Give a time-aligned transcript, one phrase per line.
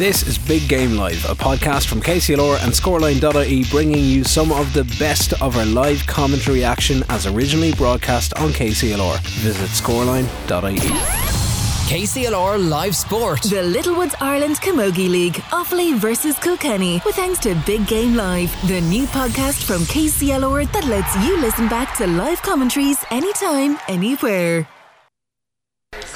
[0.00, 4.72] This is Big Game Live, a podcast from KCLR and Scoreline.ie bringing you some of
[4.72, 9.20] the best of our live commentary action as originally broadcast on KCLR.
[9.42, 10.78] Visit scoreline.ie.
[11.90, 13.42] KCLR Live Sport.
[13.42, 18.80] The Littlewoods Ireland Camogie League, Offaly versus Kilkenny, with thanks to Big Game Live, the
[18.80, 24.66] new podcast from KCLR that lets you listen back to live commentaries anytime, anywhere.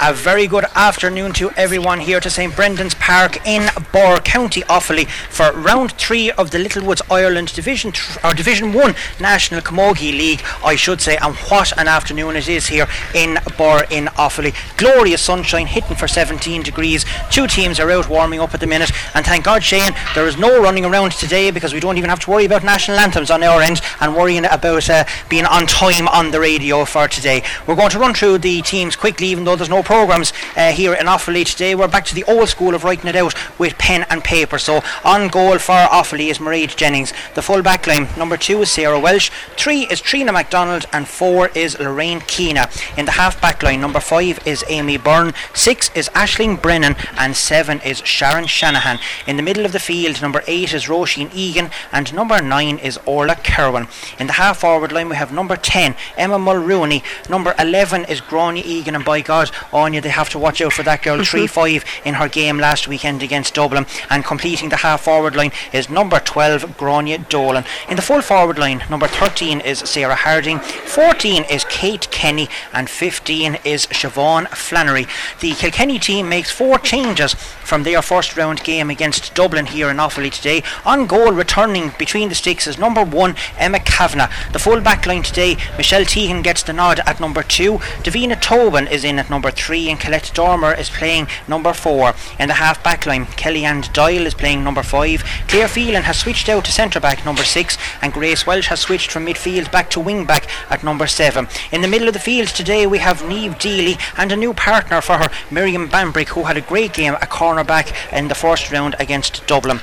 [0.07, 5.09] A very good afternoon to everyone here to St Brendan's Park in Birr County Offaly
[5.31, 7.91] for round three of the Littlewoods Ireland Division
[8.23, 11.17] or Division One National Camogie League, I should say.
[11.17, 14.55] And what an afternoon it is here in Birr in Offaly.
[14.77, 17.07] Glorious sunshine, hitting for 17 degrees.
[17.31, 20.37] Two teams are out warming up at the minute, and thank God, Shane, there is
[20.37, 23.43] no running around today because we don't even have to worry about national anthems on
[23.43, 27.43] our end and worrying about uh, being on time on the radio for today.
[27.67, 30.93] We're going to run through the teams quickly, even though there's no programmes uh, here
[30.93, 31.73] in Offaly today.
[31.77, 34.59] We're back to the old school of writing it out with pen and paper.
[34.59, 37.13] So on goal for Offaly is Mairead Jennings.
[37.37, 41.47] The full back line, number two is Sarah Welsh, three is Trina MacDonald, and four
[41.55, 42.69] is Lorraine Keena.
[42.97, 47.37] In the half back line, number five is Amy Byrne, six is Ashling Brennan, and
[47.37, 48.99] seven is Sharon Shanahan.
[49.29, 52.99] In the middle of the field, number eight is Roisin Egan, and number nine is
[53.07, 53.87] Orla Kerwin.
[54.19, 58.65] In the half forward line, we have number 10, Emma Mulrooney, number 11 is Grania
[58.67, 61.25] Egan, and by God, Anya, they have to watch out for that girl mm-hmm.
[61.25, 63.87] 3 5 in her game last weekend against Dublin.
[64.09, 67.65] And completing the half forward line is number 12, Grania Dolan.
[67.89, 72.89] In the full forward line, number 13 is Sarah Harding, 14 is Kate Kenny, and
[72.89, 75.07] 15 is Siobhan Flannery.
[75.41, 79.97] The Kilkenny team makes four changes from their first round game against Dublin here in
[79.97, 80.63] Offaly today.
[80.85, 84.31] On goal, returning between the sticks is number one, Emma Kavanagh.
[84.53, 88.87] The full back line today, Michelle Teehan gets the nod at number two, Davina Tobin
[88.87, 92.13] is in at number three, and Colette Dormer is playing number four.
[92.39, 96.51] In the half back line, Kellyanne Doyle is playing number five, Claire Phelan has switched
[96.51, 100.01] out to centre back number six, and Grace Welsh has switched from midfield back to
[100.01, 101.49] wing back at number seven.
[101.73, 105.01] In the middle of the field today, we have Neve Deely and a new partner
[105.01, 108.95] for her, Miriam Bambrick, who had a great game at cornerback in the first round
[108.99, 109.81] against Dublin.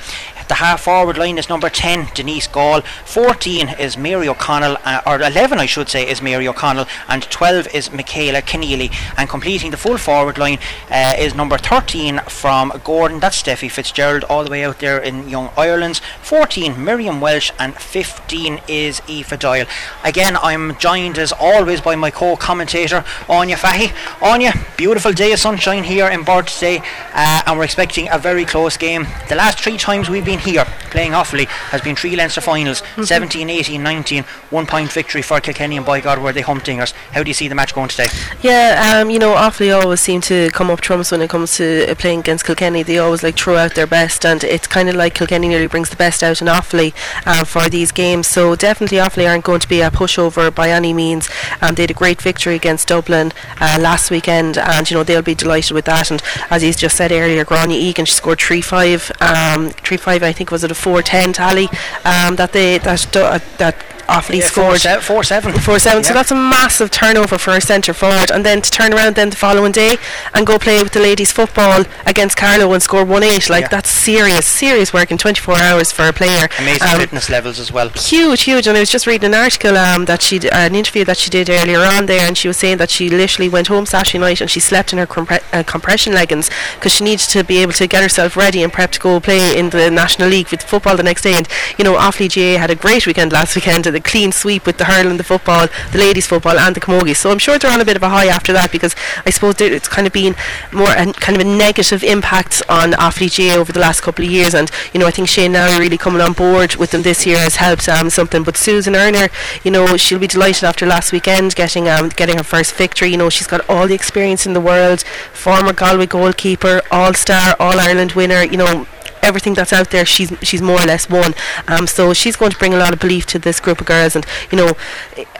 [0.52, 2.82] The half forward line is number 10, Denise Gall.
[3.06, 7.68] 14 is Mary O'Connell, uh, or 11 I should say is Mary O'Connell, and 12
[7.74, 8.94] is Michaela Keneally.
[9.16, 10.58] And completing the full forward line
[10.90, 15.26] uh, is number 13 from Gordon, that's Steffi Fitzgerald, all the way out there in
[15.26, 16.02] Young Ireland's.
[16.22, 19.64] 14, Miriam Welsh, and 15 is Aoife Doyle.
[20.04, 23.90] Again, I'm joined as always by my co commentator, Anya Fahy.
[24.20, 26.82] Anya, beautiful day of sunshine here in Birr today,
[27.14, 29.06] uh, and we're expecting a very close game.
[29.30, 33.04] The last three times we've been here playing Offaly has been three Leinster finals Mm-hmm.
[33.04, 36.92] 17, 18, 19, one point victory for Kilkenny, and by God, were they humdingers.
[37.12, 38.08] How do you see the match going today?
[38.42, 41.90] Yeah, um, you know, Offaly always seem to come up trumps when it comes to
[41.90, 42.82] uh, playing against Kilkenny.
[42.82, 45.88] They always like throw out their best, and it's kind of like Kilkenny nearly brings
[45.90, 46.92] the best out in Offaly
[47.24, 48.26] uh, for these games.
[48.26, 51.30] So definitely, Offaly aren't going to be a pushover by any means.
[51.62, 55.22] Um, they had a great victory against Dublin uh, last weekend, and you know they'll
[55.22, 56.10] be delighted with that.
[56.10, 60.21] And as he's just said earlier, Grania Egan she scored three five, um, three five.
[60.22, 61.68] I think was it a four ten tally
[62.04, 63.76] um, that they that uh, that
[64.08, 64.80] Offaly Yeah, scored.
[65.02, 65.52] 4 7.
[65.60, 66.04] Four seven.
[66.04, 69.30] So that's a massive turnover for a centre forward, and then to turn around then
[69.30, 69.96] the following day
[70.34, 73.48] and go play with the ladies football against Carlow and score one eight.
[73.48, 73.68] Like Yeah.
[73.68, 76.48] that's serious, serious work in 24 hours for a player.
[76.58, 77.88] Amazing Um, fitness levels as well.
[77.90, 78.66] huge, huge.
[78.66, 81.16] And I was just reading an article um, that she, d- uh, an interview that
[81.18, 84.18] she did earlier on there, and she was saying that she literally went home Saturday
[84.18, 87.58] night and she slept in her compre- uh, compression leggings because she needed to be
[87.58, 90.62] able to get herself ready and prep to go play in the National League with
[90.62, 91.34] football the next day.
[91.34, 91.46] And
[91.78, 94.78] you know, Offaly GA had a great weekend last weekend, and a clean sweep with
[94.78, 97.14] the hurling, the football, the ladies football, and the camogie.
[97.14, 99.60] So I'm sure they're on a bit of a high after that because I suppose
[99.60, 100.34] it's kind of been
[100.72, 104.54] more kind of a negative impact on Offaly GA over the last couple of years.
[104.54, 107.38] And you know, I think Shane now really coming on board with them this year
[107.38, 108.42] has helped um, something.
[108.42, 109.28] But Susan Earner,
[109.62, 113.10] you know, she'll be delighted after last weekend getting um, getting her first victory.
[113.10, 115.00] You know, she's got all the experience in the world.
[115.32, 118.42] Former Galway goalkeeper, All Star, All Ireland winner.
[118.42, 118.86] You know
[119.22, 121.34] everything that's out there she's she's more or less won
[121.68, 124.16] um, so she's going to bring a lot of belief to this group of girls
[124.16, 124.72] and you know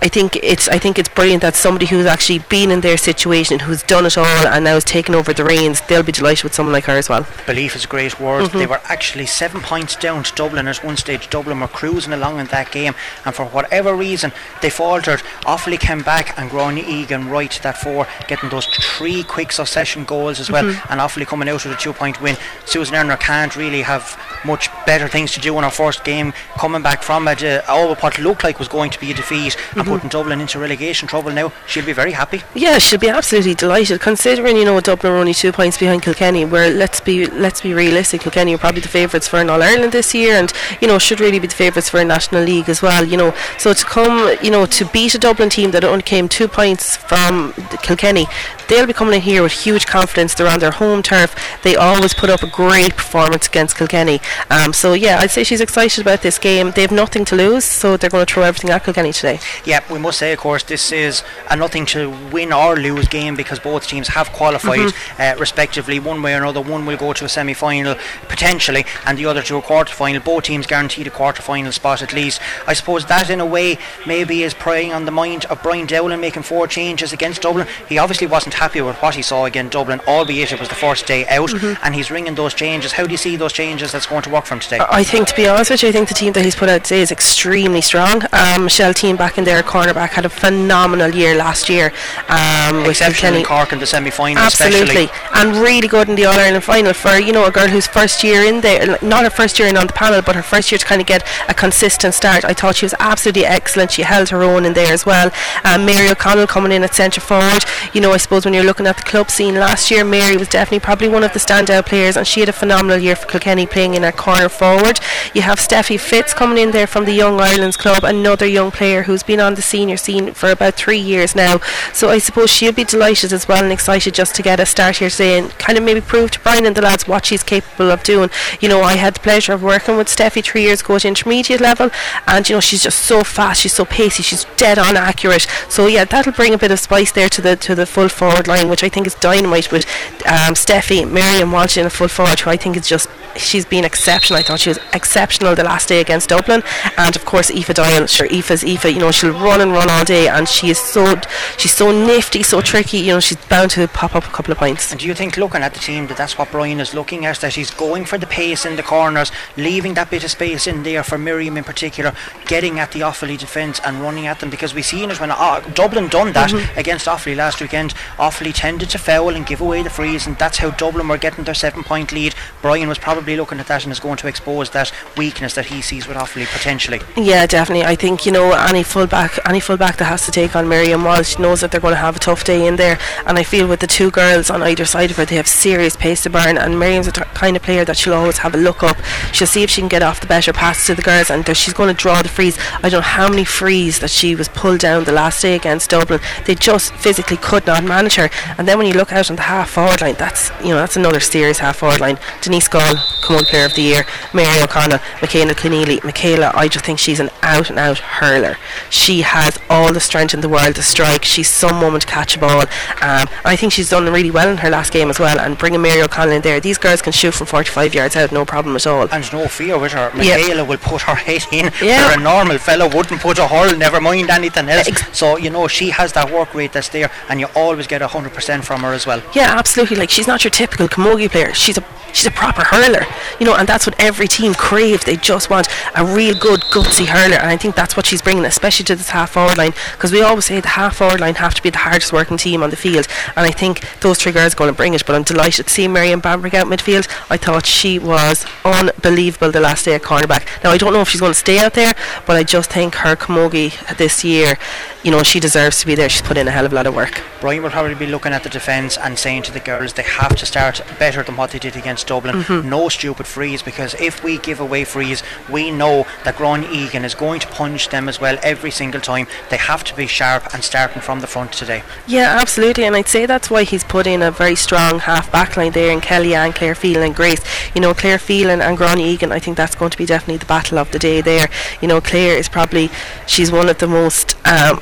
[0.00, 3.60] I think it's I think it's brilliant that somebody who's actually been in their situation
[3.60, 6.54] who's done it all and now is taking over the reins they'll be delighted with
[6.54, 8.44] someone like her as well Belief is a great word.
[8.44, 8.58] Mm-hmm.
[8.58, 11.28] They were actually seven points down to Dublin at one stage.
[11.30, 12.94] Dublin were cruising along in that game,
[13.24, 15.20] and for whatever reason, they faltered.
[15.44, 20.04] Offaly came back, and Grania Egan right to that four, getting those three quick succession
[20.04, 20.92] goals as well, Mm-hmm.
[20.92, 22.36] and Offaly coming out with a two point win.
[22.64, 26.32] Susan Earner can't really really have much better things to do in our first game,
[26.58, 29.56] coming back from it, uh, all what looked like was going to be a defeat
[29.76, 31.52] and putting Dublin into relegation trouble now.
[31.66, 32.42] She'll be very happy.
[32.54, 36.44] Yeah, she'll be absolutely delighted considering you know Dublin are only two points behind Kilkenny.
[36.44, 39.92] Where let's be let's be realistic, Kilkenny are probably the favourites for an All Ireland
[39.92, 42.82] this year, and you know should really be the favourites for a National League as
[42.82, 43.04] well.
[43.04, 46.28] You know, so to come you know to beat a Dublin team that only came
[46.28, 48.26] two points from Kilkenny,
[48.68, 50.34] they'll be coming in here with huge confidence.
[50.34, 51.34] They're on their home turf.
[51.62, 54.20] They always put up a great performance against Kilkenny.
[54.50, 56.70] Um, so yeah, I'd say she's excited about this game.
[56.72, 59.38] They have nothing to lose, so they're going to throw everything at Kilkenny today.
[59.64, 63.36] Yeah, we must say, of course, this is a nothing to win or lose game
[63.36, 65.20] because both teams have qualified Mm-hmm.
[65.22, 66.60] uh, respectively, one way or another.
[66.60, 67.94] One will go to a semi final
[68.28, 70.20] potentially, and the other to a quarter final.
[70.22, 72.40] Both teams guaranteed a quarter final spot at least.
[72.66, 76.20] I suppose that, in a way, maybe is preying on the mind of Brian Dowling
[76.20, 77.66] making four changes against Dublin.
[77.88, 81.06] He obviously wasn't happy with what he saw against Dublin, albeit it was the first
[81.06, 81.84] day out, Mm-hmm.
[81.84, 82.92] and he's ringing those changes.
[82.92, 84.78] How do you see those changes that's going to work for him today?
[84.80, 86.84] I think, to be honest with you, I think the team that he's put out
[86.84, 88.22] today is extremely strong.
[88.32, 91.92] Um, Michelle Team back in there, cornerback, had a phenomenal year last year.
[92.28, 95.10] Um, Exceptional in Cork in the semi final, Absolutely, especially.
[95.34, 98.22] and really good in the All Ireland final for you know a girl whose first
[98.24, 100.78] year in there, not her first year in on the panel, but her first year
[100.78, 102.44] to kind of get a consistent start.
[102.44, 103.90] I thought she was absolutely excellent.
[103.92, 105.30] She held her own in there as well.
[105.64, 107.64] Um, Mary O'Connell coming in at centre forward.
[107.92, 110.48] You know, I suppose when you're looking at the club scene last year, Mary was
[110.48, 113.66] definitely probably one of the standout players, and she had a phenomenal year for Kilkenny
[113.66, 115.00] playing in a corner forward.
[115.34, 119.02] You have Steffi Fitz coming in there from the Young Irelands club, another young player
[119.02, 121.58] who's been on the senior scene for about three years now.
[121.92, 124.98] So I suppose she'll be delighted as well and excited just to get a start
[124.98, 127.90] here today and kind of maybe prove to Brian and the lads what she's capable
[127.90, 128.30] of doing.
[128.60, 131.60] You know, I had the pleasure of working with Steffi three years ago at intermediate
[131.60, 131.90] level,
[132.28, 135.48] and you know she's just so fast, she's so pacey, she's dead on accurate.
[135.68, 138.46] So yeah, that'll bring a bit of spice there to the to the full forward
[138.46, 139.84] line, which I think is dynamite with
[140.26, 143.84] um, Steffi, Miriam Walsh in a full forward, who I think is just she's been
[143.84, 144.38] exceptional.
[144.38, 146.62] I thought she was exceptional the last day against Dublin,
[146.96, 148.06] and of course Aoife Doyle.
[148.06, 148.84] Sure, Aoife's Aoife.
[148.84, 151.20] You know she'll run and run all day, and she is so
[151.56, 152.98] she's so nifty, so tricky.
[152.98, 154.90] You know she's bound to pop up a couple of points.
[154.92, 157.38] And do you think, looking at the team, that that's what Brian is looking at?
[157.40, 160.82] That he's going for the pace in the corners, leaving that bit of space in
[160.82, 162.14] there for Miriam in particular,
[162.46, 165.60] getting at the Offaly defence and running at them because we've seen it when uh,
[165.74, 166.78] Dublin done that Mm-hmm.
[166.78, 167.94] against Offaly last weekend.
[168.18, 171.44] Offaly tended to foul and give away the frees, and that's how Dublin were getting
[171.44, 172.34] their seven-point lead.
[172.60, 175.80] Brian was probably looking at that and is going to expose that weakness that he
[175.80, 177.00] sees with Offaly potentially.
[177.16, 177.84] Yeah, definitely.
[177.84, 181.38] I think you know any fullback, any fullback that has to take on Miriam Walsh
[181.38, 182.98] knows that they're going to have a tough day in there.
[183.26, 185.96] And I feel with the two girls on either side of her, they have serious
[185.96, 186.58] pace to burn.
[186.58, 188.96] And Miriam's a t- kind of player that she'll always have a look up.
[189.32, 191.74] She'll see if she can get off the better pass to the girls, and she's
[191.74, 192.58] going to draw the frees.
[192.82, 195.90] I don't know how many frees that she was pulled down the last day against
[195.90, 196.20] Dublin.
[196.46, 198.30] They just physically could not manage her.
[198.58, 200.96] And then when you look out on the half forward line, that's you know that's
[200.96, 202.18] another serious half forward line.
[202.40, 204.04] Denise Gall, come on player of the year.
[204.32, 206.02] Mary O'Connell, Michaela Keneally.
[206.04, 208.56] Michaela, I just think she's an out and out hurler.
[208.90, 211.24] She has all the strength in the world to strike.
[211.24, 212.62] She's some woman to catch a ball.
[213.00, 215.38] Um, I think she's done really well in her last game as well.
[215.38, 218.44] And bringing Mary O'Connell in there, these girls can shoot from 45 yards out, no
[218.44, 219.08] problem at all.
[219.12, 220.10] And no fear with her.
[220.14, 222.06] Michaela will put her head in Yeah.
[222.08, 224.88] where a normal fella wouldn't put a hurl, never mind anything else.
[224.88, 228.00] Ex- so, you know, she has that work rate that's there, and you always get
[228.02, 229.22] 100% from her as well.
[229.34, 229.96] Yeah, absolutely.
[229.96, 231.52] Like she's not your typical camogie player.
[231.54, 233.04] She's a she's a proper hurler.
[233.40, 235.04] You know, and that's what every team craves.
[235.04, 238.44] They just want a real good gutsy hurler, and I think that's what she's bringing,
[238.44, 239.72] especially to this half forward line.
[239.92, 242.62] Because we always say the half forward line have to be the hardest working team
[242.62, 243.06] on the field,
[243.36, 245.04] and I think those three girls are going to bring it.
[245.06, 247.08] But I'm delighted to see Miriam Bambrick out midfield.
[247.30, 250.46] I thought she was unbelievable the last day at cornerback.
[250.62, 251.94] Now I don't know if she's going to stay out there,
[252.26, 254.58] but I just think her camogie this year,
[255.02, 256.08] you know, she deserves to be there.
[256.08, 257.22] She's put in a hell of a lot of work.
[257.40, 260.36] Brian will probably be looking at the defence and saying to the girls they have
[260.36, 262.36] to start better than what they did against Dublin.
[262.36, 262.68] Mm-hmm.
[262.68, 267.14] No stupid frees because if we give away frees, we know that Gron Egan is
[267.14, 269.26] going to punch them as well every single time.
[269.50, 271.82] They have to be sharp and starting from the front today.
[272.06, 275.56] Yeah, absolutely, and I'd say that's why he's put in a very strong half back
[275.56, 277.42] line there in Kelly and Claire Phelan and Grace.
[277.74, 280.46] You know, Claire Phelan and Gráinne Egan, I think that's going to be definitely the
[280.46, 281.48] battle of the day there.
[281.80, 282.90] You know, Claire is probably
[283.26, 284.80] she's one of the most um,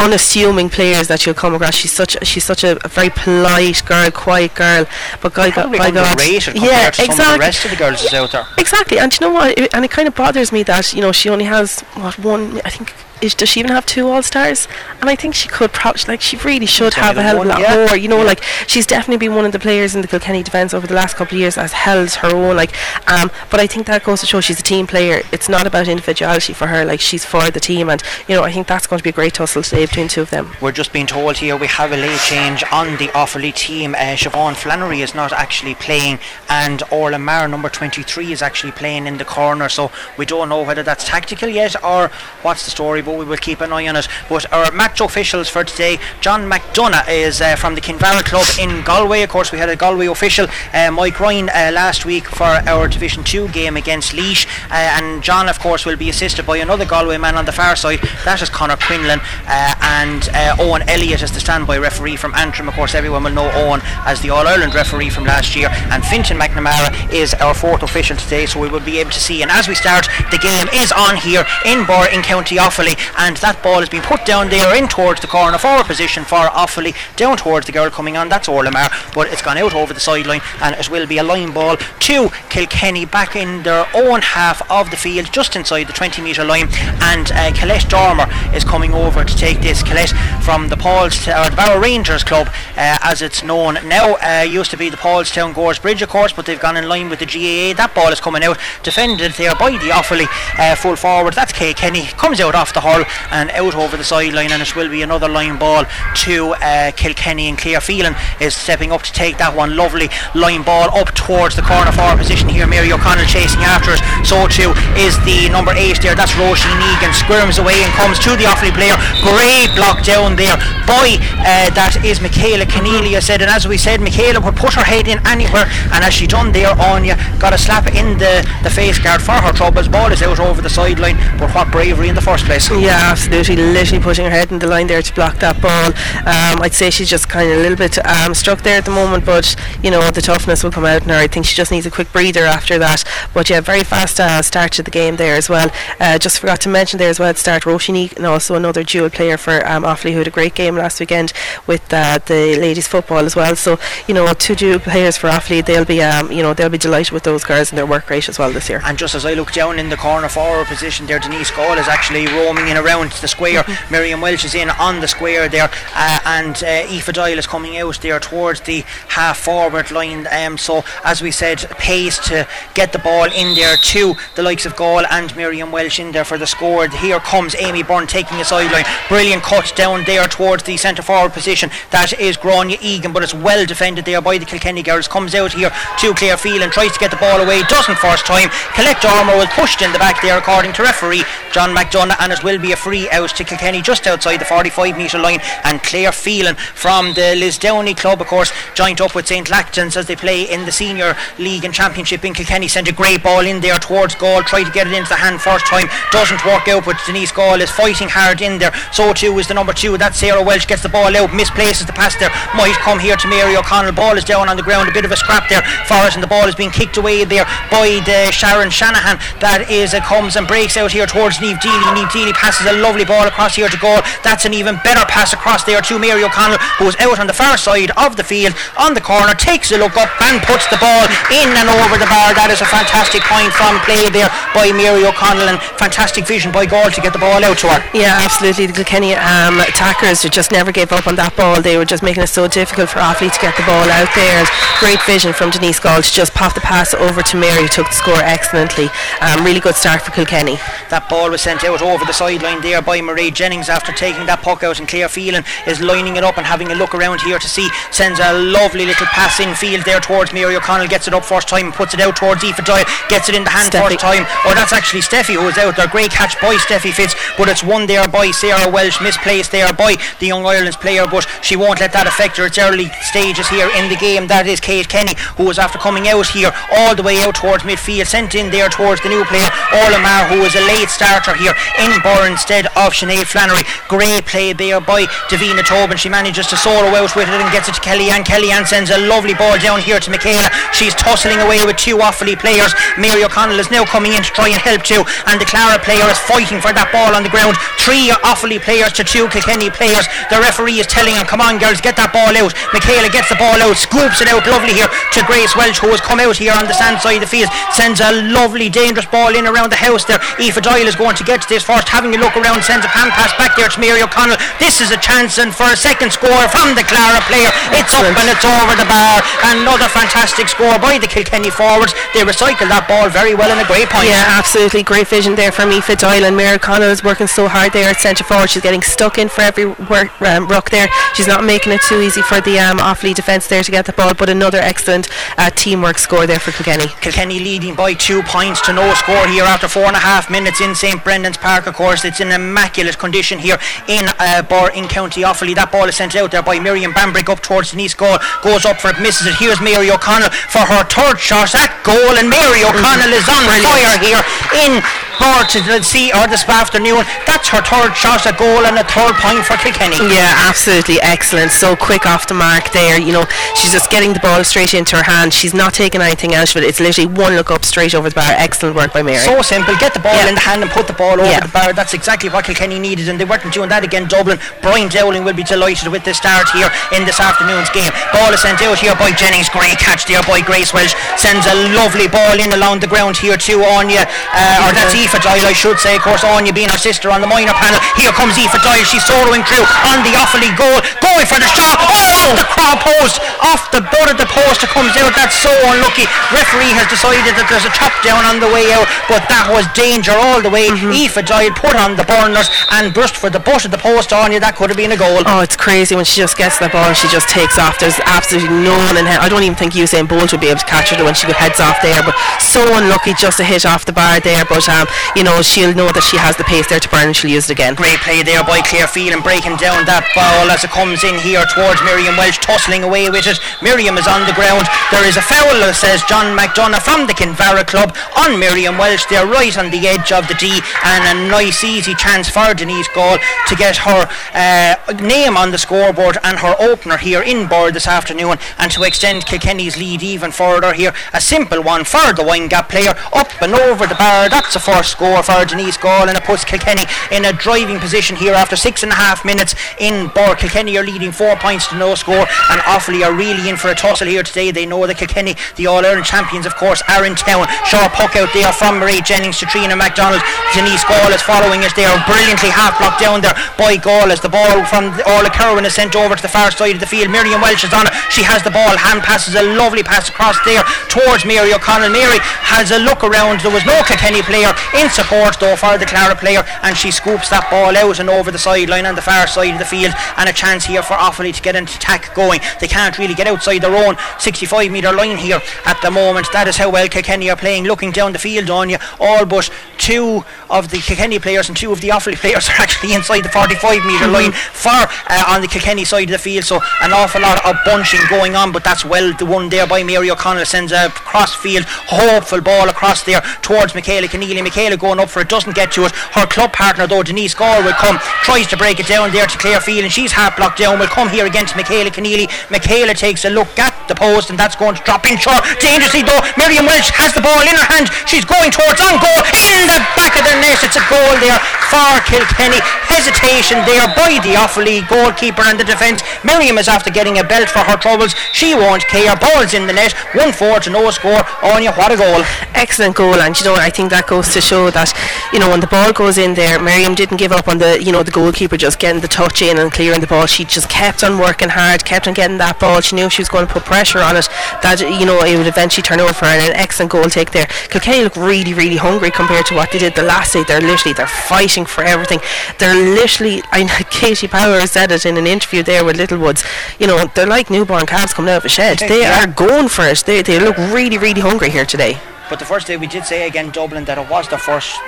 [0.00, 1.74] unassuming players that you'll come across.
[1.74, 4.86] She's such she's such a, a very polite girl, quiet girl.
[5.20, 7.14] But guy got Probably by God, yeah, to exactly.
[7.14, 8.46] some of the rest of the girls that's out there.
[8.58, 9.58] Exactly, and you know what?
[9.58, 12.60] It, and it kind of bothers me that you know she only has what one,
[12.64, 14.68] I think is does she even have two all stars?
[15.00, 17.48] And I think she could probably like she really should have a hell of a
[17.48, 17.86] lot yeah.
[17.86, 17.96] more.
[17.96, 18.24] You know, Yeah.
[18.24, 21.16] like she's definitely been one of the players in the Kilkenny defence over the last
[21.16, 22.56] couple of years has held her own.
[22.56, 22.72] Like,
[23.10, 25.22] um, but I think that goes to show she's a team player.
[25.32, 26.84] It's not about individuality for her.
[26.84, 29.12] Like she's for the team, and you know I think that's going to be a
[29.12, 30.52] great tussle today between two of them.
[30.60, 33.94] We're just being told here we have a late change on the Offaly team.
[33.94, 39.06] Uh, Siobhan Flannery is not actually playing, and Orla Marr, number 23, is actually playing
[39.06, 39.68] in the corner.
[39.68, 42.08] So we don't know whether that's tactical yet or
[42.42, 44.08] what's the story, but we will keep an eye on it.
[44.28, 48.84] But our match officials for today, John McDonough is uh, from the Kinvara Club in
[48.84, 49.22] Galway.
[49.22, 52.88] Of course, we had a Galway official, uh, Mike Ryan, uh, last week for our
[52.88, 54.46] Division 2 game against Laois.
[54.70, 57.76] Uh, and John, of course, will be assisted by another Galway man on the far
[57.76, 58.00] side.
[58.24, 59.20] That is Conor Quinlan.
[59.46, 62.68] Uh, and uh, Owen Elliott is the standby referee from Antrim.
[62.68, 65.68] Of course, everyone will know Owen as the All Ireland referee from last year.
[65.90, 69.42] And Fintan McNamara is our fourth official today, so we will be able to see.
[69.42, 73.36] And as we start, the game is on here in Birr in County Offaly, and
[73.38, 76.94] that ball has been put down there in towards the corner forward position for Offaly,
[77.16, 78.28] down towards the girl coming on.
[78.28, 81.52] That's Orlamar, but it's gone out over the sideline, and it will be a line
[81.52, 86.22] ball to Kilkenny back in their own half of the field, just inside the 20
[86.22, 86.68] metre line.
[87.00, 89.82] And uh, Colette Dormer is coming over to take this.
[89.82, 94.42] Colette from the Pauls or the Barrow Rangers Club, uh, as it's known now, uh,
[94.42, 97.18] used to be the Paulstown Gores Bridge, of course, but they've gone in line with
[97.18, 97.76] the GAA.
[97.76, 100.26] That ball is coming out, defended there by the Offaly
[100.58, 101.34] uh, full forward.
[101.34, 104.74] That's Kay Kenny, comes out off the hull and out over the sideline, and it
[104.74, 105.84] will be another line ball
[106.26, 107.48] to uh, Kilkenny.
[107.48, 109.76] And Claire Phelan is stepping up to take that one.
[109.76, 112.66] Lovely line ball up towards the corner forward position here.
[112.66, 114.02] Mary O'Connell chasing after it.
[114.26, 116.14] So too is the number eight there.
[116.14, 117.14] That's Roisin Egan.
[117.14, 118.96] Squirms away and comes to the Offaly player.
[119.22, 121.14] Great block down there by
[121.46, 123.42] uh, that is Michaela Cornelia said.
[123.42, 126.52] And as we said, Michaela would put her head in anywhere, and as she done
[126.52, 129.88] there, Anya got a slap in the, the face guard for her troubles.
[129.88, 132.66] Ball is out over the sideline, but what bravery in the first place.
[132.80, 133.56] Yeah, absolutely.
[133.56, 135.88] Literally putting her head in the line there to block that ball.
[136.20, 138.90] Um, I'd say she's just kind of a little bit um, struck there at the
[138.90, 141.16] moment, but you know the toughness will come out in her.
[141.16, 143.04] I think she just needs a quick breather after that.
[143.34, 145.70] But yeah, very fast uh, start to the game there as well.
[146.00, 149.36] Uh, just forgot to mention there as well start Roshini and also another dual player
[149.36, 151.34] for um, Offaly who had a great game last weekend
[151.66, 153.56] with uh, the ladies football as well.
[153.56, 155.64] So you know two dual players for Offaly.
[155.64, 158.30] They'll be um, you know they'll be delighted with those girls and their work rate
[158.30, 158.80] as well this year.
[158.84, 161.86] And just as I look down in the corner forward position there, Denise Gall is
[161.86, 163.64] actually roaming around the square.
[163.90, 167.76] Miriam Welsh is in on the square there, uh, and uh, Aoife Doyle is coming
[167.78, 170.26] out there towards the half forward line.
[170.30, 174.66] Um, so, as we said, pace to get the ball in there to the likes
[174.66, 176.88] of Gall and Miriam Welch in there for the score.
[176.88, 178.84] Here comes Amy Byrne taking a sideline.
[179.08, 181.70] Brilliant cut down there towards the centre forward position.
[181.90, 185.08] That is Grania Egan, but it's well defended there by the Kilkenny girls.
[185.08, 188.48] Comes out here to Claire and tries to get the ball away, doesn't first time.
[188.74, 192.42] Colette Dormer was pushed in the back there, according to referee John McDonough, and it
[192.52, 195.40] will be a free out to Kilkenny just outside the 45 metre line.
[195.64, 199.46] And Claire Phelan from the Lisdowney club, of course, joined up with St.
[199.48, 202.68] Lachtain's as they play in the senior league and championship in Kilkenny.
[202.68, 205.40] Sent a great ball in there towards goal, tried to get it into the hand
[205.40, 208.74] first time, doesn't work out, but Denise Gall is fighting hard in there.
[208.92, 211.92] So too is the number two, that's Sarah Welch, gets the ball out, misplaces the
[211.92, 213.92] pass there, might come here to Mary O'Connell.
[213.92, 216.26] Ball is down on the ground, a bit of a scrap there for and the
[216.26, 219.18] ball is being kicked away there by the Sharon Shanahan.
[219.40, 221.94] That is, it comes and breaks out here towards Neve Deely.
[221.94, 224.00] Neve Deely passes a lovely ball across here to goal.
[224.24, 227.36] That's an even better pass across there to Mary O'Connell, who is out on the
[227.36, 230.80] far side of the field on the corner, takes a look up and puts the
[230.80, 232.32] ball in and over the bar.
[232.32, 236.64] That is a fantastic point from play there by Mary O'Connell and fantastic vision by
[236.64, 237.80] Gall to get the ball out to her.
[237.92, 238.66] Yeah, absolutely.
[238.66, 241.60] The Kilkenny um, attackers just never gave up on that ball.
[241.60, 244.40] They were just making it so difficult for Offaly to get the ball out there.
[244.40, 244.48] And
[244.80, 247.88] great vision from Denise Gall to just pop the pass over to Mary, who took
[247.88, 248.88] the score excellently.
[249.20, 250.56] Um, really good start for Kilkenny.
[250.88, 254.38] That ball was sent out over the sideline there by Marie Jennings after taking that
[254.38, 257.40] puck out, and Claire Phelan is lining it up and having a look around here
[257.42, 257.66] to see.
[257.90, 261.48] Sends a lovely little pass in field there towards Mary O'Connell, gets it up first
[261.48, 263.98] time, and puts it out towards Aoife Doyle, gets it in the hand Steffi.
[263.98, 264.22] first time.
[264.46, 265.90] Oh, that's actually Steffi who is out there.
[265.90, 269.98] Great catch by Steffi Fitz, but it's won there by Sarah Welsh, misplaced there by
[270.20, 272.46] the Young Ireland's player, but she won't let that affect her.
[272.46, 274.28] It's early stages here in the game.
[274.28, 277.64] That is Kate Kenny, who was after coming out here all the way out towards
[277.64, 281.58] midfield, sent in there towards the new player, Orlamar, who was a late starter here
[281.82, 283.64] in Birr instead of Sinead Flannery.
[283.88, 285.96] Great play there by Davina Tobin.
[285.96, 288.24] She manages to solo out with it and gets it to Kellyanne.
[288.24, 290.48] Kellyanne sends a lovely ball down here to Michaela.
[290.72, 292.72] She's tussling away with two Offaly players.
[292.98, 296.04] Mary O'Connell is now coming in to try and help too, and the Clara player
[296.12, 297.56] is fighting for that ball on the ground.
[297.80, 300.04] Three Offaly players to two Kilkenny players.
[300.28, 302.52] The referee is telling them, come on girls, get that ball out.
[302.76, 306.04] Michaela gets the ball out, scoops it out lovely here to Grace Welch, who has
[306.04, 307.48] come out here on the sand side of the field.
[307.72, 310.20] Sends a lovely, dangerous ball in around the house there.
[310.36, 312.90] Aoife Doyle is going to get to this first, having a look around, sends a
[312.90, 314.38] pan pass back there to Mary O'Connell.
[314.58, 317.50] This is a chance and for a second score from the Clara player.
[317.76, 319.22] It's up and it's over the bar.
[319.52, 321.94] Another fantastic score by the Kilkenny forwards.
[322.14, 324.08] They recycled that ball very well and a great point.
[324.08, 324.82] Yeah, absolutely.
[324.82, 328.00] Great vision there from Aoife Doyle and Mary O'Connell is working so hard there at
[328.00, 328.50] centre forward.
[328.50, 330.88] She's getting stuck in for every work, um, ruck there.
[331.14, 333.92] She's not making it too easy for the um, Offaly defence there to get the
[333.92, 336.88] ball, but another excellent uh, teamwork score there for Kilkenny.
[337.00, 340.60] Kilkenny leading by two points to no score here after four and a half minutes
[340.60, 341.66] in St Brendan's Park.
[341.66, 345.54] Of course, it's in immaculate condition here in uh, Birr in County Offaly.
[345.54, 348.18] That ball is sent out there by Miriam Bambrick up towards Denise Gall.
[348.42, 349.34] Goes up for it, misses it.
[349.36, 353.96] Here's Mary O'Connell for her third shot at goal, and Mary O'Connell is on fire
[354.00, 354.22] here
[354.66, 354.82] in
[355.20, 357.04] Birr to see her this afternoon.
[357.28, 360.00] That's her third shot at goal and a third point for Kilkenny.
[360.08, 361.52] Yeah, absolutely excellent.
[361.52, 362.98] So quick off the mark there.
[362.98, 365.34] You know, she's just getting the ball straight into her hand.
[365.34, 366.66] She's not taking anything else of it.
[366.72, 368.32] It's literally one look up straight over the bar.
[368.32, 369.18] Excellent work by Mary.
[369.20, 369.76] So simple.
[369.76, 370.28] Get the ball Yeah.
[370.28, 371.40] in the hand and put the ball over Yeah.
[371.40, 371.72] the bar.
[371.74, 374.06] That's exactly what Kilkenny needed, and they weren't doing that again.
[374.08, 374.40] Dublin.
[374.62, 377.92] Brian Dowling will be delighted with the start here in this afternoon's game.
[378.12, 379.48] Ball is sent out here by Jennings.
[379.50, 380.94] Great catch there by Grace Welsh.
[381.16, 385.09] Sends a lovely ball in along the ground here to Anya, uh, or that's Aoife
[385.18, 385.96] Doyle, I should say.
[385.98, 387.82] Of course, Anya being her sister on the minor panel.
[387.98, 388.86] Here comes Aoife Doyle.
[388.86, 391.80] She's soloing through on the Offaly goal, going for the shot.
[391.90, 394.62] Oh, the cross post off the butt of the post.
[394.62, 395.10] It comes out.
[395.16, 396.06] That's so unlucky.
[396.30, 399.66] Referee has decided that there's a chop down on the way out, but that was
[399.74, 400.70] danger all the way.
[400.70, 404.12] Aoife Doyle put on the burners and brushed for the butt of the post.
[404.12, 405.24] Anya, that could have been a goal.
[405.26, 407.80] Oh, it's crazy when she just gets the ball and she just takes off.
[407.80, 409.24] There's absolutely no one in hell.
[409.24, 411.60] I don't even think Usain Bolt would be able to catch her when she heads
[411.60, 412.02] off there.
[412.04, 414.44] But so unlucky just to hit off the bar there.
[414.44, 414.86] But um,
[415.16, 417.48] you know she'll know that she has the pace there to burn and she'll use
[417.48, 417.74] it again.
[417.74, 421.44] Great play there by Claire Phelan breaking down that ball as it comes in here
[421.52, 423.38] towards Miriam Welsh, tussling away with it.
[423.62, 424.66] Miriam is on the ground.
[424.90, 429.06] There is a foul, says John McDonough from the Kinvara club on Miriam Welsh.
[429.06, 432.88] They're right on the edge of the D, and a nice, easy chance for Denise
[432.94, 437.70] Gall to get her uh, name on the scoreboard and her opener here in Birr
[437.70, 440.92] this afternoon, and to extend Kilkenny's lead even further here.
[441.12, 444.28] A simple one for the Windgap player up and over the bar.
[444.28, 448.16] That's a first score for Denise Gall, and it puts Kilkenny in a driving position
[448.16, 450.34] here after six and a half minutes in Birr.
[450.34, 453.74] Kilkenny are leading four points to no score, and Offaly are really in for a
[453.74, 454.50] tussle here today.
[454.50, 457.46] They know that Kilkenny, the All Ireland champions, of course, are in town.
[457.64, 460.22] Sharp puck out there from Marie Jennings to Trina MacDonald.
[460.52, 464.28] Denise Gall is following it there, brilliantly half blocked down there by Gall as the
[464.28, 467.10] ball from Orla Kerwin is sent over to the far side of the field.
[467.10, 467.94] Miriam Welch is on it.
[468.10, 471.90] She has the ball, hand passes a lovely pass across there towards Mary O'Connell.
[471.94, 473.40] Mary has a look around.
[473.40, 477.28] There was no Kilkenny player in support though for the Clara player, and she scoops
[477.30, 480.28] that ball out and over the sideline on the far side of the field, and
[480.28, 482.40] a chance here for Offaly to get an attack going.
[482.60, 486.28] They can't really get outside their own 65 metre line here at the moment.
[486.32, 487.64] That is how well Kilkenny are playing.
[487.64, 491.72] Looking down the field on you, all but two of the Kilkenny players and two
[491.72, 495.48] of the Offaly players are actually inside the 45 metre line far uh, on the
[495.48, 496.44] Kilkenny side of the field.
[496.44, 499.82] So an awful lot of bunching going on, but that's well the one there by
[499.82, 504.42] Mary O'Connell sends a cross field hopeful ball across there towards Michaela Keneally.
[504.42, 505.92] Michaela going up for it doesn't get to it.
[506.12, 509.38] Her club partner though Denise Gall will come tries to break it down there to
[509.38, 510.78] Claire Field and she's half blocked down.
[510.78, 512.28] Will come here against Michaela Keneally.
[512.50, 516.04] Michaela takes a look at the post and that's going to drop in short dangerously
[516.04, 516.20] though.
[516.36, 517.88] Miriam Welch has the ball in her hand.
[518.04, 520.60] She's going towards on goal in the back of the net.
[520.60, 521.40] It's a goal there
[521.72, 522.60] for Kilkenny.
[522.92, 526.04] Hesitation there by the Offaly goalkeeper and the defence.
[526.20, 528.12] Miriam is after getting a belt for her troubles.
[528.36, 529.16] She won't care.
[529.16, 529.96] Ball's in the net.
[530.12, 531.24] 1 4 to no score.
[531.42, 532.20] Anya, what a goal.
[532.54, 534.90] excellent goal and you know I think that goes to show that
[535.32, 537.92] you know when the ball goes in there Miriam didn't give up on the you
[537.94, 540.26] know the goalkeeper just getting the touch in and clearing the ball.
[540.26, 542.80] She just kept on working hard kept on getting that ball.
[542.80, 544.26] She knew she was going to put pressure on it.
[544.64, 547.30] That you know it would eventually turn over for her and an excellent goal take
[547.30, 547.46] there.
[547.72, 550.42] Kilkenny look really really hungry compared to what they did the last day.
[550.48, 552.20] They're literally they're fighting for everything.
[552.58, 556.42] They're literally I know Katie Power said it in an interview there with Littlewoods
[556.80, 558.78] you know they're like newborn calves coming out of a shed.
[558.90, 559.22] They Yeah.
[559.22, 559.98] are going for it.
[560.06, 561.98] They, they look really really hungry here today
[562.30, 564.78] But the first day we did say again Dublin that it was the first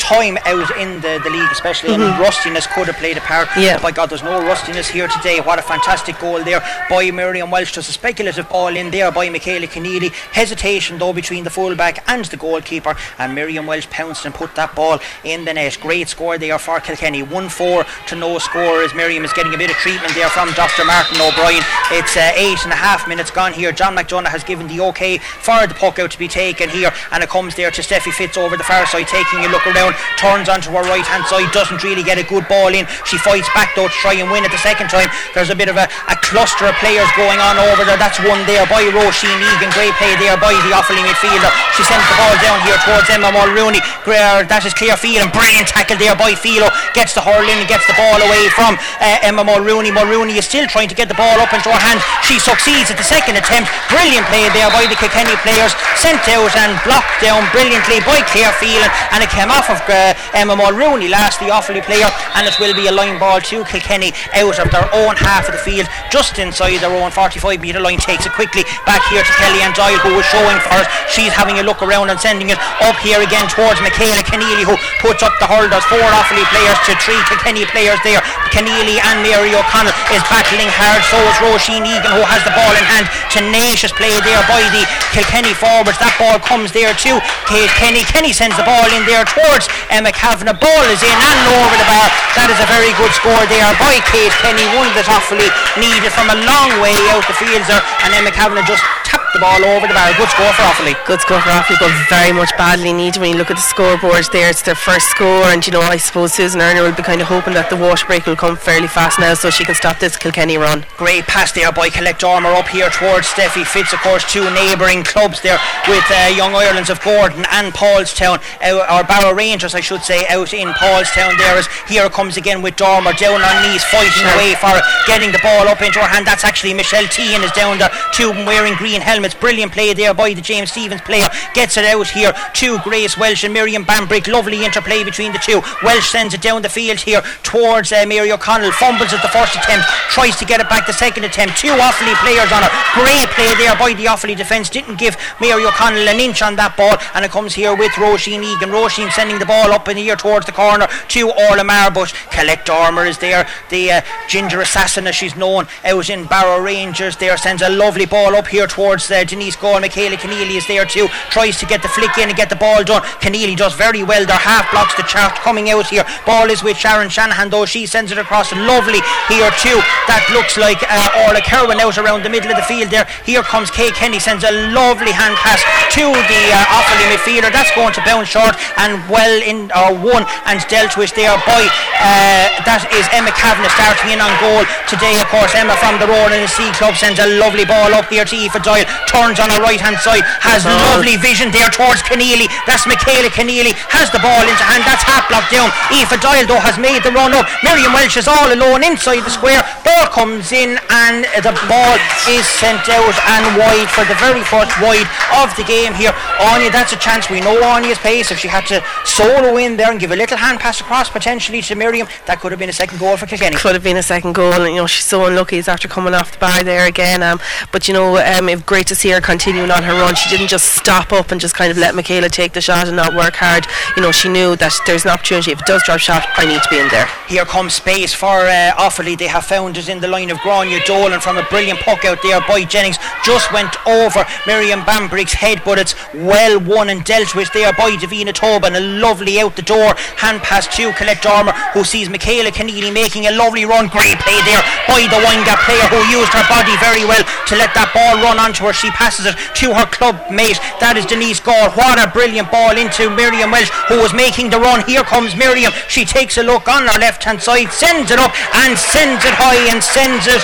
[0.00, 1.94] time out in the, the league especially.
[1.94, 3.48] And rustiness could have played a part.
[3.56, 3.76] Yeah.
[3.76, 5.40] but by God there's no rustiness here today.
[5.40, 7.72] What a fantastic goal there by Miriam Welsh.
[7.72, 10.10] just a speculative ball in there by Michaela Keneally.
[10.32, 12.96] Hesitation though between the fullback and the goalkeeper.
[13.18, 15.78] And Miriam Welsh pounced and put that ball in the net.
[15.80, 17.22] Great score there for Kilkenny.
[17.22, 20.84] 1-4 to no score as Miriam is getting a bit of treatment there from Dr.
[20.84, 21.62] Martin O'Brien.
[21.92, 23.72] It's uh, eight and a half minutes gone here.
[23.72, 26.92] John McDonough has given the okay for the puck out to be taken here.
[27.12, 29.89] And it comes there to Steffi Fitz over the far side taking a look around
[30.16, 32.86] turns onto her right hand side, doesn't really get a good ball in.
[33.04, 35.08] She fights back though to try and win it the second time.
[35.34, 37.96] There's a bit of a, a cluster of players going on over there.
[37.96, 39.70] That's one there by Roisin Egan.
[39.72, 41.50] Great play there by the Offaly midfielder.
[41.78, 43.80] She sends the ball down here towards Emma Mulrooney.
[44.04, 46.68] That is clear field and brilliant tackle there by Philo.
[46.92, 49.94] Gets the hurl in and gets the ball away from uh, Emma Mulrooney.
[49.94, 52.02] Mulrooney is still trying to get the ball up into her hand.
[52.26, 53.70] She succeeds at the second attempt.
[53.88, 55.72] Brilliant play there by the Kilkenny players.
[55.96, 58.90] Sent out and blocked down brilliantly by Claire Phelan.
[59.14, 62.10] And it came off of uh, Emma Mulrooney last, the Offaly player.
[62.34, 65.54] And it will be a line ball to Kilkenny out of their own half of
[65.54, 67.98] the field, just inside their own 45 metre line.
[68.02, 70.86] Takes it quickly back here to Kellyanne Doyle, who was showing for us.
[71.06, 74.74] She's having a look around and sending it up here again towards Michaela Keneally, who
[74.98, 75.68] puts up the hurl.
[75.70, 78.20] There's four Offaly players to three Kilkenny players there.
[78.50, 81.02] Keneally and Mary O'Connell is battling hard.
[81.12, 83.06] So is Roisin Egan, who has the ball in hand.
[83.30, 86.00] Tenacious play there by the Kilkenny forwards.
[86.00, 87.20] That ball comes there too.
[87.46, 88.02] Kate Kenny.
[88.08, 89.59] Kenny sends the ball in there towards
[89.90, 90.56] Emma Kavanagh.
[90.60, 92.08] Ball is in and over the bar.
[92.38, 94.64] That is a very good score there by Kate Kenny.
[94.76, 95.48] One that awfully
[95.80, 97.82] needed from a long way out the fields there.
[98.06, 98.84] And Emma Kavanagh just
[99.32, 100.10] the ball over the bar.
[100.16, 100.94] Good score for Offaly.
[101.06, 104.26] Good score for Offaly, but very much badly needed when you look at the scoreboard
[104.32, 104.50] there.
[104.50, 107.28] It's their first score, and you know, I suppose Susan Earner will be kind of
[107.28, 110.16] hoping that the water break will come fairly fast now so she can stop this
[110.16, 110.84] Kilkenny run.
[110.96, 115.04] Great pass there by Colette Dormer up here towards Steffi Fitz, of course, two neighbouring
[115.04, 119.80] clubs there with uh, Young Irelands of Gordon and Paulstown, uh, or Barrow Rangers, I
[119.80, 121.54] should say, out in Paulstown there.
[121.54, 125.40] As here comes again with Dormer down on knees, fighting away for it, getting the
[125.42, 126.26] ball up into her hand.
[126.26, 129.19] That's actually Michelle Teehan is down there, two wearing green helmets.
[129.20, 131.28] Brilliant play there by the James Stevens player.
[131.52, 134.26] Gets it out here to Grace Welsh and Miriam Bambrick.
[134.26, 135.60] Lovely interplay between the two.
[135.82, 138.72] Welsh sends it down the field here towards uh, Mary O'Connell.
[138.72, 141.58] Fumbles at the first attempt, tries to get it back the second attempt.
[141.58, 142.70] Two Offaly players on her.
[142.94, 144.70] Great play there by the Offaly defence.
[144.70, 148.42] Didn't give Mary O'Connell an inch on that ball, and it comes here with Roisin
[148.42, 148.70] Egan.
[148.70, 152.14] Roisin sending the ball up in the air towards the corner to Orla Marbush.
[152.30, 153.46] Colette Dormer is there.
[153.68, 158.06] The uh, ginger assassin, as she's known, out in Barrow Rangers there sends a lovely
[158.06, 159.80] ball up here towards uh, Denise Gall.
[159.80, 161.08] Michaela Keneally is there too.
[161.30, 163.02] Tries to get the flick in and get the ball done.
[163.20, 164.24] Keneally does very well.
[164.26, 166.04] Their half blocks the chart coming out here.
[166.26, 167.66] Ball is with Sharon Shanahan though.
[167.66, 169.78] She sends it across lovely here too.
[170.06, 173.06] That looks like uh, Orla Kerwin out around the middle of the field there.
[173.24, 175.62] Here comes Kay Kenny sends a lovely hand pass
[175.96, 177.52] to the uh, Offaly midfielder.
[177.52, 181.36] That's going to bounce short and well in or uh, one and dealt with there
[181.46, 181.66] by
[182.00, 185.18] uh, that is Emma Kavanagh starting in on goal today.
[185.20, 188.34] Of course, Emma from the Rowan Sea Club sends a lovely ball up here to
[188.36, 188.86] Aoife Doyle.
[189.06, 192.50] Turns on her right hand side, has lovely vision there towards Keneally.
[192.66, 194.82] That's Michaela Keneally has the ball into hand.
[194.86, 195.70] That's half blocked down.
[195.94, 197.46] Aoife Doyle though has made the run up.
[197.62, 199.62] Miriam Welsh is all alone inside the square.
[199.86, 201.96] Ball comes in and the ball
[202.30, 205.08] is sent out and wide for the very first wide
[205.38, 206.14] of the game here.
[206.40, 207.30] Anya, that's a chance.
[207.30, 208.30] We know Anya's pace.
[208.30, 211.62] If she had to solo in there and give a little hand pass across potentially
[211.62, 213.56] to Miriam, that could have been a second goal for Kilkenny.
[213.56, 214.52] Could have been a second goal.
[214.52, 217.22] And, you know, she's so unlucky after coming off the bar there again.
[217.22, 217.40] Um,
[217.72, 220.16] but you know, um, it's great to see her continuing on her run.
[220.16, 222.96] She didn't just stop up and just kind of let Michaela take the shot and
[222.96, 223.64] not work hard.
[223.96, 225.52] You know, she knew that there's an opportunity.
[225.52, 227.06] If it does drop shot, I need to be in there.
[227.28, 229.16] Here comes space for uh, Offaly.
[229.16, 232.18] They have found it in the line of Grania Dolan from a brilliant puck out
[232.24, 232.98] there by Jennings.
[233.24, 237.94] Just went over Miriam Bambrick's head, but it's well won and dealt with there by
[237.94, 238.74] Davina Tobin.
[238.74, 243.28] A lovely out the door hand pass to Colette Dormer, who sees Michaela Keneally making
[243.28, 243.86] a lovely run.
[243.86, 247.70] Great play there by the Windgap player who used her body very well to let
[247.78, 248.79] that ball run onto her.
[248.80, 250.56] She passes it to her club mate.
[250.80, 251.68] That is Denise Gall.
[251.76, 254.80] What a brilliant ball into Miriam Welsh, who was making the run.
[254.88, 255.72] Here comes Miriam.
[255.92, 258.32] She takes a look on her left hand side, sends it up,
[258.64, 260.40] and sends it high and sends it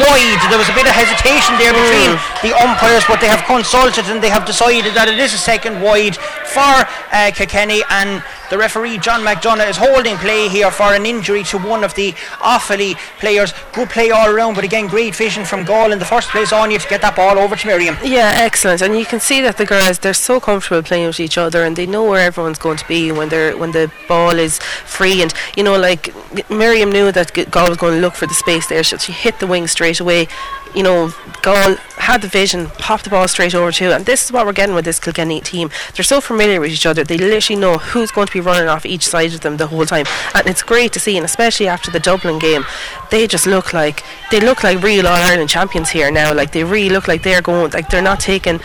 [0.00, 0.40] wide.
[0.48, 2.40] There was a bit of hesitation there between mm.
[2.40, 5.84] the umpires, but they have consulted and they have decided that it is a second
[5.84, 11.06] wide for uh, Kilkenny and the referee John McDonough is holding play here for an
[11.06, 13.52] injury to one of the Offaly players.
[13.72, 16.70] Good play all around, but again, great vision from Gall in the first place on
[16.70, 17.96] you to get that ball over to Miriam.
[18.04, 18.82] Yeah, excellent.
[18.82, 21.74] And you can see that the girls they're so comfortable playing with each other, and
[21.76, 25.22] they know where everyone's going to be when they're when the ball is free.
[25.22, 26.14] And you know, like
[26.50, 29.40] Miriam knew that Gall was going to look for the space there, so she hit
[29.40, 30.28] the wing straight away
[30.74, 34.32] you know, Gall had the vision, popped the ball straight over to, and this is
[34.32, 35.70] what we're getting with this Kilkenny team.
[35.94, 38.84] They're so familiar with each other; they literally know who's going to be running off
[38.86, 41.16] each side of them the whole time, and it's great to see.
[41.16, 42.64] And especially after the Dublin game,
[43.10, 46.34] they just look like they look like real All Ireland champions here now.
[46.34, 48.60] Like they really look like they're going, like they're not taking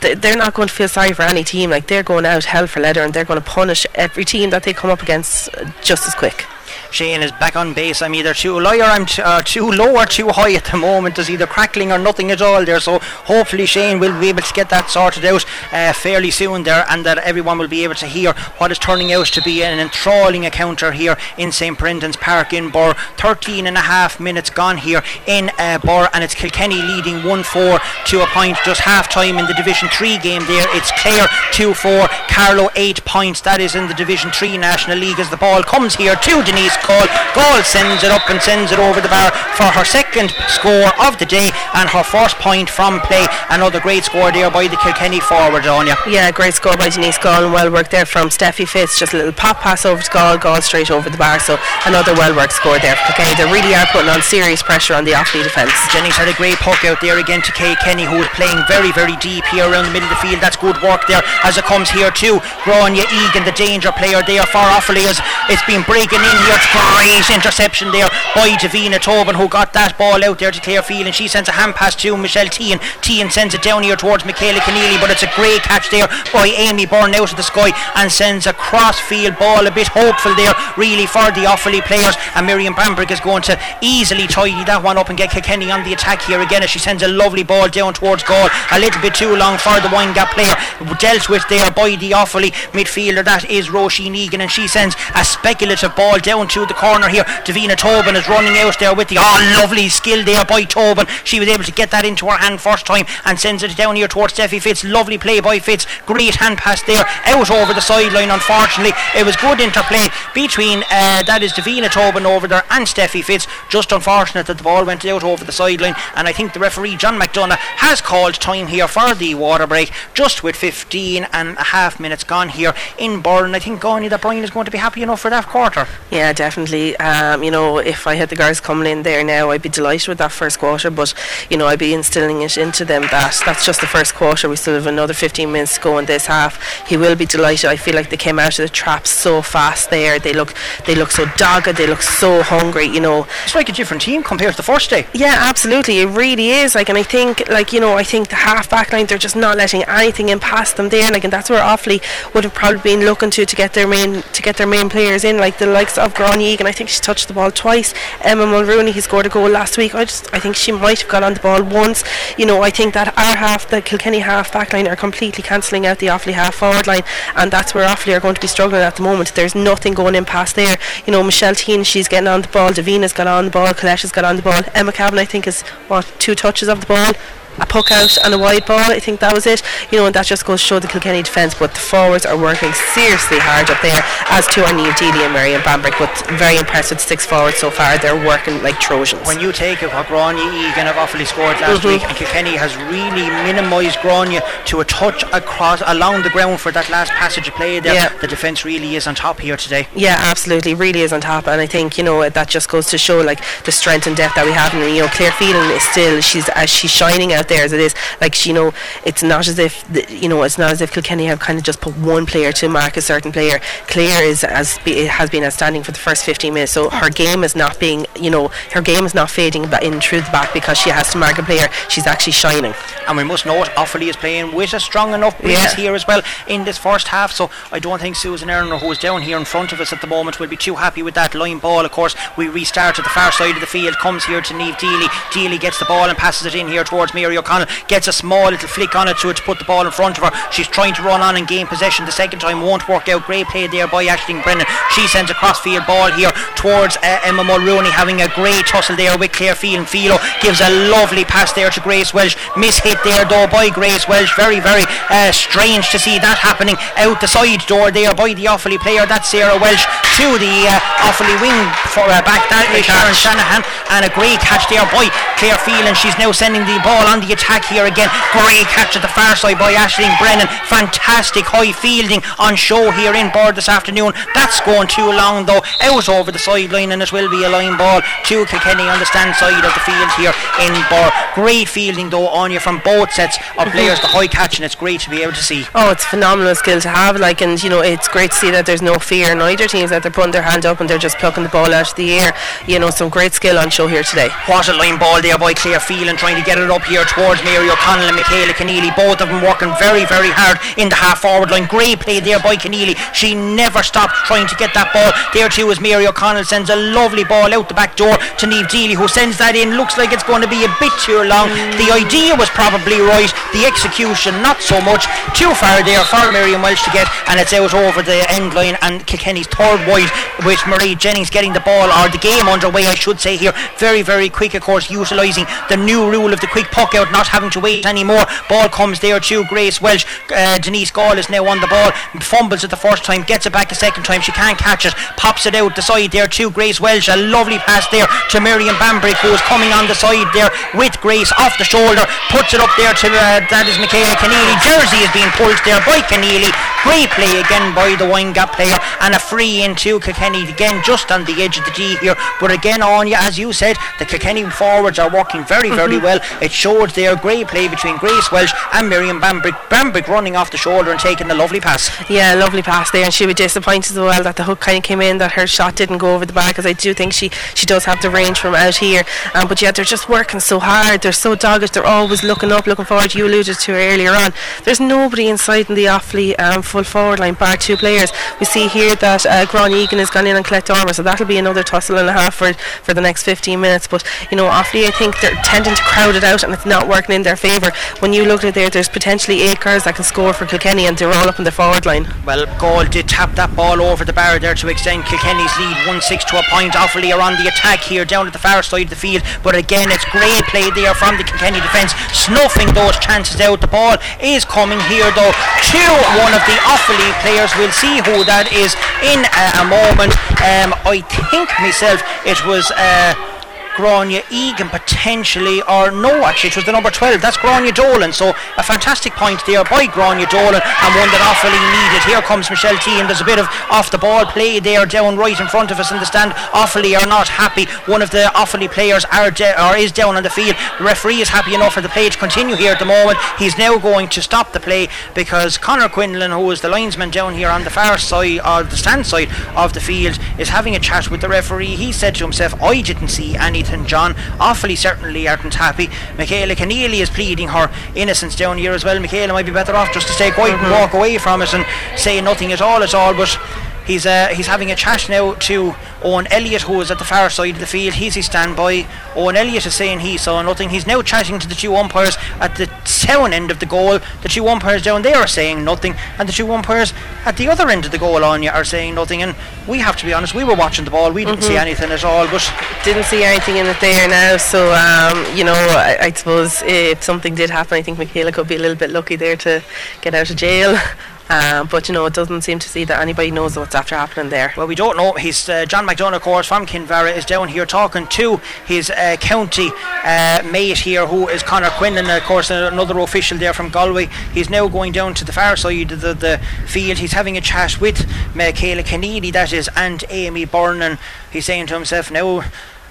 [0.00, 1.70] they're not going to feel sorry for any team.
[1.70, 4.64] Like they're going out hell for leather, and they're going to punish every team that
[4.64, 6.46] they come up against uh, just as quick.
[6.92, 8.02] Shane is back on base.
[8.02, 10.76] I'm either too low or I'm t- uh, too low or too high at the
[10.76, 11.16] moment.
[11.16, 12.80] There's either crackling or nothing at all there.
[12.80, 16.84] So hopefully Shane will be able to get that sorted out uh, fairly soon there,
[16.90, 19.78] and that everyone will be able to hear what is turning out to be an
[19.78, 22.94] enthralling encounter here in St Brendan's Park in Birr.
[23.16, 27.80] 13 and a half minutes gone here in uh, Birr, and it's Kilkenny leading 1-4
[28.06, 28.58] to a point.
[28.64, 30.66] Just half time in the Division 3 game there.
[30.76, 33.40] It's Clare 2-4, Carlow 8 points.
[33.40, 36.76] That is in the Division 3 National League as the ball comes here to Denise
[36.82, 37.06] Cole.
[37.34, 41.18] Gall sends it up and sends it over the bar for her second score of
[41.18, 43.24] the day and her first point from play.
[43.48, 45.96] Another great score there by the Kilkenny forward, Anya.
[46.06, 48.98] Yeah, great score by Denise Gall and well worked there from Steffi Fitz.
[48.98, 51.38] Just a little pop pass over to Gall, Gall straight over the bar.
[51.40, 53.34] So another well worked score there for Kilkenny.
[53.38, 55.72] They really are putting on serious pressure on the Offaly defence.
[55.92, 58.92] Jenny's had a great puck out there again to Kay Kenny, who is playing very,
[58.92, 60.40] very deep here around the middle of the field.
[60.40, 62.40] That's good work there as it comes here too.
[62.64, 66.58] Grania Egan, the danger player there for Offaly, as it's been breaking in here.
[66.72, 71.06] Great interception there by Davina Tobin, who got that ball out there to Claire Field,
[71.06, 72.78] and she sends a hand pass to Michelle Teehan.
[73.04, 76.46] Teehan sends it down here towards Michaela Keneally, but it's a great catch there by
[76.48, 80.34] Amy Byrne out of the sky and sends a cross field ball, a bit hopeful
[80.34, 82.16] there, really, for the Offaly players.
[82.34, 85.84] And Miriam Bambrick is going to easily tidy that one up and get Kilkenny on
[85.84, 88.48] the attack here again as she sends a lovely ball down towards goal.
[88.72, 90.56] A little bit too long for the Windgap player,
[90.98, 93.24] dealt with there by the Offaly midfielder.
[93.24, 97.24] That is Roisin Egan, and she sends a speculative ball down to the corner here.
[97.44, 101.06] Davina Tobin is running out there with the oh, lovely skill there by Tobin.
[101.24, 103.96] She was able to get that into her hand first time and sends it down
[103.96, 104.84] here towards Steffi Fitz.
[104.84, 105.86] Lovely play by Fitz.
[106.06, 108.30] Great hand pass there out over the sideline.
[108.30, 113.22] Unfortunately, it was good interplay between uh, that is Davina Tobin over there and Steffi
[113.22, 113.46] Fitz.
[113.68, 116.96] Just unfortunate that the ball went out over the sideline, and I think the referee
[116.96, 121.64] John McDonough has called time here for the water break, just with 15 and a
[121.64, 123.42] half minutes gone here in Birr.
[123.52, 125.86] I think Gani that Brian is going to be happy enough for that quarter.
[126.10, 126.96] Yeah, definitely.
[126.96, 130.08] Um, you know, if I had the guys coming in there now, I'd be delighted
[130.08, 130.90] with that first quarter.
[130.90, 131.14] But
[131.50, 134.48] you know, I'd be instilling it into them that that's just the first quarter.
[134.48, 136.52] We still have another 15 minutes to go in this half.
[136.90, 137.70] He will be delighted.
[137.70, 140.18] I feel like they came out of the trap so fast there.
[140.18, 140.54] They look,
[140.86, 141.76] they look so dogged.
[141.76, 142.86] They look so hungry.
[142.86, 143.18] You know.
[143.44, 145.06] It's like a different team compared to the first day.
[145.14, 146.00] Yeah, absolutely.
[146.00, 146.74] It really is.
[146.74, 149.36] Like, and I think, like, you know, I think the half back line, they're just
[149.36, 151.08] not letting anything in past them there.
[151.12, 152.02] Like, and that's where Offaly
[152.34, 155.22] would have probably been looking to to get their main to get their main players
[155.22, 156.66] in, like the likes of Grania Egan.
[156.66, 157.92] I think she touched the ball twice.
[158.22, 159.94] Emma Mulrooney, he scored a goal last week.
[159.94, 162.04] I just, I think she might have got on the ball once.
[162.38, 165.84] You know, I think that our half, the Kilkenny half back line, are completely cancelling
[165.84, 167.02] out the Offaly half forward line,
[167.36, 169.34] and that's where Offaly are going to be struggling at the moment.
[169.34, 170.78] There's nothing going in past there.
[171.04, 172.70] You know, Michelle Teehan, she's getting on the ball.
[172.70, 173.74] Davina's got on the ball.
[173.74, 174.62] Colette has got on the ball.
[174.72, 177.12] Emma Cavan, I think, is what two touches of the ball
[177.58, 178.90] a puck out and a wide ball.
[178.90, 179.62] I think that was it.
[179.90, 181.54] You know, and that just goes to show the Kilkenny defence.
[181.54, 185.32] But the forwards are working seriously hard up there, as to our Neil Dealey and
[185.32, 185.98] Marion Bambrick.
[185.98, 187.98] But very impressed with six forwards so far.
[187.98, 189.26] They're working like Trojans.
[189.26, 191.84] When you take it, what Grania Egan have Offaly scored last Mhm.
[191.84, 196.70] week, and Kilkenny has really minimised Grania to a touch across along the ground for
[196.72, 197.94] that last passage of play there.
[197.94, 198.08] Yeah.
[198.20, 199.88] The defence really is on top here today.
[199.94, 202.98] Yeah, absolutely, really is on top, and I think you know that just goes to
[202.98, 204.72] show like the strength and depth that we have.
[204.74, 207.80] And you know, Claire Phelan is still she's as she's shining out there as it
[207.80, 207.94] is.
[208.20, 208.72] Like she, you know,
[209.04, 211.64] it's not as if the, you know it's not as if Kilkenny have kind of
[211.64, 213.60] just put one player to mark a certain player.
[213.86, 217.44] Claire is as be, has been outstanding for the first 15 minutes, so her game
[217.44, 220.78] is not being you know her game is not fading in through the back because
[220.78, 221.68] she has to mark a player.
[221.88, 222.74] She's actually shining.
[223.08, 225.74] And we must note Offaly is playing with a strong enough breeze Yeah.
[225.74, 227.32] here as well in this first half.
[227.32, 230.00] So I don't think Susan Earner, who is down here in front of us at
[230.00, 231.84] the moment, will be too happy with that line ball.
[231.84, 234.76] Of course, we restart at the far side of the field, comes here to Neve
[234.76, 235.08] Deely.
[235.32, 237.68] Deely gets the ball and passes it in here towards Mary O'Connell.
[237.88, 240.24] Gets a small little flick on it to, to put the ball in front of
[240.24, 240.50] her.
[240.52, 242.04] She's trying to run on and gain possession.
[242.04, 243.24] The second time won't work out.
[243.26, 244.66] Great play there by Ashling Brennan.
[244.94, 249.16] She sends a crossfield ball here towards uh, Emma Mulrooney, having a great tussle there
[249.16, 249.86] with Claire Phelan.
[249.86, 252.36] Philo gives a lovely pass there to Grace Welsh.
[252.56, 254.34] Miss hit there though by Grace Welsh.
[254.36, 258.44] Very, very uh, strange to see that happening out the side door there by the
[258.46, 259.06] Offaly player.
[259.06, 259.84] That's Sarah Welsh
[260.20, 261.56] to the uh, Offaly wing
[261.94, 262.44] for uh, back.
[262.52, 263.64] That is Sharon Shanahan
[263.96, 265.08] and a great catch there by
[265.40, 265.96] Claire Phelan.
[265.96, 268.08] She's now sending the ball on the attack here again.
[268.32, 270.46] Great catch at the far side by Ashling Brennan.
[270.70, 274.14] Fantastic high fielding on show here in Birr this afternoon.
[274.34, 275.66] That's going too long though.
[275.82, 279.08] Out over the sideline and it will be a line ball to Kilkenny on the
[279.10, 281.10] stand side of the field here in Birr.
[281.34, 283.70] Great fielding though on you from both sets of mm-hmm.
[283.74, 283.98] players.
[284.00, 285.66] The high catch and it's great to be able to see.
[285.74, 287.18] Oh, it's phenomenal skill to have.
[287.18, 289.90] Like, and you know, it's great to see that there's no fear in either teams
[289.90, 292.14] that they're putting their hand up and they're just plucking the ball out of the
[292.14, 292.34] air.
[292.66, 294.28] You know, some great skill on show here today.
[294.46, 297.04] What a line ball there there by Claire Phelan trying to get it up here
[297.14, 298.94] towards Mary O'Connell and Michaela Keneally.
[298.96, 301.68] Both of them working very, very hard in the half forward line.
[301.68, 302.96] Great play there by Keneally.
[303.12, 305.12] She never stopped trying to get that ball.
[305.36, 308.68] There too is Mary O'Connell sends a lovely ball out the back door to Neve
[308.68, 309.76] Deely who sends that in.
[309.76, 311.52] Looks like it's going to be a bit too long.
[311.76, 313.30] The idea was probably right.
[313.52, 315.04] The execution not so much.
[315.36, 318.76] Too far there for Miriam Welsh to get and it's out over the end line
[318.82, 320.10] and Kilkenny's third wide
[320.44, 323.52] with Marie Jennings getting the ball or the game underway I should say here.
[323.78, 327.26] Very, very quick of course utilising the new rule of the quick puck out not
[327.28, 328.24] having to wait anymore.
[328.48, 330.04] Ball comes there to Grace Welsh.
[330.30, 331.90] Uh, Denise Gall is now on the ball.
[332.20, 334.20] Fumbles it the first time, gets it back a second time.
[334.20, 334.94] She can't catch it.
[335.16, 337.08] Pops it out the side there to Grace Welsh.
[337.08, 340.94] A lovely pass there to Miriam Bambrick who is coming on the side there with
[341.00, 342.04] Grace off the shoulder.
[342.30, 344.56] Puts it up there to uh, that is Michaela Keneally.
[344.62, 346.52] Jersey is being pulled there by Keneally.
[346.82, 351.24] Great play again by the Windgap player and a free into Kilkenny again just on
[351.24, 352.16] the edge of the D here.
[352.40, 356.04] But again on you as you said, the Kilkenny forwards are working very, very Mm-hmm.
[356.04, 356.20] well.
[356.40, 359.52] It showed their great play between Grace Welsh and Miriam Bambrick.
[359.68, 361.90] Bambrick running off the shoulder and taking the lovely pass.
[362.08, 364.84] Yeah, lovely pass there, and she was disappointed as well that the hook kind of
[364.84, 367.30] came in, that her shot didn't go over the bar because I do think she
[367.54, 369.02] she does have the range from out here.
[369.34, 371.02] Um, but yeah, they're just working so hard.
[371.02, 371.74] They're so dogged.
[371.74, 373.14] They're always looking up, looking forward.
[373.14, 374.32] You alluded to earlier on.
[374.64, 378.10] There's nobody inside in the Offaly um, full forward line, bar two players.
[378.40, 381.26] We see here that uh, Grania Egan has gone in and Colette Dormer, so that'll
[381.26, 383.86] be another tussle and a half for for the next 15 minutes.
[383.86, 386.88] But you know, Offaly, I think they're tending to crowd it out, and it's not
[386.88, 387.72] working in their favour.
[388.00, 390.96] When you look at there, there's potentially eight girls that can score for Kilkenny, and
[390.96, 392.08] they're all up in the forward line.
[392.24, 396.00] Well, Gall did tap that ball over the bar there to extend Kilkenny's lead 1
[396.00, 396.72] 6 to a point.
[396.72, 399.54] Offaly are on the attack here down at the far side of the field, but
[399.54, 403.60] again, it's great play there from the Kilkenny defence, snuffing those chances out.
[403.60, 405.82] The ball is coming here though to
[406.16, 407.50] one of the Offaly players.
[407.58, 410.14] We'll see who that is in a, a moment.
[410.42, 412.70] Um, I think myself it was.
[412.70, 413.31] Uh,
[413.76, 417.20] Grania Egan potentially, or no, actually, it was the number 12.
[417.20, 418.12] That's Grania Dolan.
[418.12, 422.02] So a fantastic point there by Grania Dolan and one that Offaly needed.
[422.08, 425.16] Here comes Michelle T, and there's a bit of off the ball play there down
[425.16, 426.32] right in front of us in the stand.
[426.52, 427.66] Offaly are not happy.
[427.90, 430.56] One of the Offaly players are de- or is down on the field.
[430.78, 433.18] The referee is happy enough for the play to continue here at the moment.
[433.38, 437.34] He's now going to stop the play because Connor Quinlan, who is the linesman down
[437.34, 440.80] here on the far side or the stand side of the field, is having a
[440.80, 441.76] chat with the referee.
[441.76, 444.14] He said to himself, I didn't see anything, John.
[444.38, 445.88] Offaly certainly aren't happy.
[446.18, 448.98] Michaela Keneally is pleading her innocence down here as well.
[449.00, 450.72] Michaela might be better off just to stay quiet and mm-hmm.
[450.72, 451.64] walk away from it and
[451.96, 453.38] say nothing at all at all, but
[453.86, 457.30] He's uh, he's having a chat now to Owen Elliott, who is at the far
[457.30, 457.94] side of the field.
[457.94, 458.86] He's his standby.
[459.16, 460.70] Owen Elliott is saying he saw nothing.
[460.70, 463.98] He's now chatting to the two umpires at the south end of the goal.
[464.22, 466.92] The two umpires down there are saying nothing, and the two umpires
[467.24, 469.22] at the other end of the goal on you are saying nothing.
[469.22, 469.34] And
[469.66, 471.12] we have to be honest, we were watching the ball.
[471.12, 472.26] We didn't see anything at all.
[472.26, 472.52] But
[472.84, 474.36] didn't see anything in it there now.
[474.36, 478.48] So um, you know, I, I suppose if something did happen, I think Michaela could
[478.48, 479.62] be a little bit lucky there to
[480.00, 480.78] get out of jail.
[481.28, 484.30] Um, but you know, it doesn't seem to see that anybody knows what's after happening
[484.30, 484.52] there.
[484.56, 485.12] Well, we don't know.
[485.12, 489.16] He's uh, John McDonough, of course, from Kinvara, is down here talking to his uh,
[489.18, 489.70] county
[490.04, 494.08] uh, mate here, who is Conor Quinlan, of course, another official there from Galway.
[494.34, 496.98] He's now going down to the far side of the, the field.
[496.98, 500.98] He's having a chat with Michaela Keneally, that is, and Amy Byrne, and
[501.32, 502.44] he's saying to himself, now.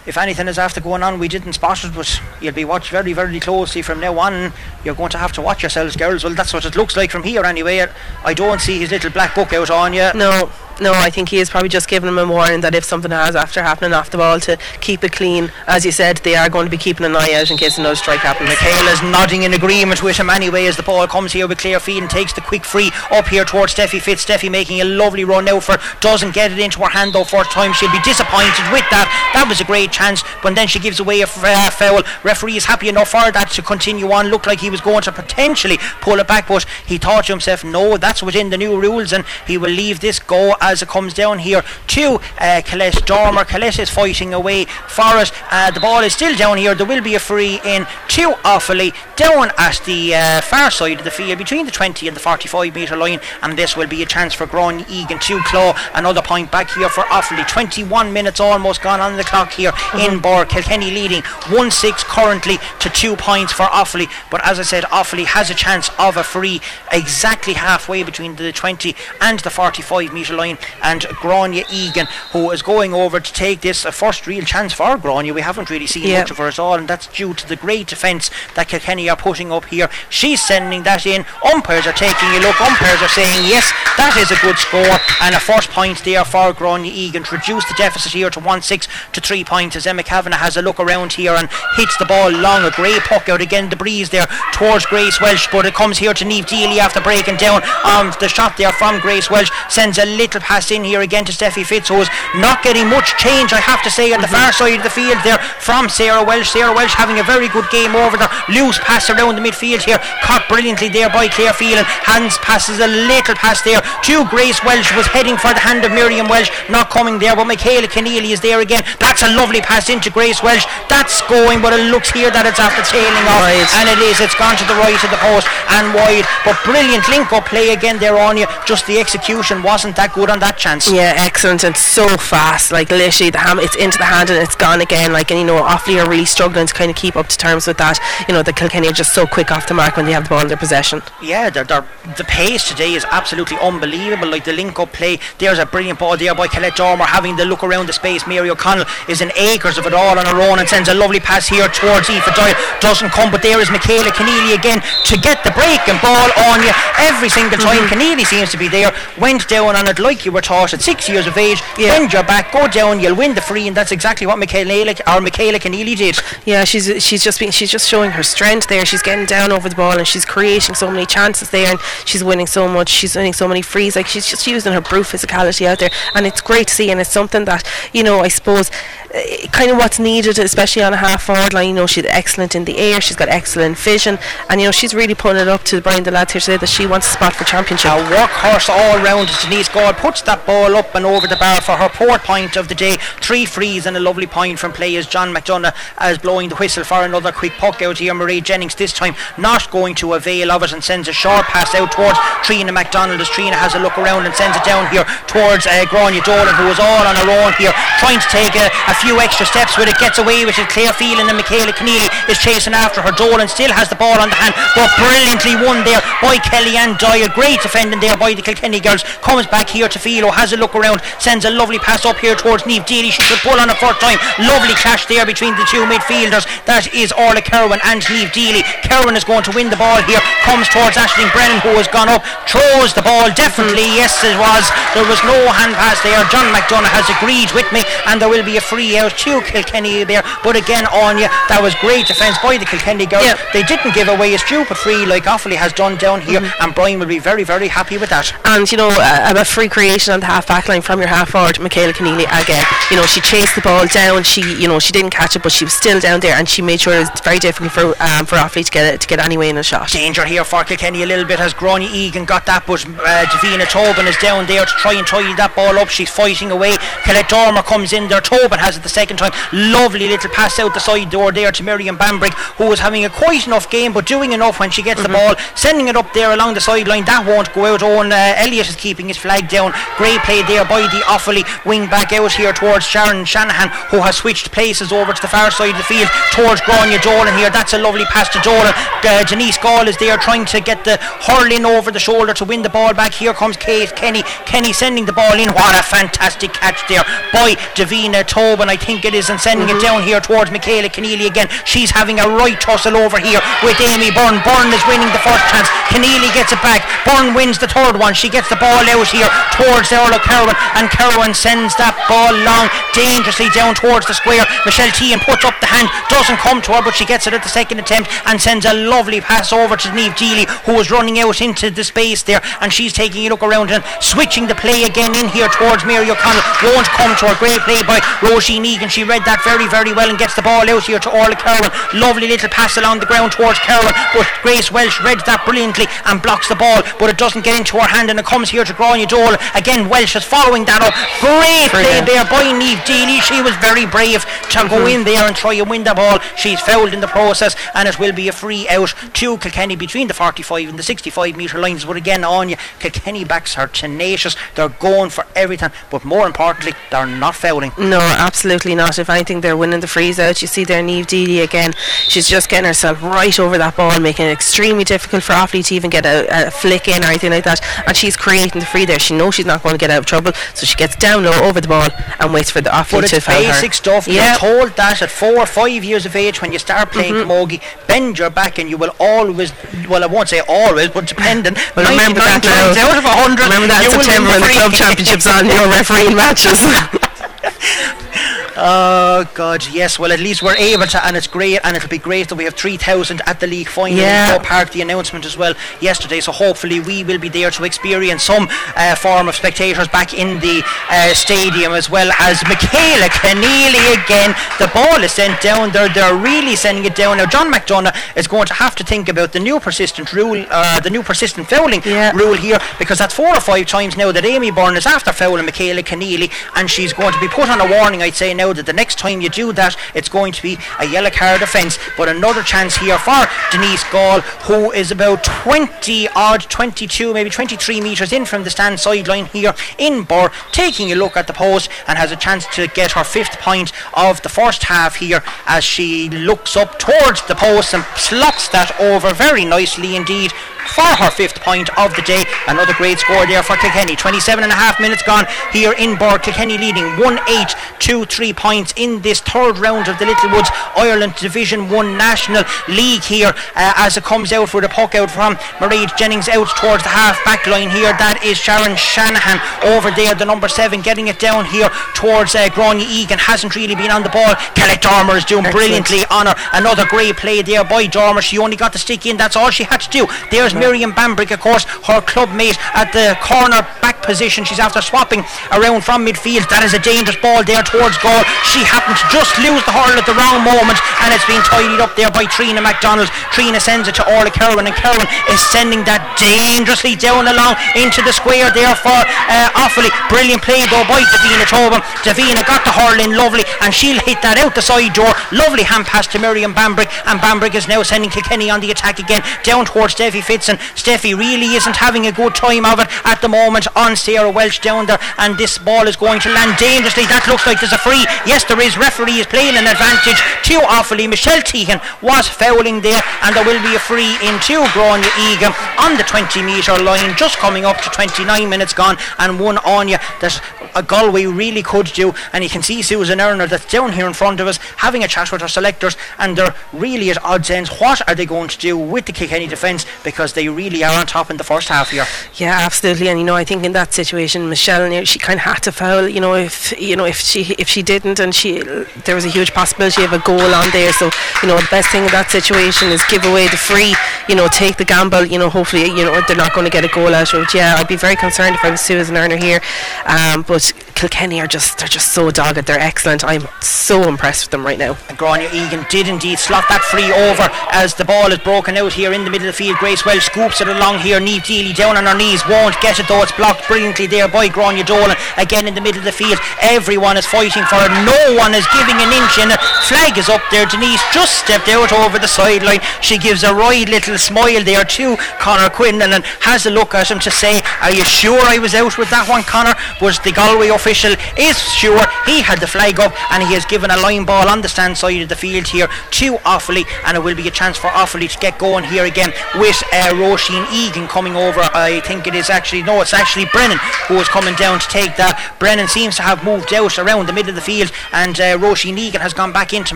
[0.05, 3.13] If anything is after going on, we didn't spot it, but you'll be watched very,
[3.13, 4.51] very closely from now on.
[4.83, 6.23] You're going to have to watch yourselves, girls.
[6.23, 7.85] Well, that's what it looks like from here, anyway.
[8.23, 10.09] I don't see his little black book out on you.
[10.15, 10.49] No,
[10.81, 13.35] no, I think he is probably just giving him a warning that if something has
[13.35, 15.51] after happening off the ball to keep it clean.
[15.67, 17.95] As you said, they are going to be keeping an eye out in case another
[17.95, 18.49] strike happens.
[18.49, 22.09] Michaela's nodding in agreement with him anyway as the ball comes here with Claire Phelan
[22.09, 24.25] takes the quick free up here towards Steffi Fitz.
[24.25, 27.51] Steffi making a lovely run now for doesn't get it into her hand though first
[27.51, 27.73] time.
[27.73, 29.05] She'll be disappointed with that.
[29.35, 32.01] That was a great chance, but then she gives away a f- uh, foul.
[32.23, 34.29] Referee is happy enough for that to continue on.
[34.29, 37.63] Looked like he was going to potentially pull it back, but he thought to himself,
[37.63, 41.13] no, that's within the new rules, and he will leave this go as it comes
[41.13, 43.45] down here to uh, Colette Dormer.
[43.45, 45.31] Colette is fighting away for it.
[45.49, 46.75] Uh, the ball is still down here.
[46.75, 51.03] There will be a free in to Offaly down at the uh, far side of
[51.03, 54.05] the field between the 20 and the 45 metre line, and this will be a
[54.05, 57.47] chance for Grania Egan to claw another point back here for Offaly.
[57.47, 60.45] 21 minutes almost gone on the clock here in Birr.
[60.45, 65.25] Kilkenny leading 1 6 currently to 2 points for Offaly, but as I said, Offaly
[65.25, 70.35] has a chance of a free exactly halfway between the 20 and the 45 metre
[70.35, 70.57] line.
[70.81, 74.97] And Grania Egan, who is going over to take this a first real chance for
[74.97, 75.33] Grania.
[75.33, 76.19] We haven't really seen Yeah.
[76.19, 79.15] much of her at all, and that's due to the great defence that Kilkenny are
[79.15, 79.89] putting up here.
[80.09, 81.25] She's sending that in.
[81.43, 82.59] Umpires are taking a look.
[82.61, 86.53] Umpires are saying yes, that is a good score, and a first point there for
[86.53, 90.03] Grania Egan to reduce the deficit here to 1 6 to 3 points as Emma
[90.03, 92.63] Kavanagh has a look around here and hits the ball long.
[92.63, 96.13] A grey puck out again, the breeze there towards Grace Walsh, but it comes here
[96.13, 99.49] to Neve Deely after breaking down on the shot there from Grace Walsh.
[99.69, 103.53] Sends a little pass in here again to Steffi Fitz, who's not getting much change,
[103.53, 106.49] I have to say, on the far side of the field there from Sarah Welsh.
[106.49, 108.29] Sarah Welsh having a very good game over there.
[108.49, 111.85] Loose pass around the midfield here, caught brilliantly there by Claire Phelan.
[112.03, 115.91] Hans passes a little pass there to Grace Walsh, was heading for the hand of
[115.91, 118.81] Miriam Walsh, not coming there, but Michaela Keneally is there again.
[118.99, 120.65] That's a lovely pass into Grace Walsh.
[120.89, 123.67] That's going, but it looks here that it's after tailing off, Right.
[123.77, 124.19] and it is.
[124.19, 127.99] It's gone to the right of the post and wide, but brilliant link-up play again
[127.99, 128.47] there on you.
[128.65, 130.89] Just the execution wasn't that good on that chance.
[130.89, 132.71] Yeah, excellent and so fast.
[132.71, 135.11] Like literally, the ham it's into the hand and it's gone again.
[135.13, 137.67] Like and you know, Offaly are really struggling to kind of keep up to terms
[137.67, 137.99] with that.
[138.27, 140.29] You know, the Kilkenny are just so quick off the mark when they have the
[140.29, 141.01] ball in their possession.
[141.21, 141.85] Yeah, they're, they're,
[142.17, 144.29] the pace today is absolutely unbelievable.
[144.29, 147.45] Like the link up play, there's a brilliant ball there by Colette Dormer having the
[147.45, 148.25] look around the space.
[148.25, 151.19] Mary O'Connell is in acres of it all on her own and sends a lovely
[151.19, 152.55] pass here towards Aoife Doyle.
[152.79, 156.71] Doesn't come, but there is Michaela Keneally again to get the breaking ball on you
[156.97, 157.83] every single time.
[157.83, 157.99] Mm-hmm.
[157.99, 158.93] Keneally seems to be there.
[159.19, 161.61] Went down on it like you were taught at six years of age.
[161.77, 161.97] Yeah.
[161.97, 165.21] Bend your back, go down, you'll win the free, and that's exactly what Michaela or
[165.21, 166.17] Michaela Keneally did.
[166.45, 168.85] Yeah, she's she's just being she's just showing her strength there.
[168.85, 172.23] She's getting down over the ball and she's creating so many chances there and she's
[172.23, 172.89] winning so much.
[172.89, 173.95] She's winning so many frees.
[173.95, 176.91] Like she's just using her brute physicality out there, and it's great to see.
[176.91, 178.71] And it's something that you know I suppose
[179.13, 181.69] uh, kind of what's needed, especially on a half forward line.
[181.69, 183.01] You know, she's excellent in the air.
[183.01, 184.17] She's got excellent vision,
[184.49, 186.69] and you know she's really putting it up to Brian the lads here today that
[186.69, 187.91] she wants a spot for championship.
[187.91, 191.61] A workhorse all round as Denise God puts that ball up and over the bar
[191.61, 192.97] for her fourth point of the day.
[193.19, 195.73] Three frees and a lovely point from play as John McDonough
[196.09, 198.13] is blowing the whistle for another quick puck out here.
[198.13, 201.75] Marie Jennings this time not going to avail of it and sends a short pass
[201.75, 205.03] out towards Trina McDonald as Trina has a look around and sends it down here
[205.27, 208.71] towards uh, Grania Dolan who is all on her own here trying to take a,
[208.87, 212.05] a few extra steps with it gets away with it Claire Phelan and Michaela Keneally
[212.29, 215.81] is chasing after her Dolan still has the ball on the hand but brilliantly won
[215.81, 217.25] there by Kellyanne Doyle.
[217.33, 219.01] Great defending there by the Kilkenny girls.
[219.25, 222.21] Comes back here to Philo oh, has a look around sends a lovely pass up
[222.21, 224.21] here towards Neve Deely she should pull on a first time.
[224.37, 226.45] Lovely clash there between the two midfielders.
[226.69, 230.21] That is Orla Kerwin and Neve Deely Kerwin is going to win the ball here.
[230.45, 233.33] Comes towards Ashling Brennan who has gone up throws the ball.
[233.33, 234.69] Definitely yes it was.
[234.93, 236.21] There was no hand pass there.
[236.29, 240.03] John McDonough has agreed with me and there will be a free out to Kilkenny
[240.03, 243.37] there but again Anya that was great defence by the Kilkenny girls Yeah.
[243.53, 246.99] they didn't give away a stupid free like Offaly has done down here and Brian
[246.99, 250.19] will be very very happy with that And you know, a, a free creation on
[250.19, 252.63] the half back line from your half forward, Michaela Keneally again.
[252.89, 254.23] You know, she chased the ball down.
[254.23, 256.61] She, you know, she didn't catch it, but she was still down there, and she
[256.61, 259.19] made sure it was very difficult for um, for Offaly to get it to get
[259.19, 259.89] anyway in a shot.
[259.89, 263.65] danger here for Kilkenny a little bit as Grania Egan got that but uh, Davina
[263.69, 266.73] Tobin is down there to try and tie that ball up she's fighting away
[267.03, 269.31] Colette Dormer comes in there Tobin has the second time.
[269.51, 273.09] Lovely little pass out the side door there to Miriam Bambrick who was having a
[273.09, 276.33] quite enough game but doing enough when she gets the ball sending it up there
[276.33, 277.05] along the sideline.
[277.05, 277.83] That won't go out.
[277.83, 279.73] Owen uh, Elliott is keeping his flag down.
[279.97, 281.43] Great play there by the Offaly.
[281.65, 285.51] Wing back out here towards Sharon Shanahan who has switched places over to the far
[285.51, 287.49] side of the field towards Grania Dolan here.
[287.49, 288.73] That's a lovely pass to Dolan
[289.03, 292.61] uh, Denise Gall is there trying to get the hurling over the shoulder to win
[292.61, 293.13] the ball back.
[293.13, 294.23] Here comes Kate Kenny.
[294.45, 295.49] Kenny sending the ball in.
[295.49, 297.03] What a fantastic catch there
[297.33, 299.99] by Davina Tobin I think it is and sending it mm-hmm.
[299.99, 301.51] down here towards Michaela Keneally again.
[301.67, 304.39] She's having a right tussle over here with Amy Byrne.
[304.47, 305.67] Byrne is winning the first chance.
[305.91, 306.87] Keneally gets it back.
[307.03, 308.15] Byrne wins the third one.
[308.15, 309.27] She gets the ball out here
[309.59, 314.47] towards Orla Kerwin and Kerwin sends that ball long dangerously down towards the square.
[314.63, 317.43] Michelle Teehan puts up the hand doesn't come to her but she gets it at
[317.43, 321.19] the second attempt and sends a lovely pass over to Neve Deely who is running
[321.19, 324.87] out into the space there and she's taking a look around and switching the play
[324.87, 326.47] again in here towards Mary O'Connell.
[326.63, 327.35] Won't come to her.
[327.35, 330.67] Great play by Roisin Egan she read that very very well and gets the ball
[330.67, 331.71] out here to Orla Kerwin.
[331.97, 336.21] Lovely little pass along the ground towards Kerwin but Grace Walsh read that brilliantly and
[336.21, 338.73] blocks the ball but it doesn't get into her hand and it comes here to
[338.73, 339.41] Grania Dolan.
[339.55, 340.93] Again Walsh is following that up.
[341.17, 344.21] Great play there by Neve Deely she was very brave
[344.53, 345.01] to go mm-hmm.
[345.01, 346.19] in there and try and win the ball.
[346.37, 350.07] She's fouled in the process and it will be a free out to Kilkenny between
[350.07, 351.85] the 45 and the 65 metre lines.
[351.85, 354.35] But again on you Kilkenny backs are tenacious.
[354.55, 357.71] They're going for everything but more importantly they're not fouling.
[357.77, 358.50] No, absolutely.
[358.51, 358.99] Absolutely not.
[358.99, 360.41] If anything, they're winning the freeze out.
[360.41, 361.73] You see there, Neve Deely again.
[362.07, 365.75] She's just getting herself right over that ball, making it extremely difficult for Offaly to
[365.75, 367.61] even get a, a flick in or anything like that.
[367.87, 368.99] And she's creating the free there.
[368.99, 371.31] She knows she's not going to get out of trouble, so she gets down low
[371.43, 371.89] over the ball
[372.19, 373.51] and waits for the Offaly But to foul her.
[373.53, 374.07] basic stuff.
[374.07, 374.31] Yeah.
[374.31, 377.31] You're told that at four or five years of age when you start playing Mm-hmm.
[377.31, 379.51] camogie, bend your back and you will always,
[379.89, 383.43] well, I won't say always, but depending, Well, remember 99 that times out of 100,
[383.43, 386.59] Remember that in you will September when the club championships on, your refereeing matches.
[388.63, 389.97] Oh God, yes.
[389.97, 392.43] Well, at least we're able to, and it's great, and it'll be great that we
[392.43, 394.35] have three thousand at the league final Yeah.
[394.35, 394.69] in Park.
[394.69, 398.93] The announcement as well yesterday, so hopefully we will be there to experience some uh,
[398.93, 404.35] form of spectators back in the uh, stadium as well as Michaela Keneally again.
[404.59, 405.71] The ball is sent down.
[405.71, 407.25] They're they're really sending it down now.
[407.25, 410.91] John McDonough is going to have to think about the new persistent rule, uh, the
[410.91, 412.11] new persistent fouling Yeah.
[412.11, 415.45] rule here because that's four or five times now that Amy Byrne is after fouling
[415.45, 418.65] Michaela Keneally and she's going to be put on a warning I'd say now that
[418.65, 421.77] the next time you do that it's going to be a yellow card offence.
[421.97, 427.81] But another chance here for Denise Gall who is about 20 odd 22 maybe 23
[427.81, 431.69] metres in from the stand sideline here in Birr taking a look at the post
[431.87, 435.63] and has a chance to get her fifth point of the first half here as
[435.63, 439.13] she looks up towards the post and slots that over.
[439.13, 440.31] Very nicely indeed
[440.67, 442.23] for her fifth point of the day.
[442.47, 443.95] Another great score there for Kilkenny.
[443.95, 446.19] 27 and a half minutes gone here in Birr.
[446.19, 451.15] Kilkenny leading 1 8 2 3 points in this third round of the Littlewoods Ireland
[451.15, 455.37] Division 1 National League here uh, as it comes out with a puck out from
[455.59, 457.93] Marie Jennings out towards the half back line here.
[457.97, 459.39] That is Sharon Shanahan
[459.75, 463.19] over there, the number 7, getting it down here towards uh, Grania Egan.
[463.19, 464.35] Hasn't really been on the ball.
[464.55, 466.35] Kelly Dormer is doing brilliantly on her.
[466.53, 468.21] Another great play there by Dormer.
[468.21, 469.17] She only got the stick in.
[469.17, 470.07] That's all she had to do.
[470.29, 474.43] There's Miriam Bambrick, of course, her club mate at the corner back position.
[474.43, 476.49] She's after swapping around from midfield.
[476.49, 478.21] That is a dangerous ball there towards goal.
[478.47, 481.79] She happened to just lose the hurl at the wrong moment, and it's been tidied
[481.79, 483.09] up there by Trina MacDonald.
[483.31, 488.01] Trina sends it to Orla Kerwin, and Kerwin is sending that dangerously down along into
[488.01, 489.91] the square there for uh, Offaly.
[490.09, 491.81] Brilliant play though by Davina Tobin.
[492.03, 495.13] Davina got the hurl in lovely, and she'll hit that out the side door.
[495.31, 498.99] Lovely hand pass to Miriam Bambrick, and Bambrick is now sending Kilkenny on the attack
[498.99, 500.57] again down towards Steffi Fitzon.
[500.75, 504.61] Steffi really isn't having a good time of it at the moment on Sarah Welch
[504.61, 507.05] down there, and this ball is going to land dangerously.
[507.05, 508.01] That looks like there's a free.
[508.25, 508.77] Yes, there is.
[508.77, 510.17] Referee is playing an advantage
[510.49, 511.07] to Offaly.
[511.07, 515.97] Michelle Teehan was fouling there, and there will be a free into Grania Egan on
[515.97, 519.97] the 20 metre line, just coming up to 29 minutes gone, and one on you
[520.21, 520.41] that
[520.73, 522.13] a Galway really could do.
[522.33, 525.07] And you can see Susan Erner that's down here in front of us having a
[525.07, 527.69] chat with her selectors, and they're really at odds ends.
[527.79, 531.05] What are they going to do with the Kilkenny defence because they really are on
[531.05, 532.05] top in the first half here?
[532.35, 533.07] Yeah, absolutely.
[533.09, 536.07] And you know, I think in that situation, Michelle, she kind of had to foul.
[536.07, 538.61] You know, if you know if she if she didn't, and she
[539.05, 540.93] there was a huge possibility of a goal on there.
[540.93, 541.09] So
[541.41, 543.95] you know, the best thing in that situation is give away the free.
[544.29, 545.25] You know, take the gamble.
[545.25, 547.53] You know, hopefully, you know they're not going to get a goal out of it.
[547.53, 549.61] Yeah, I'd be very concerned if I was Susan Erner here.
[550.05, 552.61] Um, but Kilkenny are just they're just so dogged.
[552.67, 553.23] They're excellent.
[553.23, 554.95] I'm so impressed with them right now.
[555.09, 558.93] And Grania Egan did indeed slot that free over as the ball is broken out
[558.93, 559.81] here in the middle of the field.
[559.81, 561.19] Grace Walsh scoops it along here.
[561.19, 563.25] Neve Deely down on her knees, won't get it though.
[563.25, 565.17] It's blocked brilliantly there by Grania Dolan.
[565.41, 566.37] Again in the middle of the field.
[566.61, 567.89] Everyone is fighting for it.
[568.05, 569.57] No one is giving an inch in it.
[569.89, 570.69] Flag is up there.
[570.69, 572.85] Denise just stepped out over the sideline.
[573.01, 576.93] She gives a right little smile there to Connor Quinlan and then has a look
[576.93, 579.73] at him to say, Are you sure I was out with that one, Connor?
[579.97, 582.05] Was the Galway official is sure.
[582.25, 584.97] He had the flag up and he has given a line ball on the stand
[584.97, 588.29] side of the field here to Offaly and it will be a chance for Offaly
[588.31, 591.61] to get going here again with uh, Roisin Egan coming over.
[591.73, 595.15] I think it is actually, no, it's actually Brennan who is coming down to take
[595.17, 595.55] that.
[595.59, 598.97] Brennan seems to have moved out around the middle of the field and uh, Roisin
[598.97, 599.95] Egan has gone back into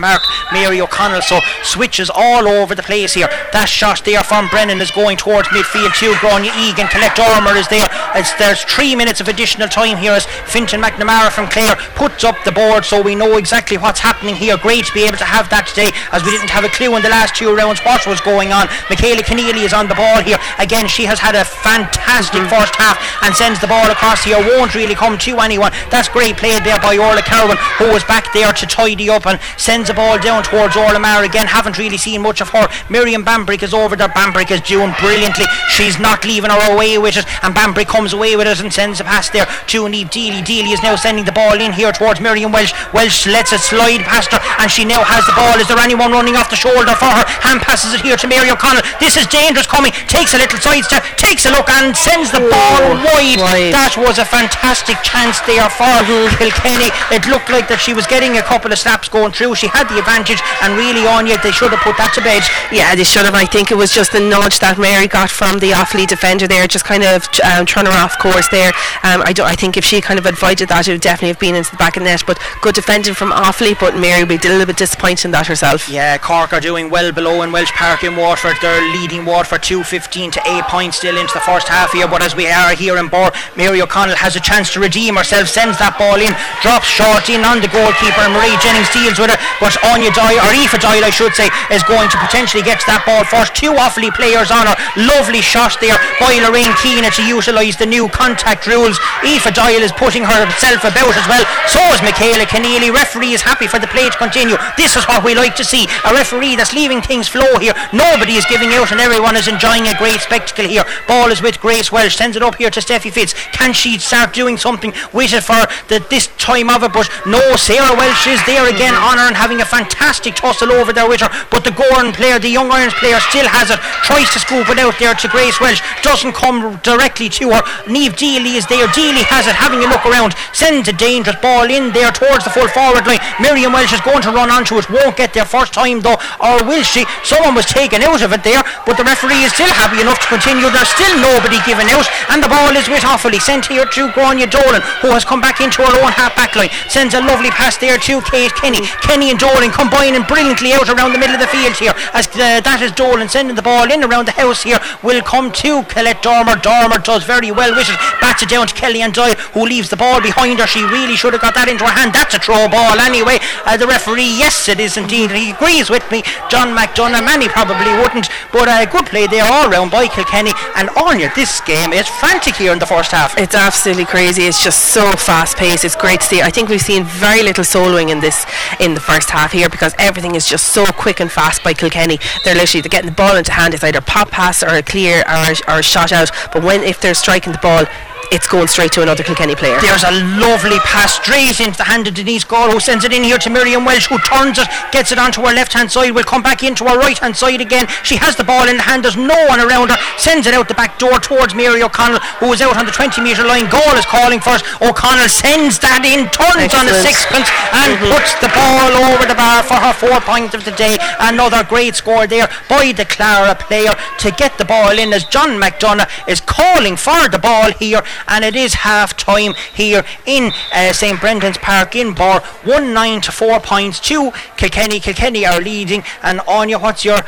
[0.00, 0.22] Mark
[0.52, 1.22] Mary O'Connell.
[1.22, 3.28] So switches all over the place here.
[3.52, 6.88] That shot there from Brennan is going towards midfield to Grania Egan.
[6.88, 7.88] Colette Dormer is there.
[8.14, 12.38] It's, there's three minutes of additional time here as Finton McNamara from Clare puts up
[12.44, 14.56] the board so we know exactly what's happening here.
[14.56, 17.02] Great to be able to have that today as we didn't have a clue in
[17.02, 18.70] the last two rounds what was going on.
[18.86, 20.38] Michaela Keneally is on the ball here.
[20.62, 22.46] Again, she has had a fantastic mm.
[22.46, 24.38] first half and sends the ball across here.
[24.38, 25.74] Won't really come to anyone.
[25.90, 29.42] That's great play there by Orla Kerwin, who was back there to tidy up and
[29.58, 31.50] sends the ball down towards Orla Mar again.
[31.50, 32.70] Haven't really seen much of her.
[32.86, 34.14] Miriam Bambrick is over there.
[34.14, 35.50] Bambrick is doing brilliantly.
[35.74, 39.00] She's not leaving her away with it and Bambrick comes away with it and sends
[39.00, 40.44] a pass there to Neve Deely.
[40.46, 42.76] Deely is now sending the ball in here towards Miriam Walsh.
[42.92, 45.56] Walsh lets it slide past her, and she now has the ball.
[45.56, 47.24] Is there anyone running off the shoulder for her?
[47.40, 48.84] Hand passes it here to Mary O'Connell.
[49.00, 49.96] This is dangerous coming.
[50.12, 53.40] Takes a little side step, takes a look, and sends the ball wide.
[53.40, 53.72] Wide.
[53.72, 55.96] That was a fantastic chance there for
[56.36, 56.92] Kilkenny.
[57.08, 59.56] It looked like that she was getting a couple of snaps going through.
[59.56, 62.44] She had the advantage, and really on yet they should have put that to bed.
[62.68, 63.34] Yeah, they should have.
[63.34, 66.68] I think it was just the nudge that Mary got from the Offaly defender there,
[66.68, 68.76] just kind of um, throwing her off course there.
[69.00, 71.40] Um, I, do, I think if she kind of avoided that, it would definitely have
[71.40, 72.24] been into the back of the net.
[72.26, 75.46] But good defending from Offaly, but Mary would be a little bit disappointed in that
[75.46, 75.88] herself.
[75.88, 78.56] Yeah, Cork are doing well below in Walsh Park in Waterford.
[78.60, 82.08] They're leading Waterford 2-15 to 8 points still into the first half here.
[82.08, 85.48] But as we are here in Birr, Mary O'Connell has a chance to redeem herself,
[85.48, 89.40] sends that ball in, drops short in on the goalkeeper, Marie Jennings deals with it.
[89.60, 92.88] But Anya Doyle, or Aoife Doyle, I should say, is going to potentially get to
[92.90, 93.54] that ball first.
[93.54, 94.76] Two Offaly players on her.
[94.96, 98.98] Lovely shot there by Lorraine Keane to utilise the new contact rules.
[99.22, 101.44] Aoife Doyle is putting herself about as well.
[101.68, 102.92] So is Michaela Keneally.
[102.92, 104.56] Referee is happy for the play to continue.
[104.76, 105.86] This is what we like to see.
[106.04, 107.74] A referee that's leaving things flow here.
[107.92, 110.84] Nobody is giving out and everyone is enjoying a great spectacle here.
[111.08, 112.16] Ball is with Grace Walsh.
[112.16, 113.34] Sends it up here to Steffi Fitz.
[113.52, 116.92] Can she start doing something with it for the, this time of it?
[116.92, 119.10] But no, Sarah Welsh is there again mm-hmm.
[119.10, 121.30] on her and having a fantastic tussle over there with her.
[121.50, 123.80] But the Gowran player, the young Irons player, still has it.
[124.06, 125.82] Tries to scoop it out there to Grace Walsh.
[126.02, 127.62] Doesn't come directly to her.
[127.90, 128.86] Neve Deely is there.
[128.94, 129.56] Deely has it.
[129.56, 130.35] Having a look around.
[130.52, 133.20] Sends a dangerous ball in there towards the full forward line.
[133.40, 134.88] Miriam Walsh is going to run onto it.
[134.90, 136.18] Won't get there first time though.
[136.40, 137.04] Or will she?
[137.24, 138.62] Someone was taken out of it there.
[138.84, 140.70] But the referee is still happy enough to continue.
[140.70, 142.06] There's still nobody given out.
[142.30, 143.40] And the ball is with Offaly.
[143.40, 146.70] Sent here to Grania Dolan, who has come back into her own half back line.
[146.88, 148.82] Sends a lovely pass there to Kate Kenny.
[149.02, 151.94] Kenny and Dolan combining brilliantly out around the middle of the field here.
[152.12, 154.80] As uh, that is Dolan sending the ball in around the house here.
[155.02, 156.56] Will come to Colette Dormer.
[156.56, 157.98] Dormer does very well with it.
[158.20, 160.66] Bats it down to Kellyanne Doyle, who leaves the ball behind her.
[160.66, 162.10] She really should have got that into her hand.
[162.10, 163.38] That's a throw ball anyway.
[163.62, 165.30] Uh, the referee, yes, it is indeed.
[165.30, 166.26] He agrees with me.
[166.50, 170.50] John McDonough, many probably wouldn't, but a uh, good play there all round by Kilkenny.
[170.74, 173.38] And Anya, this game is frantic here in the first half.
[173.38, 174.50] It's absolutely crazy.
[174.50, 175.84] It's just so fast paced.
[175.84, 176.42] It's great to see.
[176.42, 178.44] I think we've seen very little soloing in this
[178.80, 182.18] in the first half here because everything is just so quick and fast by Kilkenny.
[182.42, 183.74] They're literally they're getting the ball into hand.
[183.74, 186.30] It's either pop pass or a clear or, or a shot out.
[186.52, 187.84] But when if they're striking the ball,
[188.30, 189.78] it's going straight to another Kilkenny player.
[189.80, 193.22] There's a lovely pass straight into the hand of Denise Gall, who sends it in
[193.24, 196.24] here to Miriam Walsh, who turns it, gets it onto her left hand side, will
[196.24, 197.86] come back into her right hand side again.
[198.02, 200.68] She has the ball in the hand, there's no one around her, sends it out
[200.68, 203.68] the back door towards Mary O'Connell, who is out on the 20 metre line.
[203.68, 204.64] Gall is calling first.
[204.82, 207.06] O'Connell sends that in, turns on a Excellent.
[207.06, 208.10] sixpence, and Mhm.
[208.10, 210.98] puts the ball over the bar for her four points of the day.
[211.18, 215.58] Another great score there by the Clara player to get the ball in as John
[215.58, 220.92] McDonough is calling for the ball here, and it is half time here in uh,
[220.92, 222.40] St Brendan's Park in Birr.
[222.64, 225.00] 1 9 to 4 points to Kilkenny.
[225.00, 227.20] Kilkenny are leading, and Anya, what's your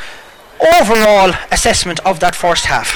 [0.60, 2.88] overall assessment of that first half?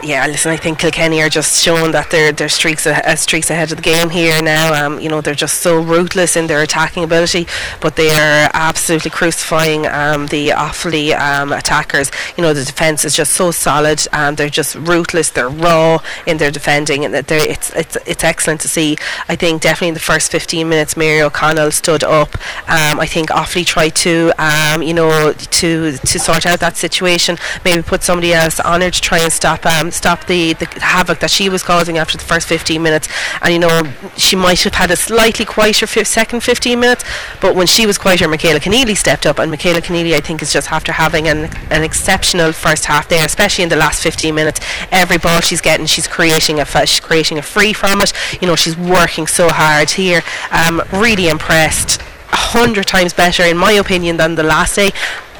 [0.00, 3.50] Yeah, listen, I think Kilkenny are just showing that they're they're streaks a, uh, streaks
[3.50, 4.72] ahead of the game here now.
[4.72, 7.48] Um, you know, they're just so ruthless in their attacking ability,
[7.80, 12.12] but they are absolutely crucifying um, the Offaly um, attackers.
[12.36, 14.00] You know, the defence is just so solid.
[14.12, 15.30] Um, they're just ruthless.
[15.30, 18.96] They're raw in their defending, and that it's it's it's excellent to see.
[19.28, 22.36] I think definitely in the first 15 minutes, Mary O'Connell stood up.
[22.68, 26.87] Um, I think Offaly tried to um, you know to to sort out that situation.
[27.64, 31.20] Maybe put somebody else on her to try and stop um, stop the, the havoc
[31.20, 33.08] that she was causing after the first 15 minutes.
[33.42, 37.04] And you know she might have had a slightly quieter fi- second 15 minutes,
[37.40, 40.52] but when she was quieter, Michaela Keneally stepped up, and Michaela Keneally I think is
[40.52, 44.60] just after having an an exceptional first half there, especially in the last 15 minutes.
[44.90, 48.12] Every ball she's getting, she's creating a fa- she's creating a free from it.
[48.40, 50.22] You know she's working so hard here.
[50.50, 52.00] Um, really impressed.
[52.30, 54.90] A hundred times better, in my opinion, than the last day.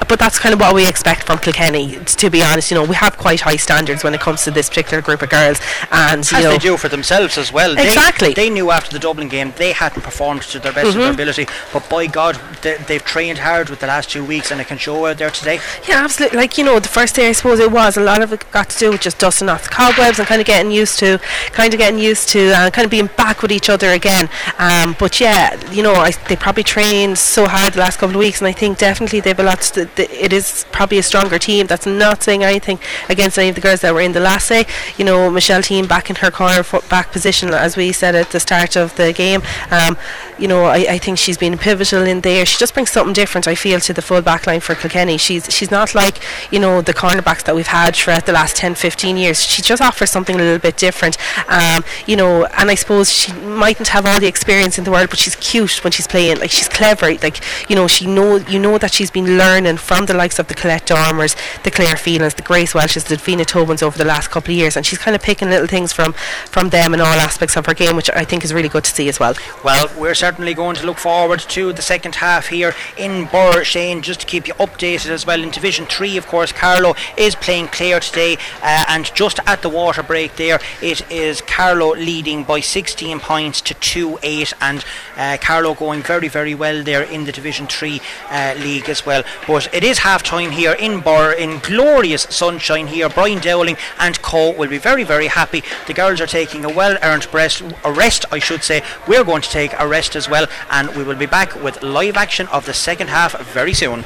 [0.07, 1.97] But that's kind of what we expect from Kilkenny.
[2.03, 4.69] To be honest, you know we have quite high standards when it comes to this
[4.69, 5.59] particular group of girls,
[5.91, 7.77] and you As know they do for themselves as well.
[7.77, 8.33] Exactly.
[8.33, 10.99] They, knew after the Dublin game they hadn't performed to their best Mm-hmm.
[11.01, 14.59] their ability, but by God, they, they've trained hard with the last two weeks and
[14.59, 15.59] it can show out there today.
[15.87, 16.37] Yeah, absolutely.
[16.37, 18.69] Like you know, the first day I suppose it was a lot of it got
[18.69, 21.19] to do with just dusting off the cobwebs and kind of getting used to,
[21.51, 24.29] kind of getting used to, and kind of being back with each other again.
[24.57, 28.19] Um, but yeah, you know, I, they probably trained so hard the last couple of
[28.19, 29.61] weeks, and I think definitely they've a lot.
[29.61, 31.67] To, the, it is probably a stronger team.
[31.67, 32.79] That's not saying anything
[33.09, 34.65] against any of the girls that were in the last day.
[34.97, 38.39] You know, Michelle Teehan back in her corner back position, as we said at the
[38.39, 39.41] start of the game.
[39.71, 39.97] Um,
[40.37, 42.45] you know, I, I think she's been pivotal in there.
[42.45, 45.17] She just brings something different, I feel, to the full back line for Kilkenny.
[45.17, 46.19] She's she's not like,
[46.51, 49.43] you know, the cornerbacks that we've had throughout the last 10, 15 years.
[49.43, 51.17] She just offers something a little bit different.
[51.47, 55.09] Um, you know, and I suppose she mightn't have all the experience in the world,
[55.09, 56.39] but she's cute when she's playing.
[56.39, 57.13] Like she's clever.
[57.15, 60.47] Like you know, she know you know that she's been learning from the likes of
[60.47, 64.29] the Colette Dormers, the Claire Phelans, the Grace Walshes, the Vina Tobins over the last
[64.29, 66.13] couple of years, and she's kind of picking little things from
[66.45, 68.91] from them in all aspects of her game, which I think is really good to
[68.91, 69.33] see as well.
[69.63, 74.01] Well, we're certainly going to look forward to the second half here in Birr, Shane,
[74.01, 75.41] just to keep you updated as well.
[75.41, 79.69] In Division 3, of course, Carlow is playing Clare today, uh, and just at the
[79.69, 84.85] water break there, it is Carlow leading by 16 points to 2 8, and
[85.17, 89.23] uh, Carlow going very, very well there in the Division 3 uh, league as well.
[89.47, 93.09] But it is half time here in Birr in glorious sunshine here.
[93.09, 95.63] Brian Dowling and Co will be very, very happy.
[95.87, 98.83] The girls are taking a well earned rest, a rest, I should say.
[99.07, 102.17] We're going to take a rest as well, and we will be back with live
[102.17, 104.03] action of the second half very soon.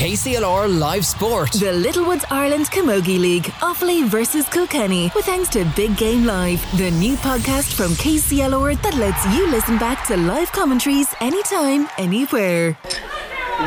[0.00, 1.52] KCLR Live Sport.
[1.52, 6.90] The Littlewoods Ireland Camogie League, Offaly versus Kilkenny, with thanks to Big Game Live, the
[6.92, 12.78] new podcast from KCLR that lets you listen back to live commentaries anytime, anywhere.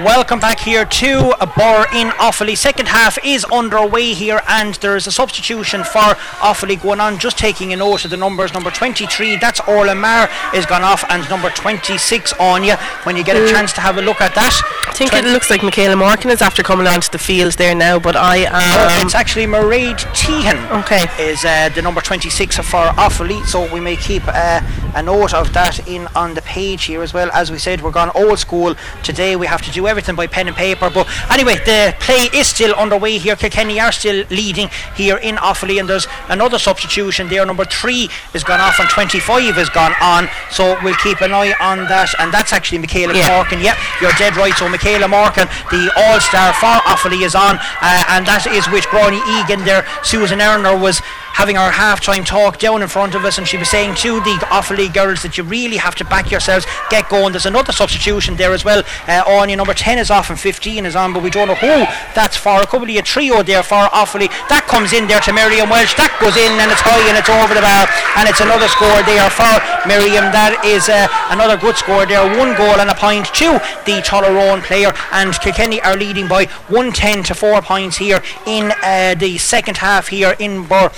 [0.01, 2.57] Welcome back here to a Birr in Offaly.
[2.57, 7.19] Second half is underway here, and there is a substitution for Offaly going on.
[7.19, 8.55] Just taking a note of the numbers.
[8.55, 12.73] Number 23, that's Orla Marr, is gone off, and number 26 on you.
[13.03, 13.51] When you get a mm.
[13.51, 16.41] chance to have a look at that, I think it looks like Michaela Morgan is
[16.41, 20.81] after coming onto the field there now, but I um, oh, it's actually Mairead Teehan.
[20.81, 24.61] Okay, is uh, the number 26 for Offaly, so we may keep uh,
[24.95, 27.29] a note of that in on the page here as well.
[27.31, 29.35] As we said, we're gone old school today.
[29.35, 30.89] We have to do everything by pen and paper.
[30.89, 33.35] But anyway, the play is still underway here.
[33.35, 37.45] Kilkenny are still leading here in Offaly, and there's another substitution there.
[37.45, 40.29] Number three is gone off, and 25 has gone on.
[40.49, 42.13] So we'll keep an eye on that.
[42.19, 43.35] And that's actually Michaela yeah.
[43.35, 43.61] Morgan.
[43.61, 44.53] Yep, you're dead right.
[44.53, 48.85] So Michaela Morgan, the All Star for Offaly, is on, uh, and that is with
[48.87, 49.85] Grania Egan there.
[50.03, 51.01] Susan Erner was
[51.33, 54.37] having our half-time talk down in front of us and she was saying to the
[54.53, 57.33] Offaly girls that you really have to back yourselves get going.
[57.33, 58.83] There's another substitution there as well.
[59.07, 61.85] Uh, Anya number 10 is off and 15 is on but we don't know who
[62.13, 62.61] that's for.
[62.61, 64.29] A couple of a trio there for Offaly.
[64.47, 67.29] That comes in there to Miriam Walsh that goes in and it's high and it's
[67.29, 69.57] over the bar and it's another score there for
[69.89, 70.29] Miriam.
[70.29, 72.23] That is uh, another good score there.
[72.37, 73.57] One goal and a point to
[73.89, 79.15] the Tullaroan player and Kilkenny are leading by 110 to 4 points here in uh,
[79.17, 80.91] the second half here in Birr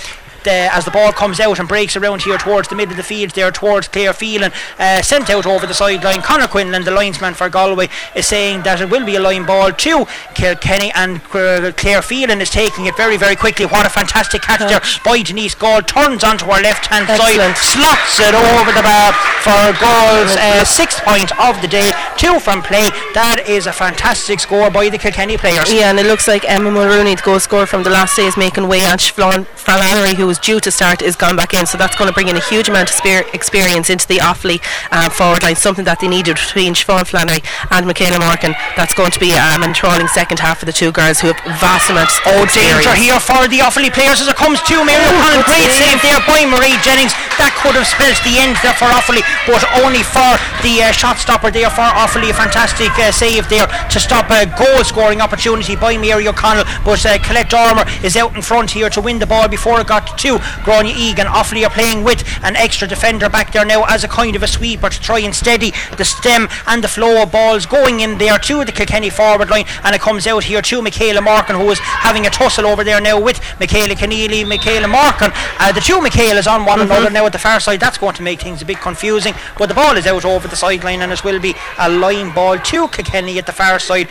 [0.46, 3.02] uh, as the ball comes out and breaks around here towards the middle of the
[3.02, 6.22] field there towards Clare Phelan uh, sent out over the sideline.
[6.22, 9.72] Conor Quinlan the linesman for Galway is saying that it will be a line ball
[9.72, 13.66] to Kilkenny and uh, Clare Phelan is taking it very very quickly.
[13.66, 15.82] What a fantastic catch there by Denise Gall.
[15.82, 21.02] Turns onto her left hand side slots it over the bar for Gall's uh, sixth
[21.02, 21.90] point of the day.
[22.16, 22.88] Two from play.
[23.14, 25.72] That is a fantastic score by the Kilkenny players.
[25.72, 28.36] Yeah and it looks like Emma Mulrooney the goal scorer from the last day is
[28.36, 31.78] making way on Flannery who was was due to start is gone back in, so
[31.78, 32.96] that's going to bring in a huge amount of
[33.32, 34.60] experience into the Offaly
[34.92, 38.52] um, forward line, something that they needed between Siobhan Flannery and Michaela Morgan.
[38.76, 41.40] That's going to be um, an enthralling second half for the two girls who have
[41.60, 45.00] vast amounts of oh, danger here for the Offaly players as it comes to Mary
[45.08, 45.46] O'Connell.
[45.48, 47.16] Great save there by Marie Jennings.
[47.40, 51.16] That could have spelled the end there for Offaly, but only for the uh, shot
[51.16, 52.32] stopper there for Offaly.
[52.32, 57.00] A fantastic uh, save there to stop a goal scoring opportunity by Mary O'Connell, but
[57.06, 60.18] uh, Colette Dormer is out in front here to win the ball before it got
[60.18, 60.38] to two.
[60.64, 64.34] Gráinne Egan Offaly are playing with an extra defender back there now as a kind
[64.34, 68.00] of a sweeper to try and steady the stem and the flow of balls going
[68.00, 71.56] in there to the Kilkenny forward line and it comes out here to Michaela Morgan
[71.56, 75.80] who is having a tussle over there now with Michaela Keneally Michaela Morgan uh, the
[75.80, 76.90] two Michaelas on one mm-hmm.
[76.90, 79.66] another now at the far side that's going to make things a bit confusing but
[79.66, 82.88] the ball is out over the sideline and it will be a line ball to
[82.88, 84.08] Kilkenny at the far side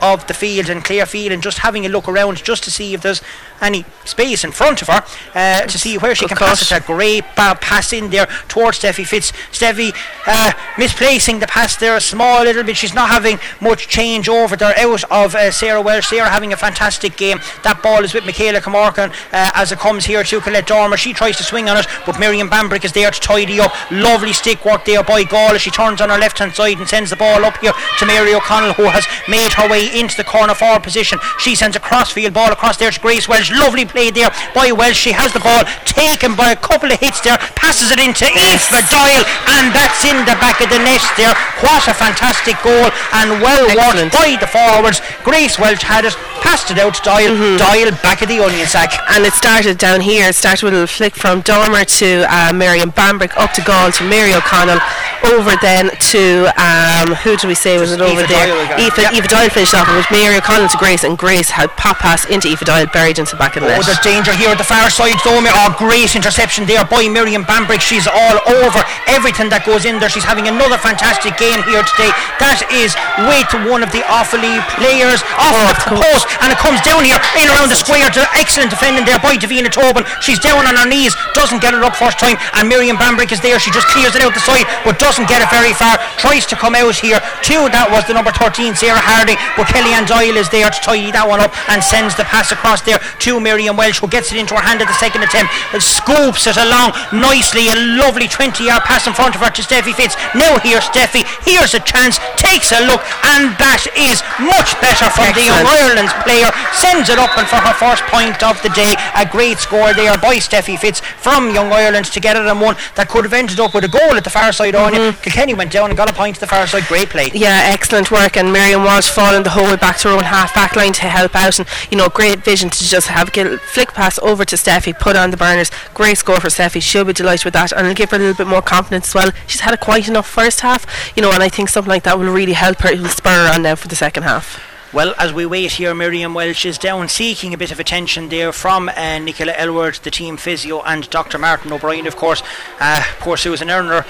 [0.00, 2.94] of the field and Claire Phelan and just having a look around just to see
[2.94, 3.22] if there's
[3.60, 5.02] any space in front of her
[5.34, 6.76] uh, to see where she Good can pass it.
[6.76, 9.32] A great pass in there towards Steffi Fitz.
[9.52, 9.94] Steffi
[10.26, 12.76] uh, misplacing the pass there a small little bit.
[12.76, 16.06] She's not having much change over there out of uh, Sarah Welsh.
[16.06, 17.38] Sarah having a fantastic game.
[17.64, 20.96] That ball is with Michaela Camarcan uh, as it comes here to Colette Dormer.
[20.96, 23.72] She tries to swing on it, but Miriam Bambrick is there to tidy up.
[23.90, 26.88] Lovely stick work there by Gall as she turns on her left hand side and
[26.88, 30.24] sends the ball up here to Mary O'Connell who has made her way into the
[30.24, 31.18] corner forward position.
[31.38, 33.47] She sends a crossfield ball across there to Grace Walsh.
[33.50, 34.96] Lovely play there by Walsh.
[34.98, 38.26] She has the ball taken by a couple of hits there, passes it into.
[38.28, 39.24] Aoife Doyle,
[39.58, 41.34] and that's in the back of the net there.
[41.64, 44.12] What a fantastic goal and well Excellent.
[44.12, 45.00] by the forwards.
[45.24, 47.34] Grace Walsh had it, passed it out to Doyle.
[47.34, 47.56] Mm-hmm.
[47.58, 48.92] Doyle back of the onion sack.
[49.10, 50.28] And it started down here.
[50.28, 53.92] It started with a little flick from Dormer to uh, Miriam Bambrick up to Gall
[53.92, 54.80] to Mary O'Connell
[55.26, 58.46] over then to um, who do we say was it over there?
[58.46, 59.24] Doyle Aoife, yep.
[59.28, 59.88] Doyle finished off.
[59.88, 63.18] It was Mary O'Connell to Grace, and Grace had pop pass into Aoife Doyle, buried
[63.18, 63.70] into back of the.
[63.72, 65.16] Oh, there's danger here at the far side.
[65.22, 67.80] Though, oh, great interception there by Miriam Bambrick.
[67.80, 70.10] She's all over everything that goes in there.
[70.10, 72.10] She's having another fantastic game here today.
[72.42, 72.98] That is
[73.30, 77.18] with one of the Offaly players off oh, the post, and it comes down here
[77.38, 78.10] in around the square.
[78.10, 80.02] To excellent defending there by Davina Tobin.
[80.20, 83.40] She's down on her knees, doesn't get it up first time, and Miriam Bambrick is
[83.40, 83.62] there.
[83.62, 86.00] She just clears it out the side, but doesn't get it very far.
[86.18, 87.20] Tries to come out here.
[87.44, 91.12] Two, that was the number 13, Sarah Harding, but Kellyanne Doyle is there to tidy
[91.12, 94.40] that one up and sends the pass across there to Miriam Walsh, who gets it
[94.40, 97.68] into her hand at the second attempt, and scoops it along nicely.
[97.68, 100.16] A lovely 20 yard pass in front of her to Steffi Fitz.
[100.32, 101.28] Now here's Steffi.
[101.44, 103.04] Here's a chance, takes a look,
[103.36, 105.36] and that is much better from Excellent.
[105.36, 106.48] the Young Ireland's player.
[106.72, 108.96] Sends it up and for her first point of the day.
[109.12, 112.76] A great score there by Steffi Fitz from Young Ireland to get it on one
[112.96, 115.12] that could have ended up with a goal at the far side mm-hmm.
[115.12, 115.14] on.
[115.20, 116.86] Kilkenny went down and got a point to the far side.
[116.88, 117.30] Great play.
[117.34, 118.36] Yeah, excellent work.
[118.36, 121.06] And Miriam was falling the whole way back to her own half back line to
[121.06, 121.58] help out.
[121.58, 125.16] And, you know, great vision to just have a flick pass over to Steffi, put
[125.16, 125.70] on the burners.
[125.94, 126.80] Great score for Steffi.
[126.80, 127.72] She'll be delighted with that.
[127.72, 129.32] And it'll give her a little bit more confidence as well.
[129.46, 132.18] She's had a quite enough first half, you know, and I think something like that
[132.18, 132.90] will really help her.
[132.90, 134.60] It will spur her on now for the second half.
[134.90, 138.52] Well, as we wait here, Miriam Walsh is down seeking a bit of attention there
[138.52, 141.36] from uh, Nicola Elward, the team physio, and Dr.
[141.36, 142.42] Martin O'Brien, of course.
[142.80, 144.06] Uh, poor Susan Erner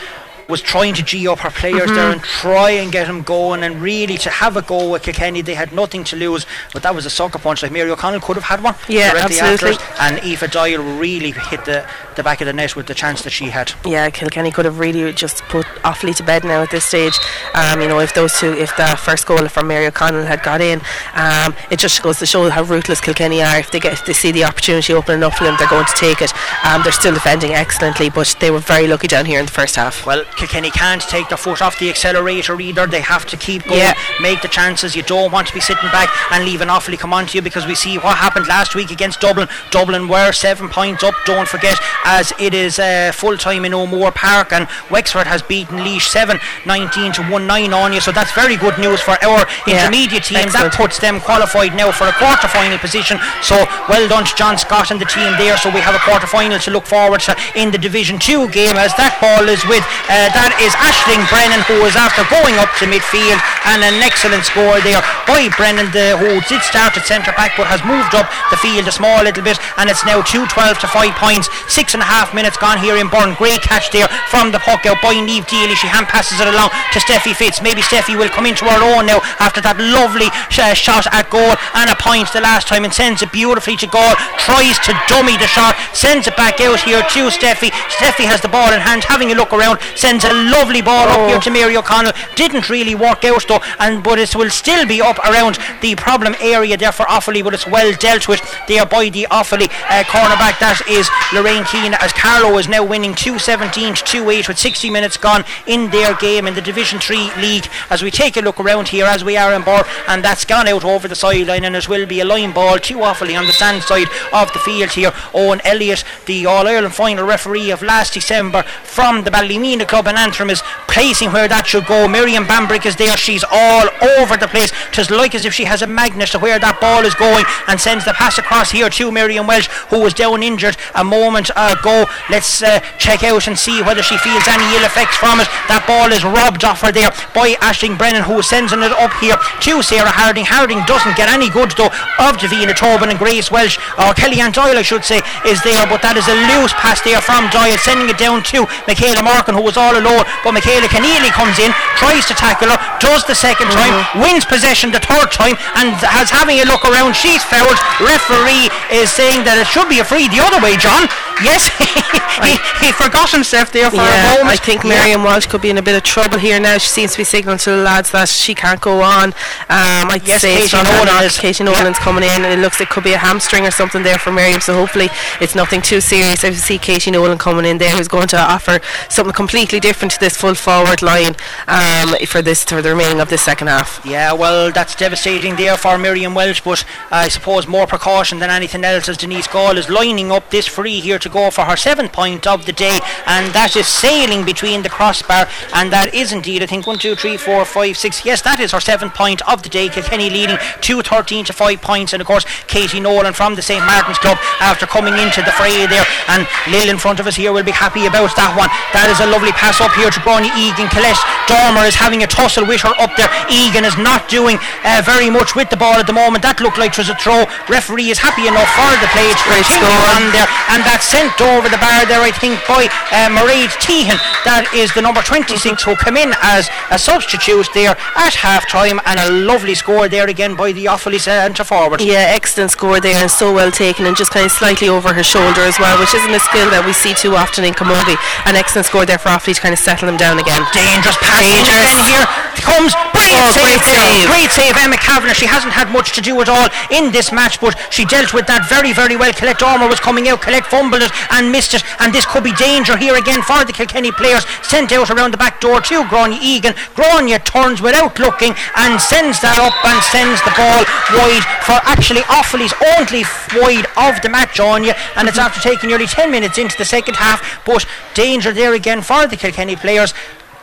[0.49, 1.94] was trying to G up her players mm-hmm.
[1.94, 5.42] there and try and get them going and really to have a go with Kilkenny.
[5.42, 7.62] They had nothing to lose, but that was a sucker punch.
[7.62, 8.74] Like Mary O'Connell could have had one.
[8.88, 9.76] Yeah, absolutely.
[10.01, 13.30] and Aoife Doyle really hit the, the back of the net with the chance that
[13.30, 13.72] she had.
[13.84, 17.18] Yeah, Kilkenny could have really just put Offaly to bed now at this stage.
[17.55, 20.61] Um, you know, if those two, if the first goal from Mary O'Connell had got
[20.61, 20.80] in,
[21.14, 23.59] um, it just goes to show how ruthless Kilkenny are.
[23.59, 25.94] If they get, if they see the opportunity opening up for them, they're going to
[25.96, 26.32] take it.
[26.64, 29.76] Um, they're still defending excellently, but they were very lucky down here in the first
[29.76, 30.07] half.
[30.07, 32.86] Well, Kilkenny can't take their foot off the accelerator either.
[32.86, 33.95] They have to keep going, yeah.
[34.20, 34.95] make the chances.
[34.95, 37.43] You don't want to be sitting back and leave an Offaly come on to you
[37.43, 39.49] because we see what happened last week against Dublin.
[39.70, 44.12] Dublin were seven points up, don't forget, as it is uh, full time in O'Moore
[44.12, 48.01] Park, and Wexford has beaten Laois 7 19 to 1 9 on you.
[48.01, 49.82] So that's very good news for our yeah.
[49.82, 50.39] intermediate team.
[50.39, 50.72] Excellent.
[50.72, 53.18] That puts them qualified now for a quarter final position.
[53.43, 53.57] So
[53.89, 55.57] well done to John Scott and the team there.
[55.57, 58.76] So we have a quarter final to look forward to in the Division 2 game
[58.76, 62.72] as that ball is with uh, that is Ashling Brennan who is after going up
[62.80, 63.38] to midfield
[63.70, 64.98] and an excellent score there
[65.30, 68.88] by Brennan the, who did start at centre back but has moved up the field
[68.88, 71.46] a small little bit and it's now 2 12 to 5 points.
[71.70, 74.86] Six and a half minutes gone here in Birr great catch there from the puck
[74.86, 77.60] out by Neve Deely she hand passes it along to Steffi Fitz.
[77.60, 81.54] Maybe Steffi will come into her own now after that lovely uh, shot at goal
[81.74, 84.14] and a point the last time and sends it beautifully to goal.
[84.40, 87.68] Tries to dummy the shot sends it back out here to Steffi.
[87.92, 91.24] Steffi has the ball in hand having a look around sends a lovely ball oh.
[91.24, 92.12] up here to Mary O'Connell.
[92.34, 96.34] Didn't really work out though, and but it will still be up around the problem
[96.40, 100.59] area there for Offaly, but it's well dealt with there by the Offaly uh, cornerback.
[100.61, 105.18] That is Lorraine Keane, as Carlow is now winning 217 to 28 with 60 minutes
[105.18, 107.66] gone in their game in the Division 3 league.
[107.90, 110.68] As we take a look around here, as we are in Birr, and that's gone
[110.68, 113.52] out over the sideline, and it will be a line ball to Offaly on the
[113.52, 115.12] stand side of the field here.
[115.34, 120.16] Owen Elliott, the All Ireland final referee of last December from the Ballymena club in
[120.16, 122.07] Antrim, is placing where that should go.
[122.09, 123.16] Miriam Bambrick is there.
[123.16, 123.88] She's all
[124.18, 124.72] over the place.
[124.92, 127.80] Tis like as if she has a magnet to where that ball is going and
[127.80, 132.07] sends the pass across here to Miriam Walsh, who was down injured a moment ago.
[132.30, 135.49] Let's uh, check out and see whether she feels any ill effects from it.
[135.66, 139.36] That ball is robbed off her there by Ashling Brennan, who sends it up here
[139.36, 140.44] to Sarah Harding.
[140.44, 141.90] Harding doesn't get any good though
[142.20, 146.03] of Davina Tobin and Grace Walsh, or Kellyanne Doyle, I should say, is there, but
[146.03, 149.62] that is a loose pass there from Doyle, sending it down to Michaela Morgan, who
[149.62, 150.24] was all alone.
[150.45, 153.78] But Michaela Keneally comes in, tries to tackle her, does the 2nd mm-hmm.
[153.78, 157.14] time, wins possession the third time, and has having a look around.
[157.14, 157.78] She's fouled.
[158.03, 161.09] Referee is saying that it should be a free the other way, John.
[161.43, 161.70] Yes,
[162.43, 164.51] he, he forgot himself there for a moment.
[164.51, 164.91] I think Yeah.
[164.91, 166.78] Miriam Walsh could be in a bit of trouble here now.
[166.78, 169.30] She seems to be signalling to the lads that she can't go on.
[169.70, 172.45] Um, I'd Yes, say it's Katie not her Nolan is- Katie Nolan's coming in.
[172.45, 174.61] And it looks it could be a hamstring or something there for Miriam.
[174.61, 175.11] So hopefully
[175.41, 176.45] it's nothing too serious.
[176.45, 180.20] I see Katie Nolan coming in there, who's going to offer something completely different to
[180.20, 181.34] this full forward line
[181.66, 184.00] um, for this for the remaining of this second half.
[184.04, 188.84] Yeah, well, that's devastating there for Miriam Walsh, but I suppose more precaution than anything
[188.84, 192.12] else as Denise Gall is lining up this free here to go for her seventh
[192.12, 196.62] point of the day, and that is sailing between the crossbar, and that is indeed,
[196.62, 198.24] I think, one, two, three, four, five, six.
[198.24, 199.88] Yes, that is her seventh point of the day.
[199.88, 203.84] Kilkenny leading 2 13 to 5 points, and of course, Katie Nolan from the St.
[203.84, 207.52] Martin's Club after coming into the fray there, and Lil in front of us here
[207.52, 208.70] will be happy about that one.
[208.94, 210.88] That is a lovely pass up here to Grania Egan.
[210.88, 213.28] Colette Dormer is having a tussle with her up there.
[213.52, 216.40] Egan is not doing uh, very much with the ball at the moment.
[216.40, 217.44] That looked like it was a throw.
[217.68, 220.16] Referee is happy enough for the play to Great continue score.
[220.16, 224.16] on there, and that's sent over the bar there, I think, by uh, Mairead Teehan.
[224.48, 229.00] That is the number 26 who came in as a substitute there at half time,
[229.04, 232.00] and a lovely score there again by the Offaly centre forward.
[232.00, 235.22] Yeah, excellent score there and so well taken and just kind of slightly over her
[235.22, 238.16] shoulder as well, which isn't a skill that we see too often in Camogie.
[238.48, 240.62] An excellent score there for Offaly to kind of settle them down again.
[240.70, 241.90] dangerous pass Dangerous.
[242.06, 242.26] here.
[242.62, 244.26] Comes brilliant Oh, save great save.
[244.30, 247.61] great save Emma Kavanagh she hasn't had much to do at all in this match
[247.61, 249.32] but she dealt with that very very well.
[249.32, 250.42] Colette Dormer was coming out.
[250.42, 251.82] Colette fumbled it and missed it.
[251.98, 254.46] And this could be danger here again for the Kilkenny players.
[254.62, 256.74] Sent out around the back door to Grania Egan.
[256.94, 260.82] Grania turns without looking and sends that up and sends the ball
[261.18, 263.26] wide for actually Offaly's only
[263.59, 264.94] wide of the match on you.
[265.16, 265.50] And it's mm-hmm.
[265.50, 269.36] after taking nearly 10 minutes into the second half but danger there again for the
[269.36, 270.14] Kilkenny players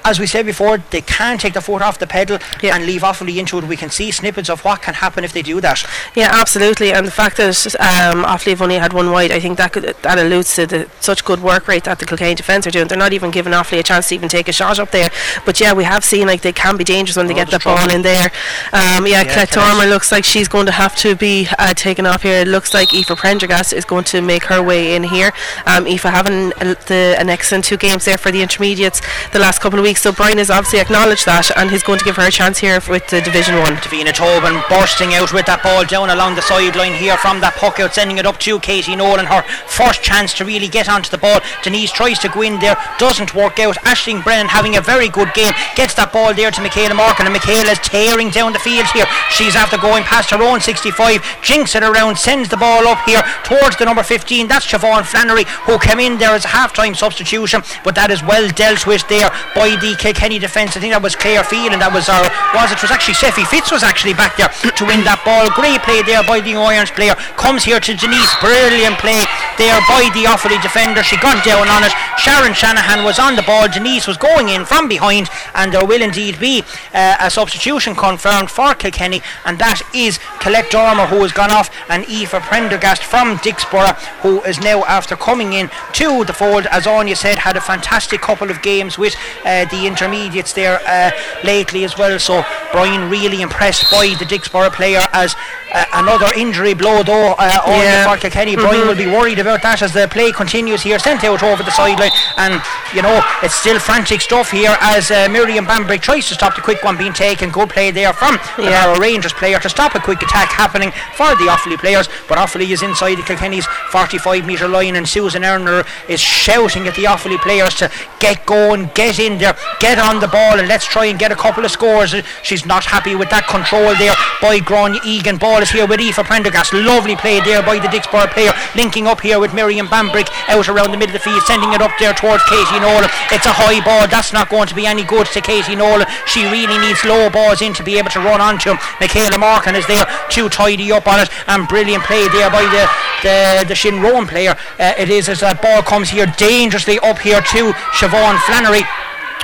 [0.06, 2.76] as we said before, they can take the foot off the pedal Yeah.
[2.76, 3.64] and leave Offaly into it.
[3.66, 5.84] We can see snippets of what can happen if they do that.
[6.16, 6.94] Yeah, absolutely.
[6.94, 9.96] And the fact that um, Offaly have only had one wide, I think that could,
[10.02, 12.88] that alludes to the such good work rate that the Kilkenny defence are doing.
[12.88, 15.10] They're not even giving Offaly a chance to even take a shot up there.
[15.46, 17.60] But yeah, we have seen like they can be dangerous when they Oh, get the
[17.60, 18.32] ball in there.
[18.72, 19.52] Um, yeah, Colette.
[19.52, 22.40] Dormer looks like she's going to have to be uh, taken off here.
[22.42, 25.32] It looks like Aoife Prendergast is going to make her way in here.
[25.66, 29.02] Um, Aoife having a, the, an excellent two games there for the intermediates
[29.34, 29.95] the last couple of weeks.
[29.96, 32.80] So Brian has obviously acknowledged that and he's going to give her a chance here
[32.88, 33.82] with the Division 1.
[33.82, 37.80] Davina Tobin bursting out with that ball down along the sideline here from that puck
[37.80, 39.26] out, sending it up to Katie Nolan.
[39.26, 41.40] Her first chance to really get onto the ball.
[41.64, 43.78] Denise tries to go in there, doesn't work out.
[43.82, 47.34] Ashling Brennan having a very good game, gets that ball there to Michaela Morgan, and
[47.34, 49.10] Michaela is tearing down the field here.
[49.34, 53.24] She's after going past her own 65, jinks it around, sends the ball up here
[53.44, 54.48] towards the number 15.
[54.48, 58.48] That's Siobhan Flannery who came in there as a half-time substitution, but that is well
[58.54, 60.76] dealt with there by the Kilkenny defence.
[60.76, 62.26] I think that was Claire Phelan and that was our
[62.58, 65.46] was it was actually Steffi Fitz was actually back there to win that ball.
[65.54, 67.14] Great play there by the Irons player.
[67.38, 68.34] Comes here to Denise.
[68.42, 69.22] Brilliant play
[69.62, 71.06] there by the Offaly defender.
[71.06, 71.94] She got down on it.
[72.18, 73.70] Sharon Shanahan was on the ball.
[73.70, 76.64] Denise was going in from behind, and there will indeed be
[76.94, 81.70] uh, a substitution confirmed for Kilkenny, and that is Colette Dormer who has gone off,
[81.90, 83.94] and Aoife Prendergast from Dicksboro
[84.26, 86.66] who is now after coming in to the fold.
[86.72, 89.16] As Anya said, had a fantastic couple of games with
[89.46, 91.12] uh, the intermediates there uh,
[91.44, 92.18] lately as well.
[92.20, 95.36] So Brian really impressed by the Dicksboro player as
[95.74, 98.08] uh, another injury blow though uh, Anya Yeah.
[98.14, 98.56] for Kilkenny.
[98.56, 101.00] Brian will be worried about that as the play continues here.
[101.00, 102.62] Sent out over the sideline, and
[102.96, 106.62] you know it's still frantic stuff here as uh, Miriam Bambrick tries to stop the
[106.62, 107.50] quick one being taken.
[107.50, 108.86] Good play there from the Yeah.
[108.86, 112.08] Barrow Rangers player to stop a quick attack happening for the Offaly players.
[112.30, 116.96] But Offaly is inside the Kilkenny's 45 metre line, and Susan Earner is shouting at
[116.96, 120.86] the Offaly players to get going, get in there, get on the ball, and let's
[120.86, 122.16] try and get a couple of scores.
[122.44, 125.38] She's not happy with that control there by Grania Egan.
[125.38, 126.74] Ball is here with Aoife Prendergast.
[126.74, 130.92] Lovely play there by the Dicksboro player, linking up here with Miriam Bambrick out around
[130.92, 133.10] the middle of the field, sending it up there towards Katie Nolan.
[133.32, 134.08] It's a high ball.
[134.08, 136.08] That's not going to be any good to Katie Nolan.
[136.26, 138.80] She really needs low balls in to be able to run onto him.
[139.00, 142.86] Michaela Morgan is there to tidy up on it, and brilliant play there by the
[143.24, 144.56] the, the Shinrone player.
[144.80, 148.84] Uh, it is as that ball comes here dangerously up here to Siobhan Flannery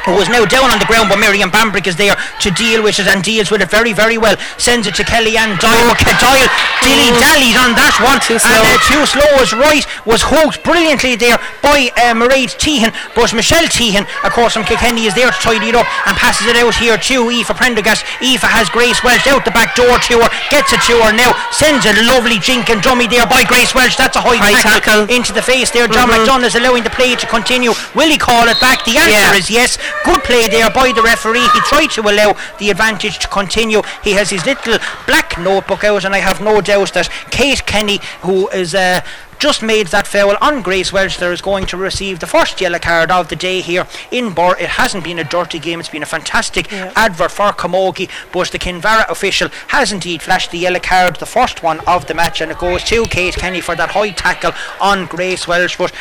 [0.05, 2.97] who is now down on the ground, but Miriam Bambrick is there to deal with
[2.97, 4.35] it and deals with it very, very well.
[4.57, 5.93] Sends it to Kellyanne Doyle.
[5.93, 6.49] Ke- Doyle
[6.81, 8.17] dilly dallied on that one.
[8.25, 8.65] Too And slow.
[8.65, 9.85] uh, too slow is right.
[10.09, 12.89] Was hooked brilliantly there by uh, Mairead Teehan.
[13.13, 16.47] But Michelle Teehan, of course, from Kilkenny, is there to tidy it up and passes
[16.49, 18.01] it out here to Aoife Prendergast.
[18.25, 21.29] Aoife has Grace Walsh out the back door to her, gets it to her now,
[21.53, 23.95] sends a lovely jink and dummy there by Grace Walsh.
[24.01, 25.05] That's a high, High tackle.
[25.13, 25.85] into the face there.
[25.87, 27.77] John McDonough is allowing the play to continue.
[27.93, 28.81] Will he call it back?
[28.85, 29.37] The answer Yeah.
[29.37, 29.77] is yes.
[30.03, 31.47] Good play there by the referee.
[31.53, 33.81] He tried to allow the advantage to continue.
[34.03, 34.77] He has his little
[35.07, 39.01] black notebook out, and I have no doubt that Kate Kenny, who is uh,
[39.39, 41.17] just made that foul on Grace Walsh.
[41.17, 44.55] There is going to receive the first yellow card of the day here in Birr.
[44.59, 45.79] It hasn't been a dirty game.
[45.79, 46.91] It's been a fantastic Yeah.
[46.95, 51.63] advert for Camogie, but the Kinvara official has indeed flashed the yellow card, the first
[51.63, 55.07] one of the match, and it goes to Kate Kenny for that high tackle on
[55.07, 55.75] Grace Walsh.
[55.75, 55.91] But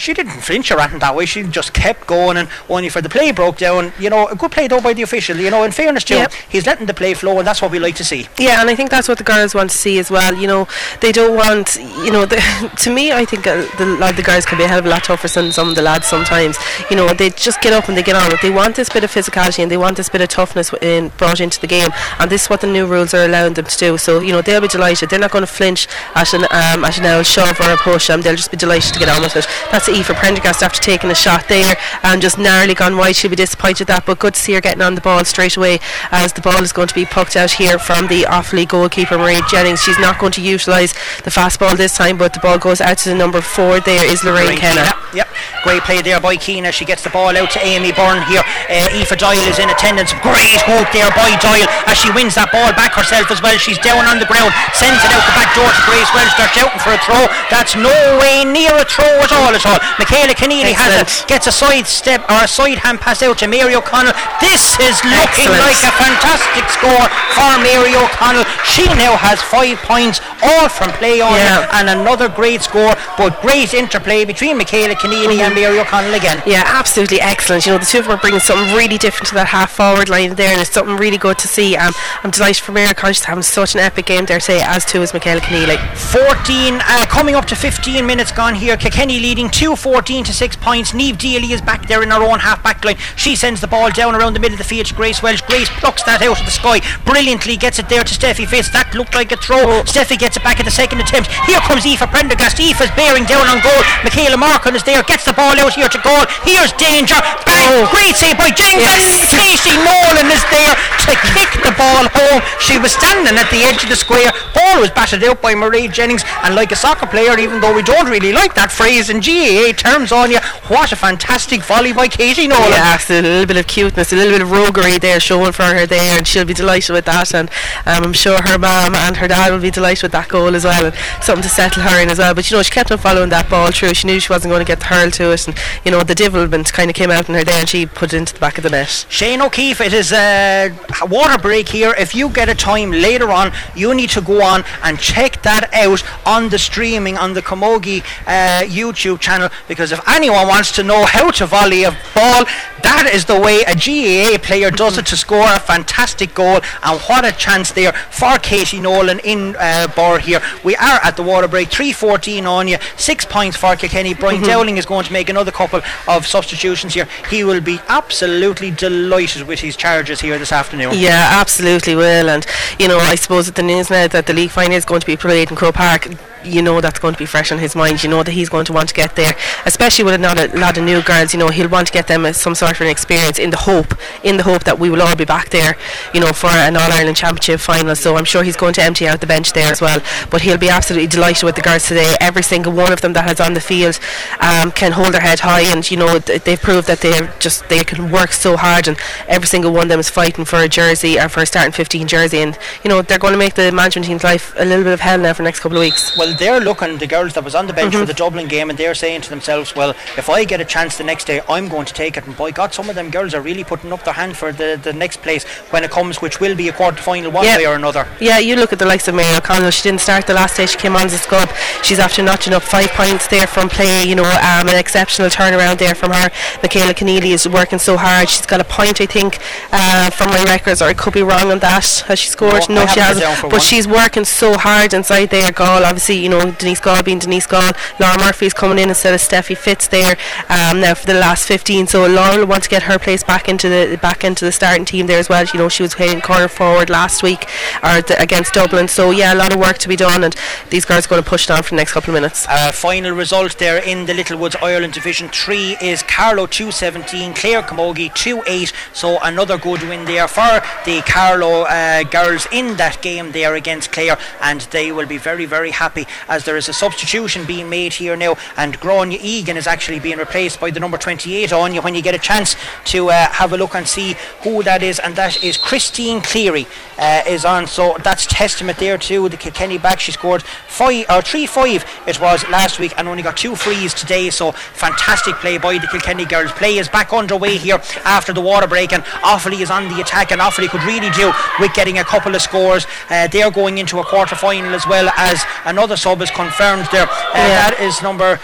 [0.00, 1.26] she didn't flinch or anything that way.
[1.26, 3.92] She just kept going, and only for the play broke down.
[3.98, 5.36] You know, a good play though by the official.
[5.36, 6.32] You know, in fairness to Yep.
[6.32, 8.26] him, he's letting the play flow, and that's what we like to see.
[8.38, 10.34] Yeah, and I think that's what the girls want to see as well.
[10.34, 10.66] You know,
[11.00, 12.36] they don't want, you know, the,
[12.78, 14.88] to me, I think uh, the, like the girls can be a hell of a
[14.88, 16.56] lot tougher than some of the lads sometimes.
[16.90, 18.40] You know, they just get up and they get on it.
[18.42, 21.40] They want this bit of physicality and they want this bit of toughness in, brought
[21.40, 23.98] into the game, and this is what the new rules are allowing them to do.
[23.98, 25.10] So, you know, they'll be delighted.
[25.10, 28.08] They're not going to flinch at an um, at an old shove or a push.
[28.10, 29.46] Um, they'll just be delighted to get on with it.
[29.70, 33.16] That's Aoife Prendergast after taking a shot there and just narrowly gone wide.
[33.16, 35.56] She'll be disappointed with that, but good to see her getting on the ball straight
[35.56, 35.78] away
[36.10, 39.42] as the ball is going to be pucked out here from the Offaly goalkeeper Marie
[39.50, 39.80] Jennings.
[39.82, 42.98] She's not going to utilise the fast ball this time, but the ball goes out
[42.98, 43.80] to the number four.
[43.80, 44.86] There is Lorraine Lorraine Kenner.
[44.86, 45.10] Keena.
[45.10, 45.28] Yep,
[45.64, 46.70] great play there by Keena.
[46.70, 48.44] She gets the ball out to Amy Byrne here.
[48.70, 50.14] Uh, Aoife Doyle is in attendance.
[50.22, 53.58] Great hook there by Doyle as she wins that ball back herself as well.
[53.58, 56.30] She's down on the ground, sends it out the back door to Grace Walsh.
[56.38, 57.26] They're shouting for a throw.
[57.50, 59.79] That's no way near a throw at all at all.
[59.98, 63.46] Michaela Keneally has it, gets a side step or a side hand pass out to
[63.48, 64.12] Mary O'Connell.
[64.40, 65.60] This is looking Excellent.
[65.64, 67.04] like a fantastic score
[67.36, 68.44] for Mary O'Connell.
[68.64, 71.68] She now has five points, all from play on, Yeah.
[71.78, 72.94] and another great score.
[73.16, 76.42] But great interplay between Michaela Keneally and Mary O'Connell again.
[76.46, 77.66] Yeah, absolutely excellent.
[77.66, 80.08] You know, the two of them are bringing something really different to that half forward
[80.08, 81.76] line there, and it's something really good to see.
[81.76, 81.92] Um,
[82.24, 85.12] I'm delighted for Mary Conch having such an epic game there today, as too is
[85.12, 85.78] Michaela Keneally.
[86.12, 88.76] 14, uh, coming up to 15 minutes gone here.
[88.76, 90.94] Kilkenny leading 2 14 to 6 points.
[90.94, 92.96] Neve Deely is back there in her own half back line.
[93.16, 95.42] She sends the ball down around the middle of the field to Grace Walsh.
[95.42, 98.70] Grace plucks that out of the sky brilliantly, gets it there to Steffi Fitz.
[98.70, 99.60] That looked like a throw.
[99.60, 99.82] Oh.
[99.84, 101.30] Steffi gets it back at the second attempt.
[101.46, 102.58] Here comes Aoife Prendergast.
[102.58, 103.82] Aoife's bearing down on goal.
[104.02, 106.24] Michaela Morgan is there, gets the ball out here to goal.
[106.44, 107.18] Here's danger.
[107.44, 107.70] Bang!
[107.70, 107.88] Oh.
[107.90, 109.34] Great save by Jane Yes.
[109.34, 112.42] Katie Nolan is there to kick the ball home.
[112.58, 114.32] She was standing at the edge of the square.
[114.54, 117.82] Ball was batted out by Marie Jennings, and like a soccer player, even though we
[117.82, 119.20] don't really like that phrase in
[119.60, 120.38] GAA terms on you,
[120.68, 122.70] what a fantastic volley by Katie Nolan.
[122.70, 125.64] Yeah, so a little bit of cuteness, a little bit of roguery there showing for
[125.64, 127.34] her there, and she'll be delighted with that.
[127.34, 127.50] And
[127.86, 130.64] um, I'm sure her mum and her dad will be delighted with that goal as
[130.64, 132.34] well, and something to settle her in as well.
[132.34, 133.94] But you know, she kept on following that ball through.
[133.94, 136.14] She knew she wasn't going to get the hurl to it, and you know, the
[136.14, 138.56] devilment kind of came out in her there, and she put it into the back
[138.56, 139.06] of the net.
[139.08, 140.70] Shane O'Keefe, it is a
[141.02, 141.94] water break here.
[141.98, 145.72] If you get a time later on, you need to go on and check that
[145.74, 150.82] out on the streaming on the Camogie uh, YouTube channel because if anyone wants to
[150.82, 152.44] know how to volley a ball,
[152.82, 156.60] that is the way a GAA player does it to score a fantastic goal.
[156.82, 160.40] And what a chance there for Katie Nolan in uh, Birr here.
[160.64, 164.14] We are at the water break, 3.14 on you, six points for Kilkenny.
[164.14, 167.08] Brian Dowling is going to make another couple of substitutions here.
[167.28, 170.92] He will be absolutely delighted with his charges here this afternoon.
[170.94, 172.28] Yeah, absolutely will.
[172.28, 172.46] And
[172.78, 175.06] you know, I suppose with the news now that the league final is going to
[175.06, 176.08] be played in Croke Park,
[176.44, 178.02] you know that's going to be fresh on his mind.
[178.02, 179.29] You know that he's going to want to get there,
[179.66, 181.32] especially with a lot of, lot of new girls.
[181.32, 183.94] You know, he'll want to get them some sort of an experience in the hope,
[184.24, 185.76] in the hope that we will all be back there.
[186.14, 187.94] You know, for an All Ireland Championship final.
[187.96, 190.00] So I'm sure he's going to empty out the bench there as well.
[190.30, 192.14] But he'll be absolutely delighted with the girls today.
[192.20, 193.98] Every single one of them that is on the field
[194.40, 197.84] um, can hold their head high, and you know they've proved that they're just they
[197.84, 198.96] can work so hard, and
[199.28, 202.06] every single one of them is fighting for a jersey or for a starting 15
[202.08, 204.92] jersey, and you know they're going to make the management team's life a little bit
[204.92, 206.16] of hell now for the next couple of weeks.
[206.16, 208.00] Well, they're looking, the girls that was on the bench Mm-hmm.
[208.02, 210.96] for the Dublin game, and they're saying to themselves, well, if I get a chance
[210.98, 212.26] the next day, I'm going to take it.
[212.26, 214.80] And by God, some of them girls are really putting up their hand for the,
[214.82, 217.56] the next place when it comes, which will be a quarter final one Yeah.
[217.58, 218.06] way or another.
[218.20, 219.70] Yeah, you look at the likes of Mary O'Connell.
[219.70, 220.66] She didn't start the last day.
[220.66, 221.48] She came on as a scub.
[221.84, 224.02] She's after notching up five points there from play.
[224.04, 226.30] You know, um, an exceptional turnaround there from her.
[226.62, 228.28] Michaela Keneally is working so hard.
[228.28, 229.38] She's got a point, I think,
[229.72, 231.84] uh, from my records, or I could be wrong on that.
[232.08, 232.68] Has she scored?
[232.68, 233.42] No, I she hasn't.
[233.42, 233.60] But one.
[233.60, 235.50] she's working so hard inside there.
[235.52, 237.72] Gall, obviously, you know, Denise Gall being Denise Gall.
[237.98, 240.16] Laura Murphy's coming in instead of Steffi Fitz there
[240.48, 241.86] um, now for the last 15.
[241.86, 245.06] So Laura wants to get her place back into the back into the starting team
[245.06, 245.44] there as well.
[245.52, 247.48] You know, she was playing corner forward last week
[247.82, 248.88] or th- against Dublin.
[248.88, 250.34] So yeah, a lot of work to be done, and
[250.70, 252.46] these girls are going to push on for the next couple of minutes.
[252.48, 258.10] Uh, final result there in the Littlewoods Ireland Division 3 is Carlow 217, Clare Camogie
[258.10, 258.72] 2-8.
[258.92, 263.92] So another good win there for the Carlow uh, girls in that game there against
[263.92, 267.94] Clare, and they will be very, very happy as there is a substitution being made
[267.94, 271.72] here now, and Graw Grania Egan is actually being replaced by the number 28 on
[271.72, 274.82] you when you get a chance to uh, have a look and see who that
[274.82, 276.66] is, and that is Christine Cleary
[276.98, 277.66] uh, is on.
[277.66, 280.00] So that's testament there to the Kilkenny back.
[280.00, 283.94] She scored five or three five it was last week and only got two frees
[283.94, 284.28] today.
[284.28, 286.52] So fantastic play by the Kilkenny girls.
[286.52, 290.30] Play is back underway here after the water break, and Offaly is on the attack,
[290.30, 292.86] and Offaly could really do with getting a couple of scores.
[293.08, 297.08] Uh, they're going into a quarter final as well as another sub is confirmed there.
[297.08, 297.70] Uh, Yeah.
[297.70, 298.38] That is number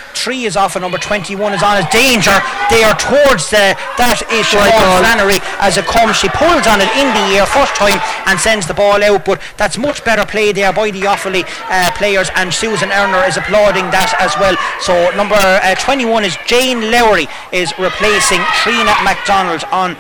[0.47, 2.32] is off, and number 21 is on as danger.
[2.70, 6.16] They are towards the that is Flannery as it comes.
[6.16, 7.99] She pulls on it in the air first time
[8.30, 11.90] and sends the ball out, but that's much better play there by the Offaly uh,
[11.99, 14.55] players, and Susan Earner is applauding that as well.
[14.80, 19.99] So number uh, 21 is Jane Lowry is replacing Trina MacDonald on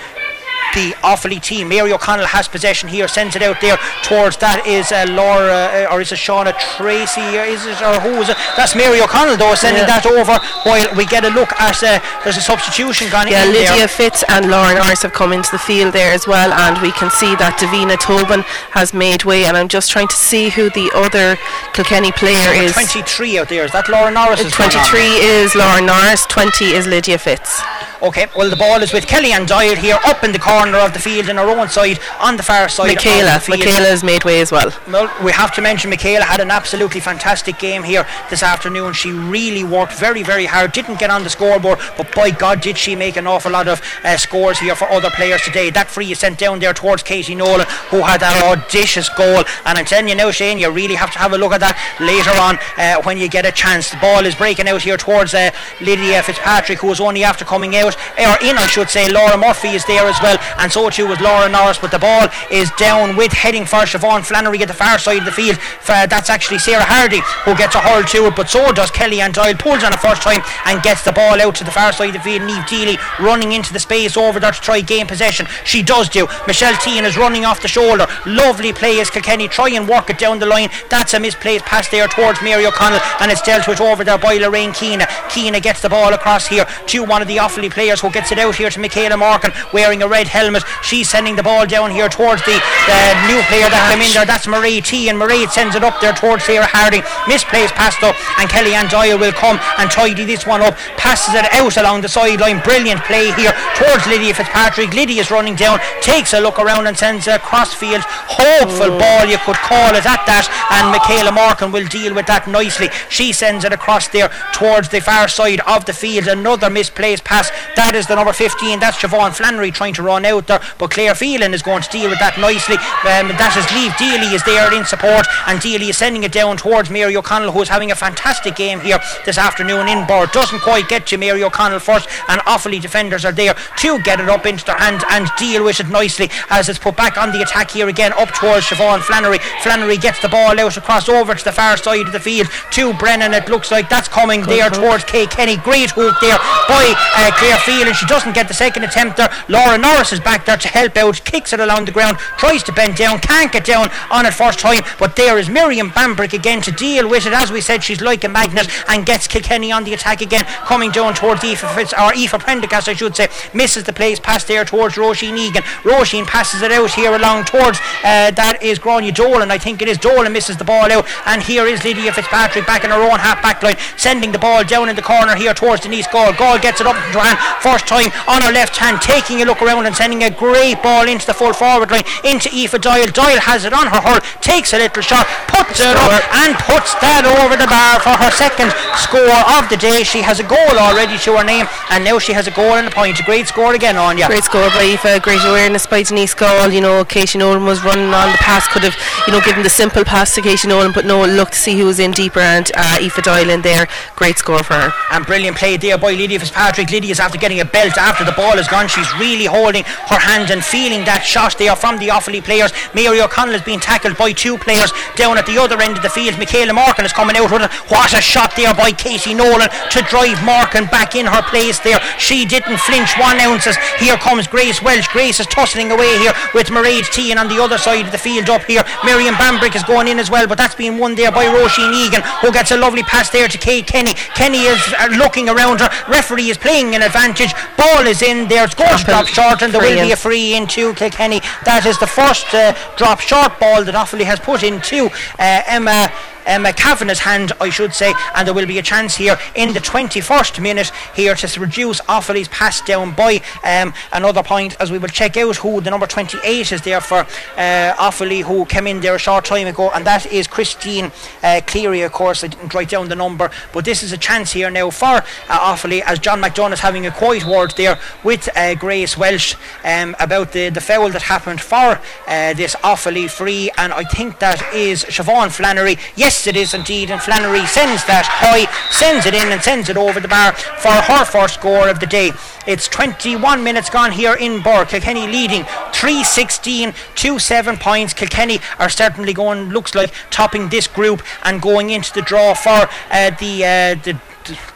[0.76, 1.68] the Offaly team.
[1.72, 5.88] Mary O'Connell has possession here, sends it out there towards that is uh, Laura uh,
[5.90, 8.36] or is it Shauna Tracy or is it or who is it?
[8.56, 9.98] That's Mary O'Connell though sending Yeah.
[9.98, 10.36] that over
[10.68, 13.88] while we get a look at uh, there's a substitution gone Yeah, in Yeah, Lydia
[13.88, 13.88] there.
[13.88, 17.10] Fitz and Lauren Norris have come into the field there as well, and we can
[17.10, 18.42] see that Davina Tobin
[18.76, 19.46] has made way.
[19.46, 21.38] And I'm just trying to see who the other
[21.72, 22.72] Kilkenny player is.
[22.72, 23.64] 23 out there.
[23.64, 24.40] Is that Lauren Norris?
[24.40, 24.84] is going on?
[24.92, 25.00] 23
[25.40, 27.60] is Lauren Norris, 20 is Lydia Fitz.
[28.02, 30.98] Okay, well the ball is with Kellyanne Doyle here up in the corner of the
[30.98, 32.88] field in her own side on the far side.
[32.88, 33.58] Michaela, of the field.
[33.60, 34.72] Michaela has made way as well.
[34.88, 38.92] Well, we have to mention Michaela had an absolutely fantastic game here this afternoon.
[38.92, 40.72] She really worked very, very hard.
[40.72, 43.80] Didn't get on the scoreboard, but by God, did she make an awful lot of
[44.04, 45.70] uh, scores here for other players today.
[45.70, 49.44] That free is sent down there towards Katie Nolan, who had that audacious goal.
[49.64, 51.76] And I'm telling you now, Shane, you really have to have a look at that
[52.00, 53.90] later on uh, when you get a chance.
[53.90, 55.50] The ball is breaking out here towards uh,
[55.80, 59.10] Lydia Fitzpatrick, who was only after coming out, or in, I should say.
[59.10, 61.78] Laura Murphy is there as well, and so too was Laura Norris.
[61.78, 65.24] But the ball is down with heading for Siobhan Flannery at the far side of
[65.24, 65.58] the field.
[65.88, 69.32] Uh, that's actually Sarah Hardy who gets a hurl to it, but so does Kellyanne
[69.32, 69.54] Doyle.
[69.54, 72.14] Pulls on the first time and gets the ball out to the far side of
[72.14, 72.42] the field.
[72.42, 75.46] Neve Deely running into the space over there to try gain possession.
[75.64, 76.26] She does do.
[76.46, 78.06] Michelle Teehan is running off the shoulder.
[78.26, 80.70] Lovely play as Kilkenny try and work it down the line.
[80.90, 84.36] That's a misplaced pass there towards Mary O'Connell, and it's dealt with over there by
[84.36, 85.06] Lorraine Keena.
[85.30, 88.38] Keena gets the ball across here to one of the Offaly players who gets it
[88.38, 90.64] out here to Michaela Morgan wearing a red helmet.
[90.84, 94.28] She's sending the ball down here towards the uh, new player that came in there.
[94.28, 97.00] That's Marie T, and Marie sends it up there towards Sarah Harding.
[97.24, 100.76] Misplays pass though, and Kellyanne Doyle will come and tidy this one up.
[101.00, 102.60] Passes it out along the sideline.
[102.60, 104.92] Brilliant play here towards Lydia Fitzpatrick.
[104.92, 108.04] Lydia's running down, takes a look around and sends a crossfield.
[108.04, 110.44] Hopeful ball, you could call it at that,
[110.76, 112.88] and Michaela Morgan will deal with that nicely.
[113.08, 116.28] She sends it across there towards the far side of the field.
[116.28, 117.48] Another misplaced pass.
[117.76, 118.80] That is the number 15.
[118.80, 122.10] That's Siobhan Flannery trying to run out there, but Claire Phelan is going to deal
[122.10, 122.76] with that nicely.
[123.06, 126.56] Um, that is Neve Deely is there in support, and Deely is sending it down
[126.56, 130.32] towards Mary O'Connell, who is having a fantastic game here this afternoon in Bord.
[130.32, 134.28] Doesn't quite get to Mary O'Connell first, and Offaly defenders are there to get it
[134.28, 137.42] up into their hands and deal with it nicely as it's put back on the
[137.42, 139.38] attack here again up towards Siobhan Flannery.
[139.62, 142.92] Flannery gets the ball out across over to the far side of the field to
[142.94, 143.34] Brennan.
[143.34, 145.56] It looks like that's coming there towards Kay Kenny.
[145.56, 146.38] Great hook there
[146.68, 147.94] by uh, Claire Phelan.
[147.94, 149.30] She doesn't get the second attempt there.
[149.48, 152.72] Laura Norris is back there to help out, kicks it along the ground, tries to
[152.72, 156.62] bend down, can't get down on it first time, but there is Miriam Bambrick again
[156.62, 157.32] to deal with it.
[157.32, 160.90] As we said, she's like a magnet and gets Kilkenny on the attack again, coming
[160.90, 164.64] down towards Aoife Fitz, or Aoife Prendergast, I should say, misses the place pass there
[164.64, 165.62] towards Roisin Egan.
[165.82, 169.88] Roisin passes it out here along towards uh, that is Grania Dolan, I think it
[169.88, 169.98] is.
[169.98, 173.42] Dolan misses the ball out, and here is Lydia Fitzpatrick back in her own half
[173.42, 176.32] back line, sending the ball down in the corner here towards Denise Gall.
[176.32, 179.44] Gall gets it up into her hand, first time on her left hand, taking a
[179.44, 183.10] look around and sending a great ball into the full forward line into Aoife Doyle.
[183.10, 186.94] Doyle has it on her hurl, takes a little shot, puts it up, and puts
[187.02, 190.06] that over the bar for her second score of the day.
[190.06, 192.86] She has a goal already to her name, and now she has a goal and
[192.86, 193.18] a point.
[193.18, 194.26] A great score again on you.
[194.26, 196.70] Great score by Aoife, great awareness by Denise Gall.
[196.70, 198.96] You know, Katie Nolan was running on the pass, could have,
[199.26, 201.86] you know, given the simple pass to Katie Nolan, but no, look to see who
[201.86, 203.88] was in deeper and uh, Aoife Doyle in there.
[204.14, 204.92] Great score for her.
[205.12, 206.90] and brilliant play there by Lydia Fitzpatrick.
[206.90, 208.88] Lydia's after getting a belt after the ball is gone.
[208.88, 212.72] She's really holding her hand and feeling that shot there from the Offaly players.
[212.94, 216.10] Mary O'Connell is being tackled by two players down at the other end of the
[216.10, 216.38] field.
[216.38, 217.72] Michaela Morgan is coming out with it.
[217.92, 222.00] What a shot there by Katie Nolan to drive Morgan back in her place there.
[222.18, 223.66] She didn't flinch one ounce
[223.98, 225.08] here comes Grace Walsh.
[225.08, 228.48] Grace is tussling away here with Mairead T on the other side of the field
[228.48, 228.84] up here.
[229.04, 232.22] Miriam Bambrick is going in as well, but that's being won there by Roisin Egan,
[232.40, 234.14] who gets a lovely pass there to Kate Kenny.
[234.34, 235.90] Kenny is uh, looking around her.
[236.08, 237.52] Referee is playing an advantage.
[237.76, 238.64] Ball is in there.
[238.64, 241.40] It's going to short, and there will be a free into Kilkenny.
[241.64, 245.06] That is the first uh, drop short ball that Offaly has put into
[245.38, 246.10] uh, Emma.
[246.46, 250.60] Kavanagh's hand, I should say, and there will be a chance here in the 21st
[250.60, 255.36] minute here to reduce Offaly's pass down by um, another point as we will check
[255.36, 257.20] out who the number 28 is there for
[257.56, 261.10] uh, Offaly who came in there a short time ago, and that is Christine
[261.42, 262.44] uh, Cleary, of course.
[262.44, 265.22] I didn't write down the number, but this is a chance here now for uh,
[265.48, 269.54] Offaly as John McDonough is having a quiet word there with uh, Grace Walsh
[269.84, 274.38] um, about the, the foul that happened for uh, this Offaly free, and I think
[274.38, 275.96] that is Siobhan Flannery.
[276.14, 279.96] Yes, it is indeed, and Flannery sends that high, sends it in, and sends it
[279.96, 282.32] over the bar for her first score of the day.
[282.66, 284.86] It's 21 minutes gone here in Birr.
[284.86, 288.12] Kilkenny leading 316 to 7 points.
[288.12, 292.88] Kilkenny are certainly going, looks like, topping this group and going into the draw for
[293.12, 294.20] uh, the, uh, the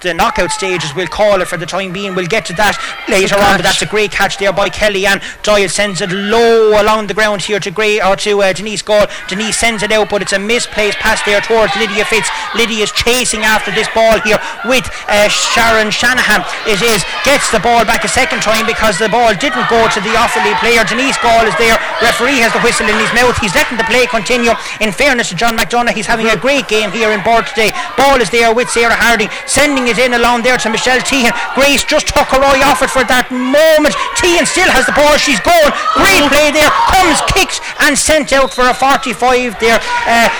[0.01, 2.14] the knockout stages, we'll call it for the time being.
[2.14, 2.76] We'll get to that
[3.09, 5.06] later on, but that's a great catch there by Kelly.
[5.06, 8.82] And Doyle sends it low along the ground here to Gray or to uh, Denise
[8.82, 9.06] Gall.
[9.28, 12.28] Denise sends it out, but it's a misplaced pass there towards Lydia Fitz.
[12.55, 16.42] Lydia is chasing after this ball here with uh, Sharon Shanahan.
[16.66, 20.01] It is gets the ball back a second time because the ball didn't go to
[20.01, 20.84] the Offaly player.
[20.84, 21.78] Denise Gall is there.
[22.02, 23.36] Referee has the whistle in his mouth.
[23.38, 24.52] He's letting the play continue.
[24.80, 27.70] In fairness to John McDonough, he's having a great game here in Board today.
[27.97, 29.28] Ball is there with Sarah Harding
[29.61, 31.37] sending it in along there to Michelle Teehan.
[31.55, 33.93] Grace just took her eye off it for that moment.
[34.16, 35.20] Teehan still has the ball.
[35.20, 35.73] She's going.
[36.01, 36.73] Great play there.
[36.89, 39.77] Comes, kicks, and sent out for a 45 there.
[40.09, 40.32] Uh,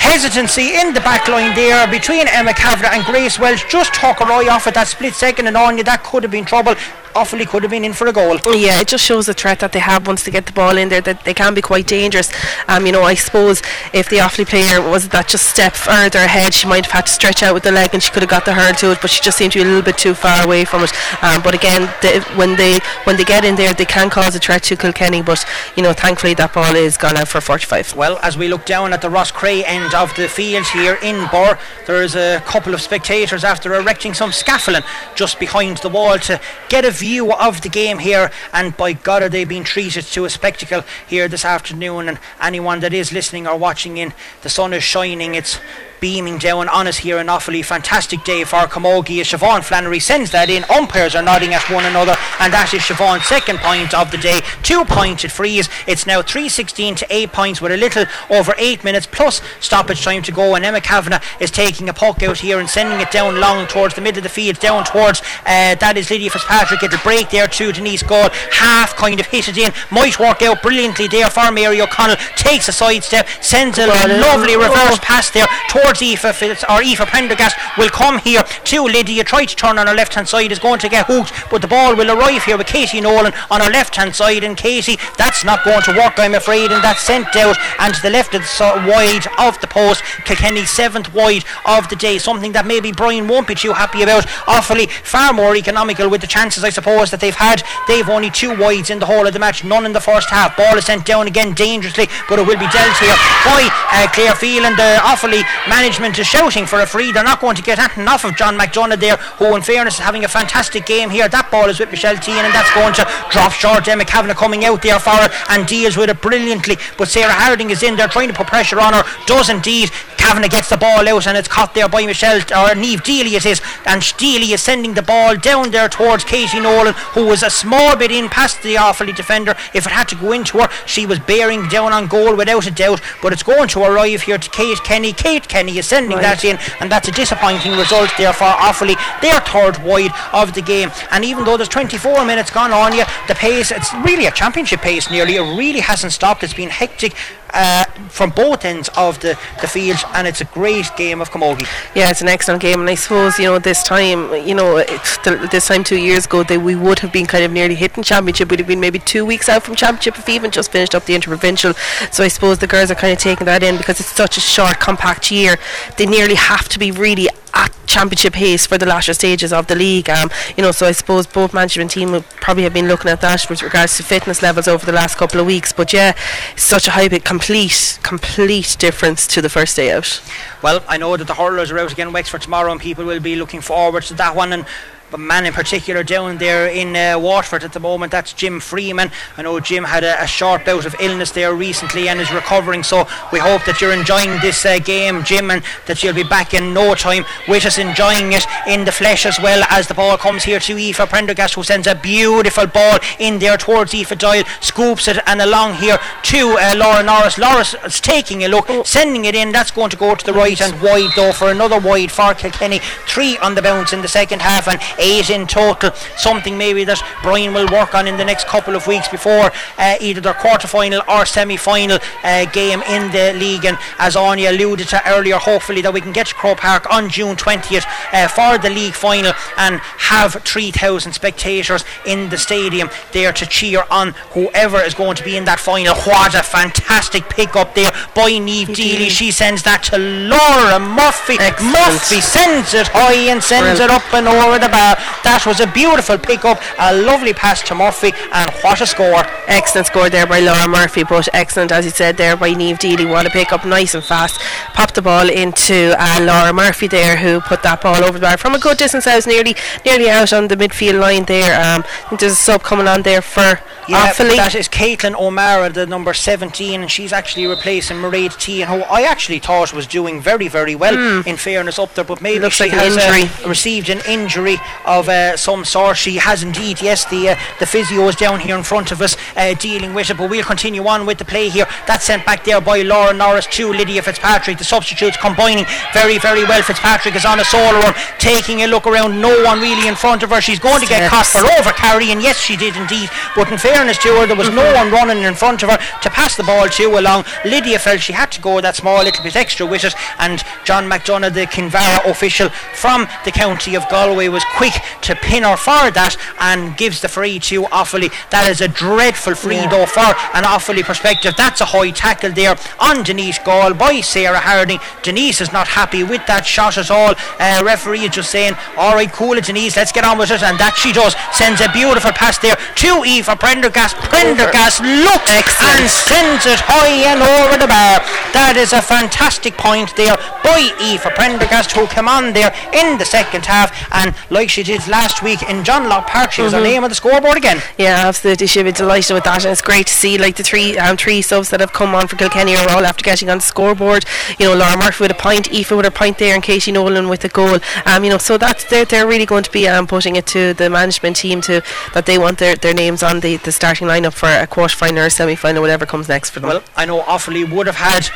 [0.00, 3.68] hesitancy in the back line there between Emma Kavanagh and Grace Walsh.
[3.68, 6.32] Just took her eye off at that split second, and on you, that could have
[6.32, 6.72] been trouble.
[7.16, 8.38] Offaly could have been in for a goal.
[8.54, 10.90] Yeah, it just shows the threat that they have once they get the ball in
[10.90, 12.30] there that they can be quite dangerous.
[12.68, 13.62] Um, you know, I suppose
[13.94, 17.12] if the Offaly player was that just step further ahead, she might have had to
[17.12, 19.08] stretch out with the leg and she could have got the hurl to it, but
[19.08, 20.92] she just seemed to be a little bit too far away from it.
[21.22, 24.38] Um, but again, they, when they when they get in there, they can cause a
[24.38, 25.22] threat to Kilkenny.
[25.22, 25.42] But
[25.74, 27.96] you know, thankfully that ball is gone out for 45.
[27.96, 31.58] Well, as we look down at the Roscrea end of the field here in Birr,
[31.86, 34.82] there is a couple of spectators after erecting some scaffolding
[35.14, 36.38] just behind the wall to
[36.68, 40.04] get a view view of the game here, and by God, are they being treated
[40.06, 42.08] to a spectacle here this afternoon?
[42.08, 44.12] And anyone that is listening or watching in,
[44.42, 45.36] the sun is shining.
[45.36, 45.60] It's
[46.00, 47.64] beaming down on us here in Offaly.
[47.64, 50.64] Fantastic day for Camogie as Siobhan Flannery sends that in.
[50.64, 54.40] Umpires are nodding at one another, and that is Siobhan's second point of the day.
[54.62, 55.68] Two points it frees.
[55.86, 60.22] It's now 3.16 to 8 points with a little over 8 minutes plus stoppage time
[60.22, 60.54] to go.
[60.54, 63.94] And Emma Kavanagh is taking a puck out here and sending it down long towards
[63.94, 66.82] the middle of the field, down towards uh, that is Lydia Fitzpatrick.
[66.82, 68.30] It'll break there to Denise Gall.
[68.52, 69.72] Half kind of hit it in.
[69.90, 72.16] Might work out brilliantly there for Mary O'Connell.
[72.36, 77.06] Takes a sidestep, sends a lovely reverse pass there towards towards Aoife Phillips or Aoife
[77.06, 78.42] Prendergast will come here.
[78.42, 81.32] To Lydia try to turn on her left hand side is going to get hooked
[81.48, 84.56] but the ball will arrive here with Katie Nolan on her left hand side and
[84.56, 88.10] Katie that's not going to work I'm afraid and that's sent out and to the
[88.10, 92.66] left of the wide of the post Kilkenny seventh wide of the day something that
[92.66, 94.26] maybe Brian won't be too happy about.
[94.46, 97.62] Offaly far more economical with the chances I suppose that they've had.
[97.86, 100.56] They've only two wides in the whole of the match none in the first half.
[100.56, 104.34] Ball is sent down again dangerously but it will be dealt here by uh, Claire
[104.34, 105.44] Phelan the Offaly
[105.76, 107.12] management is shouting for a free.
[107.12, 110.00] They're not going to get anything off of John McDonough there, who, in fairness, is
[110.00, 111.28] having a fantastic game here.
[111.28, 113.86] That ball is with Michelle Teehan, and that's going to drop short.
[113.86, 116.76] Emma Kavanagh coming out there for her and deals with it brilliantly.
[116.96, 119.04] But Sarah Harding is in there trying to put pressure on her.
[119.26, 119.90] Does indeed.
[120.26, 123.34] Kavanagh gets the ball out, and it's caught there by Michelle or Neve Deely.
[123.34, 127.44] It is, and Deely is sending the ball down there towards Katie Nolan, who was
[127.44, 129.54] a small bit in past the Offaly defender.
[129.72, 132.72] If it had to go into her, she was bearing down on goal without a
[132.72, 133.00] doubt.
[133.22, 135.12] But it's going to arrive here to Kate Kenny.
[135.12, 136.22] Kate Kenny is sending right.
[136.22, 138.96] that in, and that's a disappointing result there for Offaly.
[139.22, 143.04] They're third wide of the game, and even though there's 24 minutes gone on you,
[143.28, 145.36] the pace, it's really a championship pace nearly.
[145.36, 146.42] It really hasn't stopped.
[146.42, 147.14] It's been hectic
[147.56, 151.66] uh, from both ends of the, the field, and it's a great game of camogie.
[151.94, 155.50] Yeah, it's an excellent game, and I suppose you know this time, you know, th-
[155.50, 158.50] this time two years ago, they, we would have been kind of nearly hitting championship.
[158.50, 161.14] We'd have been maybe two weeks out from championship if even just finished up the
[161.14, 161.74] interprovincial.
[162.10, 164.40] So I suppose the girls are kind of taking that in because it's such a
[164.40, 165.58] short, compact year.
[165.98, 169.74] They nearly have to be really at championship pace for the latter stages of the
[169.74, 170.08] league.
[170.10, 173.20] Um, you know, so I suppose both management team would probably have been looking at
[173.20, 175.72] that with regards to fitness levels over the last couple of weeks.
[175.72, 176.14] But yeah,
[176.56, 180.20] such a high, complete, complete difference to the first day out.
[180.62, 183.36] Well, I know that the hurlers are out again Wexford tomorrow, and people will be
[183.36, 184.52] looking forward to that one.
[184.52, 184.66] And
[185.16, 188.12] man in particular down there in uh, Waterford at the moment.
[188.12, 189.10] That's Jim Freeman.
[189.36, 192.82] I know Jim had a, a, short bout of illness there recently and is recovering.
[192.82, 196.54] So we hope that you're enjoying this uh, game, Jim, and that you'll be back
[196.54, 200.18] in no time with us, enjoying it in the flesh as well as the ball
[200.18, 204.44] comes here to Aoife Prendergast, who sends a beautiful ball in there towards Aoife Doyle,
[204.60, 207.38] scoops it and along here to uh, Laura Norris.
[207.38, 209.52] Laura's taking a look, sending it in.
[209.52, 212.80] That's going to go to the right and wide though for another wide for Kilkenny.
[213.06, 215.92] Three on the bounce in the second half and eight in total.
[216.16, 219.96] Something maybe that Brian will work on in the next couple of weeks before uh,
[220.00, 223.64] either their quarter final or semi final uh, game in the league.
[223.64, 227.08] And as Anya alluded to earlier, hopefully that we can get to Croke Park on
[227.08, 233.32] June 20th uh, for the league final and have 3,000 spectators in the stadium there
[233.32, 235.94] to cheer on whoever is going to be in that final.
[235.94, 239.10] What a fantastic pick up there by Neve Deely.
[239.10, 241.36] She sends that to Laura Murphy.
[241.40, 241.72] Excellent.
[241.72, 244.85] Murphy sends it high and sends it up and over the bar.
[245.24, 249.24] That was a beautiful pick up, a lovely pass to Murphy, and what a score!
[249.48, 253.08] Excellent score there by Laura Murphy, but excellent, as you said there, by Neve Deely.
[253.08, 254.40] What a pick up, nice and fast.
[254.74, 258.36] Popped the ball into uh, Laura Murphy there, who put that ball over the bar
[258.36, 259.06] from a good distance.
[259.06, 261.58] I was nearly nearly out on the midfield line there.
[261.60, 261.84] Um,
[262.18, 264.36] there's a sub coming on there for Yeah, Offaly.
[264.36, 269.02] that is Caitlin O'Mara, the number 17, and she's actually replacing Mairead T, who I
[269.02, 272.40] actually thought was doing very, very well, in fairness, up there, but maybe.
[272.40, 275.96] Looks she like has uh, received an injury of uh, some sort.
[275.96, 279.16] She has indeed, yes, the uh, the physio is down here in front of us
[279.36, 281.66] uh, dealing with it, but we'll continue on with the play here.
[281.86, 284.58] That's sent back there by Laura Norris to Lydia Fitzpatrick.
[284.58, 286.62] The substitutes combining very, very well.
[286.62, 290.22] Fitzpatrick is on a solo run, taking a look around, no one really in front
[290.22, 290.40] of her.
[290.40, 292.20] She's going to get caught for over carrying.
[292.20, 293.08] Yes, she did indeed.
[293.34, 296.10] But in fairness to her, there was no one running in front of her to
[296.10, 297.24] pass the ball to along.
[297.44, 300.88] Lydia felt she had to go that small little bit extra with it, and John
[300.88, 304.65] McDonough, the Kinvara official from the county of Galway, was quick
[305.02, 308.10] to pin her for that and gives the free to Offaly.
[308.30, 309.68] That is a dreadful free Yeah.
[309.68, 310.00] though for
[310.34, 311.34] an Offaly perspective.
[311.36, 314.80] That's a high tackle there on Denise Gall by Sarah Harding.
[315.02, 317.14] Denise is not happy with that shot at all.
[317.38, 320.42] Uh, referee is just saying, all right, cool it, Denise, let's get on with it.
[320.42, 321.14] And that she does.
[321.32, 323.96] Sends a beautiful pass there to Eva Prendergast.
[323.96, 325.80] Prendergast looks Excellent.
[325.80, 328.00] and sends it high and over the bar.
[328.32, 333.04] That is a fantastic point there by Eva Prendergast, who came on there in the
[333.04, 333.72] second half.
[333.92, 336.64] And like she did last week in John Locke Park, she was Mm-hmm.
[336.64, 337.60] on name of the scoreboard again.
[337.76, 338.46] Yeah, absolutely.
[338.46, 341.20] She'll be delighted with that, and it's great to see like the three um, three
[341.20, 344.06] subs that have come on for Kilkenny are all after getting on the scoreboard.
[344.38, 347.08] You know, Laura Murphy with a point, Aoife with a point there, and Katie Nolan
[347.10, 347.58] with a goal.
[347.84, 350.54] Um, you know, so that's they're, they're really going to be um, putting it to
[350.54, 351.62] the management team to
[351.92, 355.04] that they want their, their names on the, the starting lineup for a quarter final
[355.04, 356.48] or semi final, whatever comes next for them.
[356.48, 358.08] Well, I know Offaly would have had,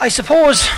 [0.00, 0.68] I suppose,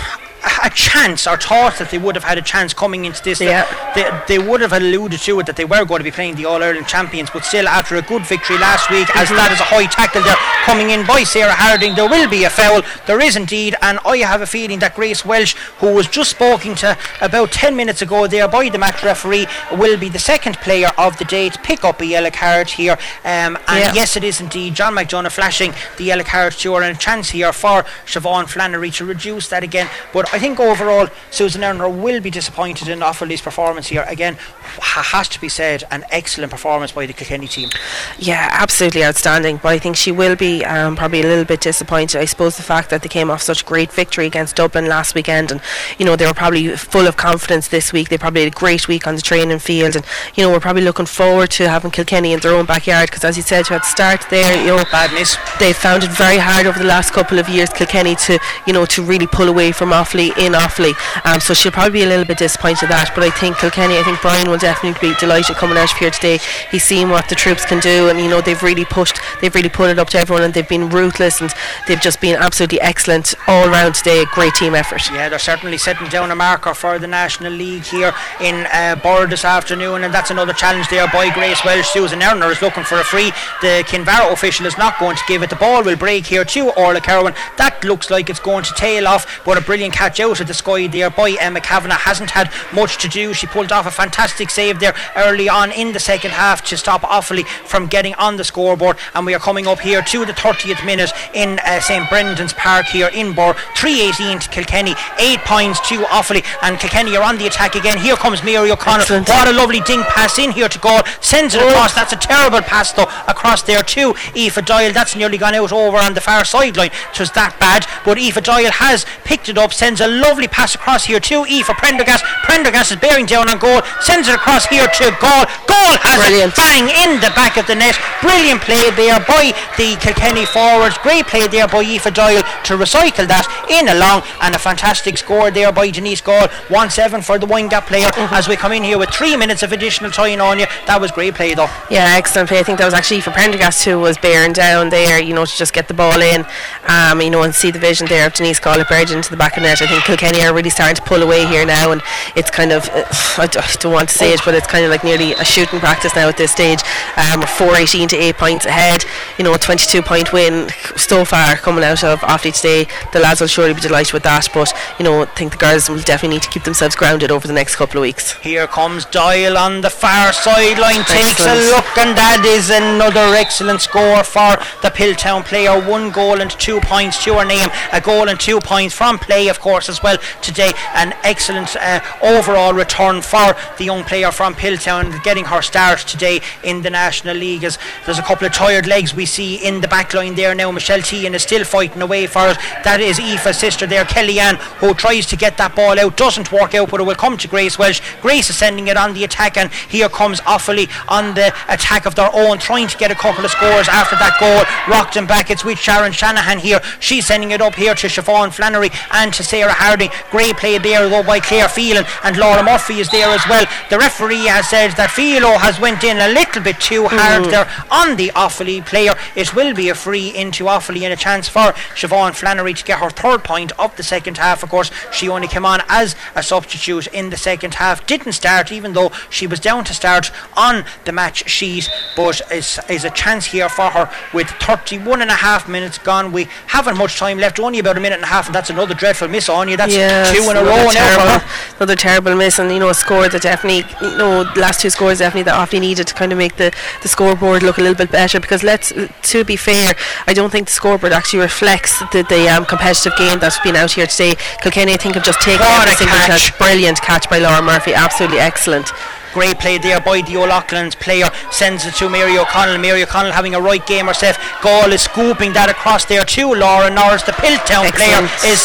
[0.43, 3.39] a- chance or thought that they would have had a chance coming into this.
[3.41, 3.65] Yeah.
[3.93, 6.45] They, they would have alluded to it that they were going to be playing the
[6.45, 9.63] All Ireland champions, but still, after a good victory last week, as that is a
[9.63, 10.35] high tackle there
[10.65, 12.81] coming in by Sarah Harding, there will be a foul.
[13.07, 16.75] There is indeed, and I have a feeling that Grace Walsh, who was just spoken
[16.75, 20.89] to about 10 minutes ago there by the match referee, will be the second player
[20.97, 22.97] of the day to pick up a yellow card here.
[23.23, 23.93] Um, and Yeah.
[23.93, 27.29] yes, it is indeed John McDonough flashing the yellow card to her, and a chance
[27.31, 29.89] here for Siobhan Flannery to reduce that again.
[30.13, 34.05] But I think overall, Susan Earner will be disappointed in Offaly's performance here.
[34.07, 34.37] Again,
[34.79, 37.69] ha- has to be said, an excellent performance by the Kilkenny team.
[38.17, 39.57] Yeah, absolutely outstanding.
[39.57, 42.19] But I think she will be um, probably a little bit disappointed.
[42.21, 45.51] I suppose the fact that they came off such great victory against Dublin last weekend,
[45.51, 45.59] and
[45.97, 48.07] you know they were probably full of confidence this week.
[48.07, 50.05] They probably had a great week on the training field, and
[50.35, 53.35] you know we're probably looking forward to having Kilkenny in their own backyard because, as
[53.35, 55.35] you said, to at the start there, you know Bad miss.
[55.59, 58.85] they've found it very hard over the last couple of years, Kilkenny, to you know
[58.85, 60.93] to really pull away from Offaly in Offaly.
[61.25, 63.11] Um, so she'll probably be a little bit disappointed that.
[63.15, 66.39] But I think Kilkenny, I think Brian will definitely be delighted coming out here today.
[66.69, 69.69] He's seen what the troops can do, and you know they've really pushed, they've really
[69.69, 71.53] put it up to everyone, and they've been ruthless, and
[71.87, 74.25] they've just been absolutely excellent all round today.
[74.33, 75.01] Great team effort.
[75.11, 79.27] Yeah, they're certainly setting down a marker for the National League here in uh, Birr
[79.27, 81.87] this afternoon, and that's another challenge there by Grace Walsh.
[81.87, 83.31] Susan Earner is looking for a free.
[83.61, 85.49] The Kinvara official is not going to give it.
[85.49, 87.33] The ball will break here to Orla Kerwin.
[87.57, 90.53] That looks like it's going to tail off, but a brilliant catch out of the
[90.53, 91.95] sky there by Emma Kavanagh.
[91.95, 93.33] Hasn't had much to do.
[93.33, 97.01] She pulled off a fantastic save there early on in the second half to stop
[97.01, 100.85] Offaly from getting on the scoreboard, and we are coming up here to the 30th
[100.85, 103.53] minute in uh, St Brendan's Park here in Birr.
[103.75, 107.97] 318 to Kilkenny, 8 points to Offaly, and Kilkenny are on the attack again.
[107.97, 109.01] Here comes Mary O'Connor.
[109.01, 109.29] Excellent.
[109.29, 111.01] What a lovely ding pass in here to goal.
[111.21, 111.93] Sends it across.
[111.95, 114.91] That's a terrible pass though across there to Aoife Doyle.
[114.91, 116.91] That's nearly gone out over on the far sideline.
[117.13, 120.75] It was that bad, but Aoife Doyle has picked it up, sends a lovely pass
[120.75, 122.23] across here to E for Prendergast.
[122.43, 125.43] Prendergast is bearing down on goal, sends it across here to goal.
[125.69, 126.53] Goal has Brilliant.
[126.53, 127.95] it bang in the back of the net.
[128.21, 130.97] Brilliant play there by the Kilkenny forwards.
[130.99, 135.51] Great play there by Aoife Doyle to recycle that in along and a fantastic score
[135.51, 136.47] there by Denise Gall.
[136.69, 138.33] 1-7 for the Windgap player Mm-hmm.
[138.33, 140.65] as we come in here with three minutes of additional time on you.
[140.87, 141.69] That was great play though.
[141.89, 142.59] Yeah, excellent play.
[142.59, 145.55] I think that was actually for Prendergast who was bearing down there, you know, to
[145.55, 146.45] just get the ball in,
[146.87, 149.55] um, you know, and see the vision there of Denise Collett buried into the back
[149.55, 149.81] of the net.
[149.81, 152.01] I think Kilkenny are really starting to pull away here now, and
[152.35, 153.03] it's kind of, uh,
[153.37, 155.43] I d- I don't want to say it, but it's kind of like nearly a
[155.43, 156.79] shooting practice now at this stage.
[157.17, 159.03] Um, 418 to 8 points ahead,
[159.37, 162.87] you know, a 22 point win so far coming out of Offaly today.
[163.11, 165.89] The lads will surely be delighted with that, but, you know, I think the girls
[165.89, 168.33] will definitely need to keep themselves grounded over the next couple of weeks.
[168.39, 173.81] Here comes Doyle on the far sideline, takes a look, and that is another excellent
[173.81, 175.77] score for the Piltown player.
[175.81, 179.47] One goal and two points to her name, a goal and two points from play,
[179.49, 180.71] of course, as well today.
[180.93, 186.41] An excellent uh, overall return for the young player from Piltown, getting her start today
[186.63, 187.63] in the National League.
[187.63, 190.71] As there's a couple of tired legs we see in the back line there now.
[190.71, 192.57] Michelle Tehan is still fighting away for it.
[192.83, 196.73] That is Aoife's sister there, Kellyanne, who tries to get that ball out, doesn't work
[196.73, 198.01] out, but it will come to Grace Walsh.
[198.21, 202.15] Grace is sending it on the attack, and here comes Offaly on the attack of
[202.15, 204.65] their own, trying to get a couple of scores after that goal.
[204.91, 205.51] Rocked and back.
[205.51, 206.81] It's with Sharon Shanahan here.
[206.99, 210.09] She's sending it up here to Siobhan Flannery and to Sarah Harding.
[210.31, 213.65] Great play there though by Claire Phelan and Laura Murphy is there as well.
[213.89, 217.51] The referee has said that Philo has went in a little bit too hard mm.
[217.51, 219.13] there on the Offaly player.
[219.35, 222.99] It will be a free into Offaly and a chance for Siobhan Flannery to get
[222.99, 224.63] her third point of the second half.
[224.63, 228.05] Of course, she only came on as a substitute in the second half.
[228.05, 232.79] Didn't start even though she was down to start on the match sheet, but is
[232.89, 236.31] is a chance here for her with 31 and a half minutes gone.
[236.31, 238.93] We haven't much time left, only about a minute and a half, and that's another
[238.93, 239.77] dreadful miss on you.
[239.77, 241.75] That's Yeah, two in a row now for terrible, her.
[241.77, 244.89] another terrible miss, and you know a score that definitely, you know, the last two
[244.89, 247.95] scores definitely that Offaly needed to kind of make the, the scoreboard look a little
[247.97, 248.39] bit better.
[248.39, 249.93] Because let's, to be fair,
[250.27, 253.91] I don't think the scoreboard actually reflects the, the um, competitive game that's been out
[253.91, 254.35] here today.
[254.61, 256.57] Kilkenny, I think, have just taken What every single catch.
[256.57, 258.91] Brilliant catch by Laura Murphy, absolutely excellent.
[259.33, 261.29] Great play there by the O'Loughlin's player.
[261.51, 262.77] Sends it to Mary O'Connell.
[262.77, 264.37] Mary O'Connell having a right game herself.
[264.61, 267.23] Gall is scooping that across there to Laura Norris.
[267.23, 268.59] The Piltown player is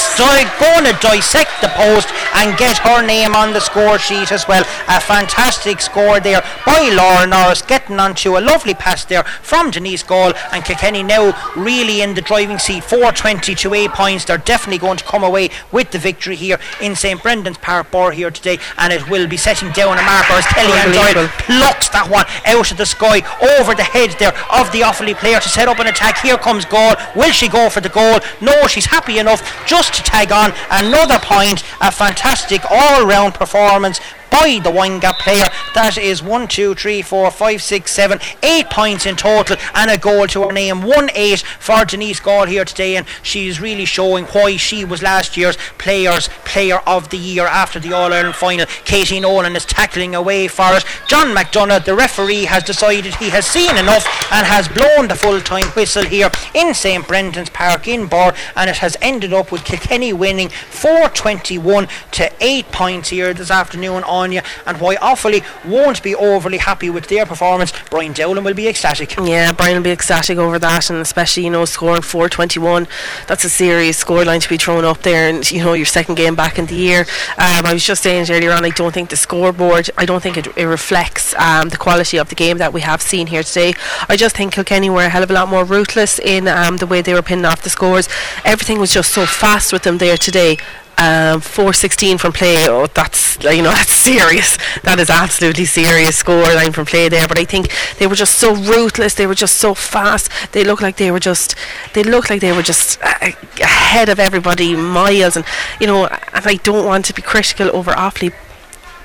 [0.59, 4.65] going to dissect the post and get her name on the score sheet as well.
[4.89, 10.03] A fantastic score there by Laura Norris, getting onto a lovely pass there from Denise
[10.03, 10.33] Gall.
[10.53, 12.83] And Kilkenny now really in the driving seat.
[12.83, 14.25] 420 to 8 points.
[14.25, 18.11] They're definitely going to come away with the victory here in St Brendan's Park Birr
[18.11, 18.59] here today.
[18.79, 22.77] And it will be setting down a marker Kellyanne Doyle plucks that one out of
[22.77, 23.21] the sky
[23.61, 26.19] over the head there of the Offaly player to set up an attack.
[26.19, 26.95] Here comes goal.
[27.15, 28.21] Will she go for the goal?
[28.41, 31.63] No, she's happy enough just to tag on another point.
[31.81, 34.01] A fantastic all-round performance
[34.31, 35.47] by the Windgap player.
[35.75, 39.99] That is one, two, three, four, five, six, seven, eight points in total and a
[39.99, 40.83] goal to her name.
[40.83, 45.37] One eight for Denise Gall here today, and she's really showing why she was last
[45.37, 48.67] year's Players Player of the Year after the All Ireland final.
[48.85, 50.85] Katie Nolan is tackling away for it.
[51.09, 55.41] John McDonough, the referee, has decided he has seen enough and has blown the full
[55.41, 59.65] time whistle here in St Brendan's Park in Birr, and it has ended up with
[59.65, 66.15] Kilkenny winning 421 to 8 points here this afternoon on And why Offaly won't be
[66.15, 69.17] overly happy with their performance, Brian Dowling will be ecstatic.
[69.17, 72.89] Yeah, Brian will be ecstatic over that, and especially you know scoring 421.
[73.27, 76.35] That's a serious scoreline to be thrown up there, and you know your second game
[76.35, 77.01] back in the year.
[77.37, 78.65] Um, I was just saying earlier on.
[78.65, 79.91] I don't think the scoreboard.
[79.97, 83.03] I don't think it, it reflects um, the quality of the game that we have
[83.03, 83.75] seen here today.
[84.09, 86.87] I just think Kilkenny were a hell of a lot more ruthless in um, the
[86.87, 88.09] way they were pinning off the scores.
[88.45, 90.59] Everything was just so fast with them there today.
[90.99, 92.57] Um, 416 from play.
[92.69, 94.57] Oh, that's you know that's serious.
[94.83, 97.29] That is absolutely serious scoreline from play there.
[97.29, 99.15] But I think they were just so ruthless.
[99.15, 100.31] They were just so fast.
[100.53, 101.55] They looked like they were just.
[101.93, 105.37] They looked like they were just uh, ahead of everybody miles.
[105.37, 105.45] And
[105.81, 108.33] you know, and I don't want to be critical over Offaly.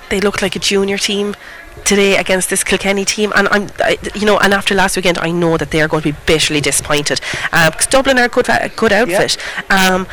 [0.10, 1.36] They looked like a junior team
[1.86, 5.32] today against this Kilkenny team, and I'm, I, you know, and after last weekend, I
[5.32, 8.50] know that they are going to be bitterly disappointed uh, because Dublin are a good,
[8.50, 9.38] a good outfit.
[9.70, 10.08] Um,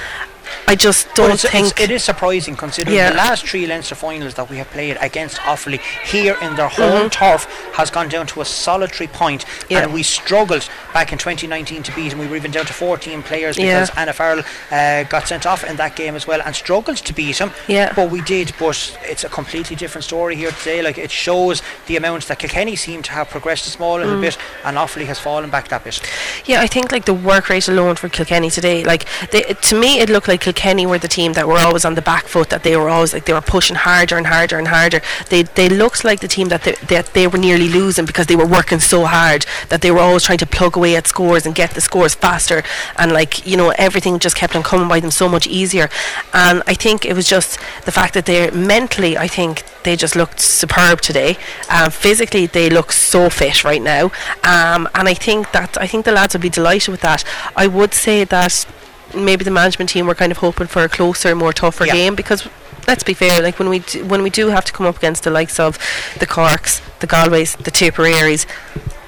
[0.66, 3.10] I just don't it's, it's, think it is surprising considering Yeah.
[3.10, 7.10] the last three Leinster finals that we have played against Offaly here in their home
[7.10, 7.44] turf
[7.74, 9.72] has gone down to a solitary point Mm-hmm.
[9.72, 9.82] Yeah.
[9.84, 12.18] and we struggled back in 2019 to beat them.
[12.18, 13.80] We were even down to 14 players Yeah.
[13.80, 17.12] because Anna Farrell uh, got sent off in that game as well and struggled to
[17.14, 17.50] beat them.
[17.66, 17.92] Yeah.
[17.94, 20.82] But we did, but it's a completely different story here today.
[20.82, 24.04] Like it shows the amount that Kilkenny seem to have progressed a small Mm.
[24.04, 26.00] little bit and Offaly has fallen back that bit.
[26.44, 30.00] Yeah, I think like the work rate alone for Kilkenny today, like they, to me,
[30.00, 32.62] it looked like Kilkenny were the team that were always on the back foot, that
[32.62, 35.00] they were always like they were pushing harder and harder and harder.
[35.30, 38.36] They they looked like the team that they, that they were nearly losing because they
[38.36, 41.54] were working so hard that they were always trying to plug away at scores and
[41.54, 42.62] get the scores faster
[42.96, 45.88] and like you know everything just kept on coming by them so much easier.
[46.32, 50.16] And I think it was just the fact that they're mentally, I think they just
[50.16, 51.36] looked superb today.
[51.70, 54.06] Um, physically, they look so fit right now,
[54.44, 57.24] um, and I think that I think the lads will be delighted with that.
[57.56, 58.66] I would say that
[59.14, 61.92] maybe the management team were kind of hoping for a closer, more tougher Yeah.
[61.94, 62.46] game because.
[62.88, 63.42] Let's be fair.
[63.42, 65.78] Like when we d- when we do have to come up against the likes of
[66.20, 68.46] the Corks, the Galways, the Tipperaries,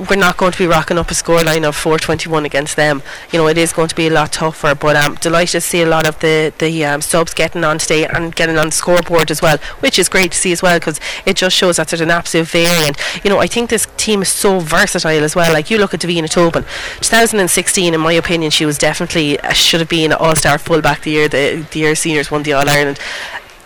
[0.09, 3.03] we're not going to be rocking up a scoreline of 421 against them.
[3.33, 4.75] You know, it is going to be a lot tougher.
[4.75, 8.07] But I'm delighted to see a lot of the the um, subs getting on today
[8.07, 11.01] and getting on the scoreboard as well, which is great to see as well because
[11.25, 12.99] it just shows that there's an absolute variant.
[13.25, 15.55] You know, I think this team is so versatile as well.
[15.55, 16.65] Like you look at Davina Tobin,
[17.01, 21.13] 2016, in my opinion, she was definitely uh, should have been an all-star fullback the
[21.13, 23.01] year the, the year seniors won the All Ireland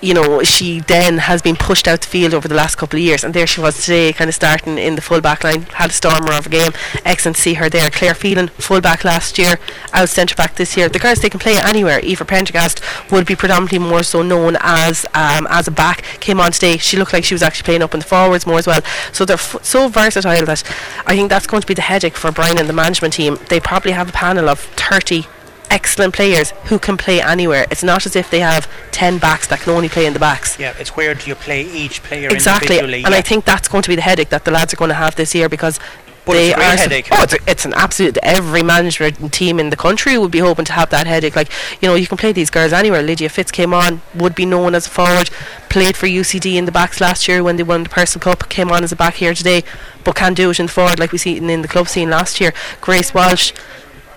[0.05, 3.03] you know, she then has been pushed out the field over the last couple of
[3.03, 5.91] years, and there she was today, kind of starting in the full back line, had
[5.91, 6.73] a stormer of a game.
[7.05, 7.89] Excellent to see her there.
[7.89, 9.59] Claire Phelan, full back last year,
[9.95, 10.89] out centre back this year.
[10.91, 12.01] The girls they can play anywhere.
[12.01, 16.03] Eva Prendergast would be predominantly more so known as um, as a back.
[16.21, 18.59] Came on today, she looked like she was actually playing up in the forwards more
[18.59, 18.83] as well.
[19.13, 20.63] So they're f- so versatile that
[21.07, 23.39] I think that's going to be the headache for Brian and the management team.
[23.49, 25.27] They probably have a panel of 30
[25.75, 27.67] excellent players who can play anywhere.
[27.71, 30.59] It's not as if they have 10 backs that can only play in the backs.
[30.59, 33.03] Yeah, it's where do you play each player Exactly, individually?
[33.05, 33.19] and yeah.
[33.19, 35.17] I think that's going to be the headache that the lads are going to have
[35.17, 35.81] this year because
[36.27, 36.77] But they it's a are.
[36.85, 37.09] headache.
[37.13, 38.17] Oh, it's, a, it's an absolute.
[38.23, 41.35] Every manager and team in the country would be hoping to have that headache.
[41.41, 41.51] Like
[41.83, 43.03] you know, you can play these girls anywhere.
[43.03, 45.29] Lydia Fitz came on, would be known as a forward,
[45.69, 48.49] played for UCD in the backs last year when they won the Person Cup.
[48.49, 49.65] Came on as a back here today,
[50.05, 52.09] but can't do it in the forward like we see in, in the club scene
[52.11, 52.53] last year.
[52.81, 53.53] Grace Walsh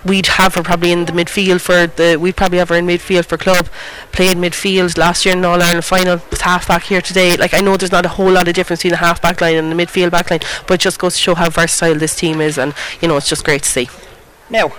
[0.08, 3.26] we'd have her probably in the midfield for the we'd probably have her in midfield
[3.26, 3.68] for club
[4.12, 7.60] played midfield last year in All Ireland final was half back here today like I
[7.60, 9.76] know there's not a whole lot of difference between the half back line and the
[9.76, 12.74] midfield back line but it just goes to show how versatile this team is and
[13.02, 13.88] you know it's just great to see
[14.50, 14.72] Now,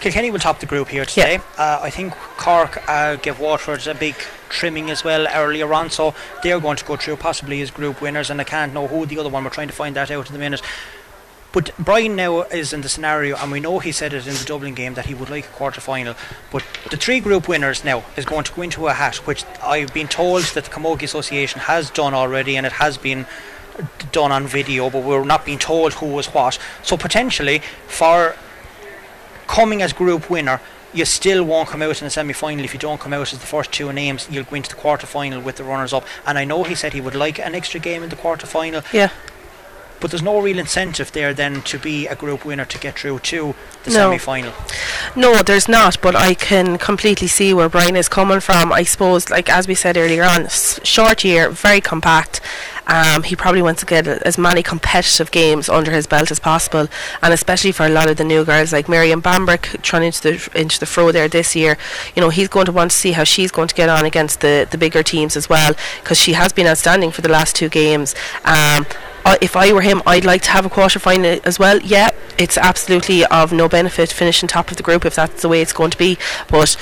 [0.00, 1.38] Kilkenny will top the group here today.
[1.56, 4.14] Uh, I think Cork uh, gave Waterford a big
[4.50, 8.28] trimming as well earlier on, so they're going to go through possibly as group winners,
[8.28, 9.44] and I can't know who the other one.
[9.44, 10.60] We're trying to find that out in the minute.
[11.54, 14.44] But Brian now is in the scenario, and we know he said it in the
[14.44, 16.16] Dublin game that he would like a quarter final.
[16.50, 19.94] But the three group winners now is going to go into a hat, which I've
[19.94, 23.26] been told that the Camogie Association has done already, and it has been
[24.10, 26.58] done on video, but we're not being told who was what.
[26.82, 28.34] So potentially for
[29.46, 30.60] coming as group winner,
[30.92, 33.38] you still won't come out in the semi final if you don't come out as
[33.38, 34.28] the first two names.
[34.28, 36.04] You'll go into the quarter final with the runners up.
[36.26, 38.82] And I know he said he would like an extra game in the quarter final,
[38.92, 39.10] yeah
[40.04, 43.18] but there's no real incentive there then to be a group winner to get through
[43.20, 43.54] to
[43.84, 43.96] the No.
[44.10, 44.52] semi final.
[45.16, 48.70] No, there's not, but I can completely see where Brian is coming from.
[48.70, 52.42] I suppose, like as we said earlier on, s- short year, very compact.
[52.86, 56.86] Um, he probably wants to get as many competitive games under his belt as possible,
[57.22, 60.50] and especially for a lot of the new girls like Miriam Bambrick trying into the
[60.54, 61.78] into the fro there this year.
[62.14, 64.40] You know, he's going to want to see how she's going to get on against
[64.42, 65.72] the the bigger teams as well,
[66.02, 68.14] because she has been outstanding for the last two games.
[68.44, 68.84] Um,
[69.24, 71.80] uh, if I were him, I'd like to have a quarter final as well.
[71.80, 75.62] Yeah, it's absolutely of no benefit finishing top of the group if that's the way
[75.62, 76.18] it's going to be.
[76.48, 76.76] But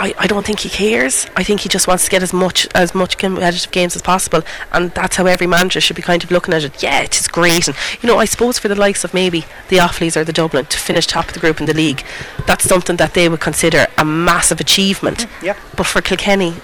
[0.00, 1.26] I, I don't think he cares.
[1.36, 4.42] I think he just wants to get as much as much competitive games as possible,
[4.72, 6.82] and that's how every manager should be kind of looking at it.
[6.82, 9.76] Yeah, it is great, and you know I suppose for the likes of maybe the
[9.76, 12.02] Offleys or the Dublin to finish top of the group in the league,
[12.46, 15.26] that's something that they would consider a massive achievement.
[15.42, 15.58] Yep.
[15.76, 16.54] But for Kilkenny,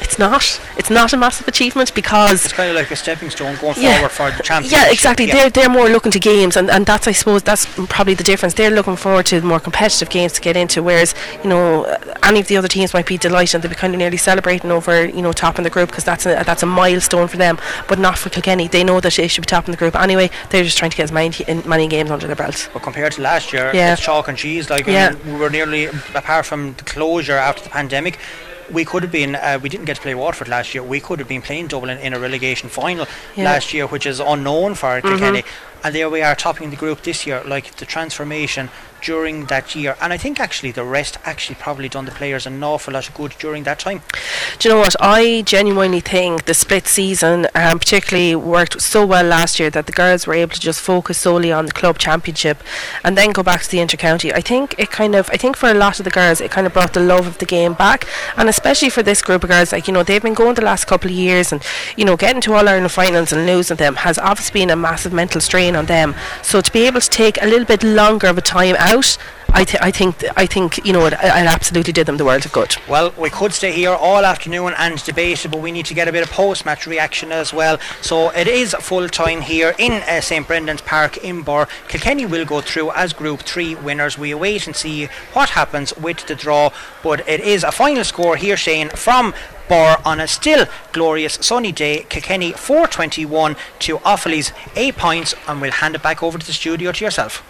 [0.00, 0.60] it's not.
[0.76, 4.08] It's not a massive achievement because It's kind of like a stepping stone going Yeah.
[4.08, 4.78] forward for the championship.
[4.78, 5.26] yeah, exactly.
[5.26, 8.54] They're they're more looking to games, and, and that's I suppose that's probably the difference.
[8.54, 11.84] They're looking forward to more competitive games to get into, whereas you know
[12.22, 14.70] any of the other teams might be delighted and they'll be kind of nearly celebrating
[14.70, 17.58] over you know topping the group because that's a that's a milestone for them,
[17.88, 18.68] but not for Kilkenny.
[18.68, 20.30] They know that they should be topping the group anyway.
[20.50, 22.68] They're just trying to get as many in- many games under their belt.
[22.72, 23.92] But compared to last year, Yeah.
[23.92, 24.68] it's chalk and cheese.
[24.70, 28.18] Like I mean, we were nearly, apart from the closure after the pandemic,
[28.72, 29.34] we could have been.
[29.36, 30.82] Uh, we didn't get to play Waterford last year.
[30.82, 33.44] We could have been playing Dublin in a relegation final Yeah.
[33.44, 35.44] last year, which is unknown for Kilkenny.
[35.84, 37.42] And there we are, topping the group this year.
[37.44, 38.70] Like the transformation
[39.02, 42.62] during that year, and I think actually the rest actually probably done the players an
[42.62, 44.00] awful lot of good during that time.
[44.58, 44.94] Do you know what?
[45.00, 49.92] I genuinely think the split season, um, particularly, worked so well last year that the
[49.92, 52.62] girls were able to just focus solely on the club championship,
[53.02, 54.32] and then go back to the intercounty.
[54.32, 56.66] I think it kind of, I think for a lot of the girls, it kind
[56.66, 58.06] of brought the love of the game back,
[58.36, 60.84] and especially for this group of girls, like you know, they've been going the last
[60.84, 61.60] couple of years, and
[61.96, 65.12] you know, getting to all Ireland finals and losing them has obviously been a massive
[65.12, 66.14] mental strain on them.
[66.42, 69.16] So to be able to take a little bit longer of a time out
[69.54, 72.24] I, th- I think th- I think you know it, it absolutely did them the
[72.24, 72.74] world of good.
[72.88, 76.08] Well, we could stay here all afternoon and debate, it, but we need to get
[76.08, 77.78] a bit of post-match reaction as well.
[78.00, 81.66] So it is full time here in uh, St Brendan's Park in Birr.
[81.88, 84.16] Kilkenny will go through as Group Three winners.
[84.16, 86.70] We await and see what happens with the draw,
[87.02, 89.34] but it is a final score here, Shane, from
[89.68, 92.06] Birr on a still glorious sunny day.
[92.08, 96.90] Kilkenny 421 to Offaly's 8 points, and we'll hand it back over to the studio
[96.90, 97.42] to yourself.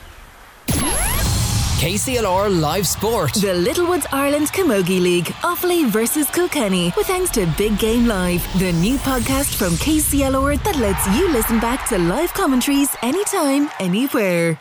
[1.82, 3.34] KCLR Live Sport.
[3.34, 8.70] The Littlewoods Ireland Camogie League, Offaly versus Kilkenny, with thanks to Big Game Live, the
[8.74, 14.60] new podcast from KCLR that lets you listen back to live commentaries anytime, anywhere.